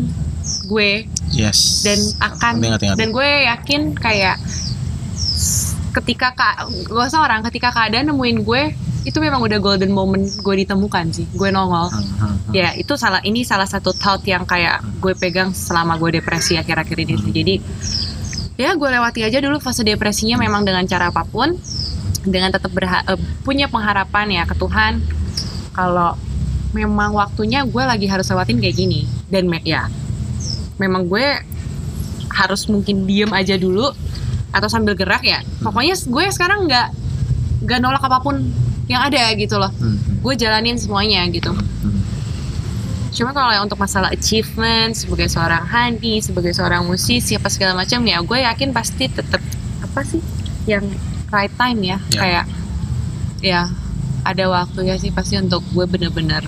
gue 0.69 0.91
Yes. 1.27 1.83
dan 1.83 1.99
akan 2.23 2.63
Ingat, 2.63 2.81
ingat. 2.87 2.95
dan 2.95 3.11
gue 3.11 3.29
yakin 3.43 3.81
kayak 3.93 4.39
ketika 5.91 6.31
kak 6.31 6.55
gue 6.87 7.05
seorang 7.09 7.43
ketika 7.51 7.73
keadaan 7.73 8.07
nemuin 8.07 8.47
gue 8.47 8.63
itu 9.07 9.23
memang 9.23 9.39
udah 9.39 9.55
golden 9.63 9.95
moment 9.95 10.27
gue 10.27 10.55
ditemukan 10.67 11.15
sih. 11.15 11.23
Gue 11.31 11.47
nongol. 11.47 11.87
Hmm, 11.87 12.03
hmm, 12.03 12.19
hmm. 12.19 12.51
ya 12.51 12.75
itu 12.75 12.91
salah 12.99 13.23
ini 13.23 13.47
salah 13.47 13.63
satu 13.63 13.95
thought 13.95 14.19
yang 14.27 14.43
kayak 14.43 14.83
gue 14.99 15.15
pegang 15.15 15.55
selama 15.55 15.95
gue 15.95 16.19
depresi 16.19 16.59
akhir-akhir 16.59 16.97
ini. 17.07 17.15
Jadi 17.31 17.55
ya 18.59 18.75
gue 18.75 18.89
lewati 18.91 19.23
aja 19.23 19.39
dulu 19.39 19.63
fase 19.63 19.87
depresinya 19.87 20.35
memang 20.35 20.67
dengan 20.67 20.83
cara 20.83 21.07
apa 21.07 21.23
pun 21.23 21.55
dengan 22.27 22.51
tetap 22.51 22.67
berha- 22.75 23.07
eh, 23.07 23.15
punya 23.47 23.71
pengharapan 23.71 24.27
ya 24.27 24.43
ke 24.43 24.59
Tuhan. 24.59 24.99
Kalau 25.71 26.19
memang 26.75 27.15
waktunya 27.15 27.63
gue 27.63 27.83
lagi 27.87 28.11
harus 28.11 28.27
lewatin 28.27 28.59
kayak 28.59 28.75
gini. 28.75 29.07
Dan 29.31 29.47
me- 29.47 29.63
ya 29.63 29.87
memang 30.75 31.07
gue 31.07 31.25
harus 32.27 32.67
mungkin 32.67 33.07
diem 33.07 33.31
aja 33.31 33.55
dulu 33.55 33.87
atau 34.51 34.67
sambil 34.67 34.99
gerak 34.99 35.23
ya. 35.23 35.39
Pokoknya 35.63 35.95
gue 35.95 36.23
sekarang 36.27 36.67
nggak 36.67 36.87
nggak 37.63 37.79
nolak 37.79 38.03
apa 38.03 38.19
pun 38.19 38.66
yang 38.87 39.03
ada 39.03 39.23
gitu 39.35 39.55
loh 39.55 39.71
Hmm, 39.73 39.95
hmm, 39.95 40.17
gue 40.19 40.33
jalanin 40.35 40.75
semuanya 40.75 41.27
gitu 41.27 41.51
hmm. 41.51 41.99
Cuma 43.07 43.33
kalau 43.33 43.49
yang 43.49 43.65
untuk 43.65 43.81
masalah 43.81 44.13
achievement 44.13 44.93
sebagai 44.93 45.25
seorang 45.25 45.65
Hani, 45.65 46.21
sebagai 46.21 46.53
seorang 46.53 46.85
musisi 46.85 47.33
apa 47.33 47.49
segala 47.49 47.73
macam 47.73 47.97
ya, 48.05 48.21
gue 48.21 48.45
yakin 48.45 48.69
pasti 48.69 49.09
tetap 49.09 49.41
apa 49.81 50.05
sih 50.05 50.21
yang 50.69 50.85
right 51.33 51.49
time 51.51 51.81
ya, 51.81 51.97
Ya. 52.13 52.19
kayak 52.21 52.45
ya 53.41 53.61
ada 54.21 54.45
waktunya 54.47 54.93
sih 54.95 55.09
pasti 55.09 55.33
untuk 55.33 55.65
gue 55.65 55.85
bener-bener 55.87 56.45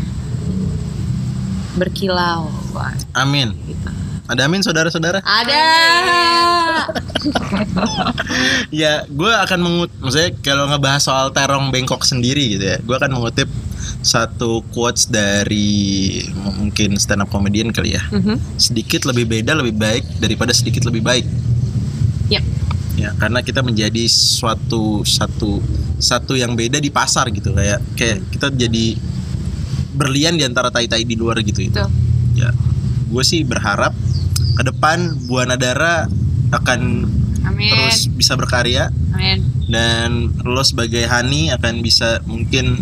berkilau. 1.74 2.54
Amin. 3.14 3.56
gitu. 3.66 3.90
Ada 4.30 4.46
amin 4.46 4.62
saudara-saudara? 4.62 5.26
Ada. 5.26 5.66
Ya 8.72 9.04
gue 9.06 9.32
akan 9.32 9.60
mengut 9.60 9.92
maksudnya 10.00 10.32
kalau 10.42 10.68
ngebahas 10.68 11.02
soal 11.02 11.28
terong 11.30 11.70
bengkok 11.70 12.02
sendiri 12.02 12.58
gitu 12.58 12.66
ya 12.66 12.78
gue 12.80 12.96
akan 12.96 13.12
mengutip 13.12 13.50
satu 14.00 14.64
quotes 14.72 15.08
dari 15.08 16.20
mungkin 16.36 16.96
stand 16.96 17.24
up 17.24 17.30
comedian 17.30 17.70
kali 17.70 17.96
ya 17.96 18.04
Mhm. 18.10 18.38
sedikit 18.56 19.04
lebih 19.04 19.28
beda 19.28 19.56
lebih 19.56 19.76
baik 19.76 20.04
daripada 20.20 20.52
sedikit 20.52 20.86
lebih 20.86 21.02
baik 21.02 21.26
Yap. 22.30 22.44
ya 22.96 23.10
karena 23.16 23.40
kita 23.42 23.60
menjadi 23.60 24.06
suatu 24.06 25.02
satu 25.02 25.60
satu 26.00 26.34
yang 26.36 26.56
beda 26.56 26.80
di 26.80 26.88
pasar 26.88 27.28
gitu 27.30 27.52
kayak 27.52 27.80
kayak 27.96 28.24
kita 28.30 28.48
jadi 28.50 28.96
berlian 29.92 30.40
di 30.40 30.48
antara 30.48 30.70
tai-tai 30.70 31.04
di 31.04 31.16
luar 31.16 31.42
gitu 31.42 31.60
itu 31.62 31.82
ya 32.36 32.50
gue 33.10 33.24
sih 33.26 33.42
berharap 33.42 33.92
ke 34.54 34.64
depan 34.64 35.16
buana 35.26 35.56
dara 35.56 36.06
akan 36.50 37.06
Amin. 37.46 37.70
terus 37.72 38.10
bisa 38.10 38.34
berkarya 38.34 38.90
Amin. 39.14 39.46
dan 39.70 40.34
lo 40.42 40.62
sebagai 40.62 41.06
Hani 41.06 41.54
akan 41.54 41.82
bisa 41.82 42.20
mungkin 42.26 42.82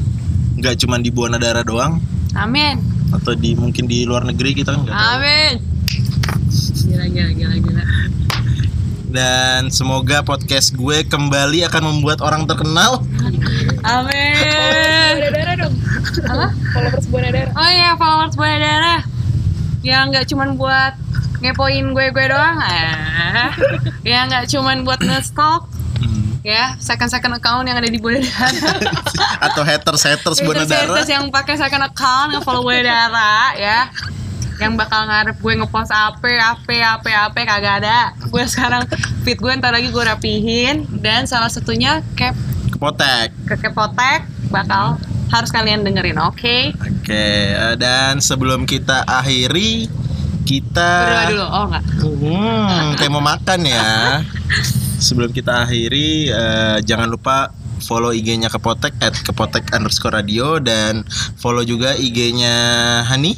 nggak 0.58 0.82
cuma 0.82 0.98
di 0.98 1.12
Buana 1.12 1.38
Dara 1.38 1.62
doang 1.62 2.00
Amin. 2.34 2.80
atau 3.14 3.34
di 3.34 3.54
mungkin 3.54 3.86
di 3.86 4.04
luar 4.04 4.24
negeri 4.24 4.56
kita 4.56 4.74
nggak 4.74 4.92
tahu. 4.92 5.14
Amin. 5.18 5.54
Gila 6.88 7.06
gila 7.08 7.30
gila 7.34 7.56
gila. 7.60 7.84
dan 9.08 9.72
semoga 9.72 10.20
podcast 10.20 10.76
gue 10.76 11.08
kembali 11.08 11.64
akan 11.68 11.84
membuat 11.96 12.20
orang 12.20 12.44
terkenal 12.44 13.04
Amin. 13.88 15.14
Darah 15.32 15.56
dong. 15.56 15.76
Apa? 16.28 16.48
Followers 16.76 17.06
Buana 17.08 17.30
Darah. 17.32 17.52
Oh 17.56 17.70
iya 17.70 17.96
followers 17.96 18.36
Buana 18.36 18.58
Darah 18.58 19.02
Yang 19.80 20.04
nggak 20.12 20.26
cuman 20.28 20.50
buat 20.60 20.94
ngepoin 21.48 21.86
gue-gue 21.92 22.26
doang 22.28 22.58
ah. 22.58 23.52
Yang 24.04 24.24
nggak 24.28 24.46
cuman 24.52 24.78
buat 24.84 25.00
nge-stalk 25.00 25.64
Hmm. 25.98 26.38
ya 26.46 26.78
second-second 26.78 27.42
account 27.42 27.66
yang 27.66 27.74
ada 27.74 27.90
di 27.90 27.98
Buana 27.98 28.22
Darah 28.22 28.54
atau 29.50 29.66
haters 29.66 30.06
haters 30.06 30.38
Buana 30.46 30.62
Dara 30.62 30.94
Haters 30.94 31.10
yang 31.10 31.26
pakai 31.34 31.58
second 31.58 31.82
account 31.82 32.38
nge-follow 32.38 32.62
Buana 32.62 32.86
Darah 32.86 33.50
ya 33.58 33.90
yang 34.58 34.78
bakal 34.78 35.10
ngarep 35.10 35.34
gue 35.38 35.54
ngepost 35.58 35.90
apa 35.90 36.30
apa 36.38 36.74
apa 37.02 37.10
apa 37.30 37.40
kagak 37.42 37.82
ada 37.82 38.14
gue 38.14 38.44
sekarang 38.46 38.86
fit 39.26 39.38
gue 39.38 39.50
ntar 39.58 39.74
lagi 39.74 39.90
gue 39.90 40.04
rapihin 40.06 40.86
dan 41.02 41.26
salah 41.26 41.50
satunya 41.50 42.06
cap 42.14 42.38
Kepotek. 42.70 43.34
ke 43.50 43.58
kepotek 43.58 44.22
bakal 44.54 45.02
harus 45.34 45.50
kalian 45.50 45.82
dengerin 45.82 46.22
oke 46.22 46.78
Oke, 46.78 47.26
eh, 47.50 47.74
dan 47.74 48.22
sebelum 48.22 48.70
kita 48.70 49.02
akhiri 49.02 49.90
kita 50.48 50.90
berdoa 51.04 51.24
dulu 51.28 51.46
oh 51.46 51.64
enggak 51.68 51.84
Hmm, 52.08 52.96
kayak 52.96 53.12
mau 53.12 53.22
makan 53.24 53.60
ya. 53.68 54.24
Sebelum 54.98 55.30
kita 55.36 55.68
akhiri, 55.68 56.32
eh, 56.32 56.78
jangan 56.88 57.12
lupa 57.12 57.52
follow 57.84 58.10
IG-nya 58.10 58.50
Kepotek 58.50 58.96
at 59.04 59.14
kepotek 59.22 59.70
underscore 59.76 60.18
radio 60.18 60.58
dan 60.58 61.06
follow 61.38 61.62
juga 61.62 61.94
IG-nya 61.94 62.56
Hani 63.06 63.38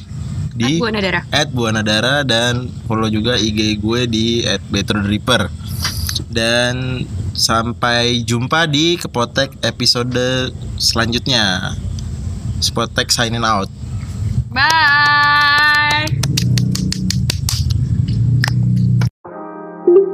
di 0.56 0.80
at 1.32 1.52
Buana 1.52 1.84
Dara 1.84 2.24
dan 2.24 2.68
follow 2.88 3.08
juga 3.08 3.36
IG 3.40 3.80
gue 3.80 4.02
di 4.08 4.28
at 4.44 4.64
Better 4.72 5.04
Reaper. 5.04 5.48
Dan 6.30 7.08
sampai 7.32 8.22
jumpa 8.28 8.68
di 8.68 9.00
Kepotek 9.00 9.56
episode 9.64 10.52
selanjutnya. 10.80 11.76
Spotek 12.60 13.08
signing 13.12 13.44
out. 13.44 13.72
bye 14.50 16.10
Thank 19.90 20.08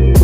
you. 0.00 0.15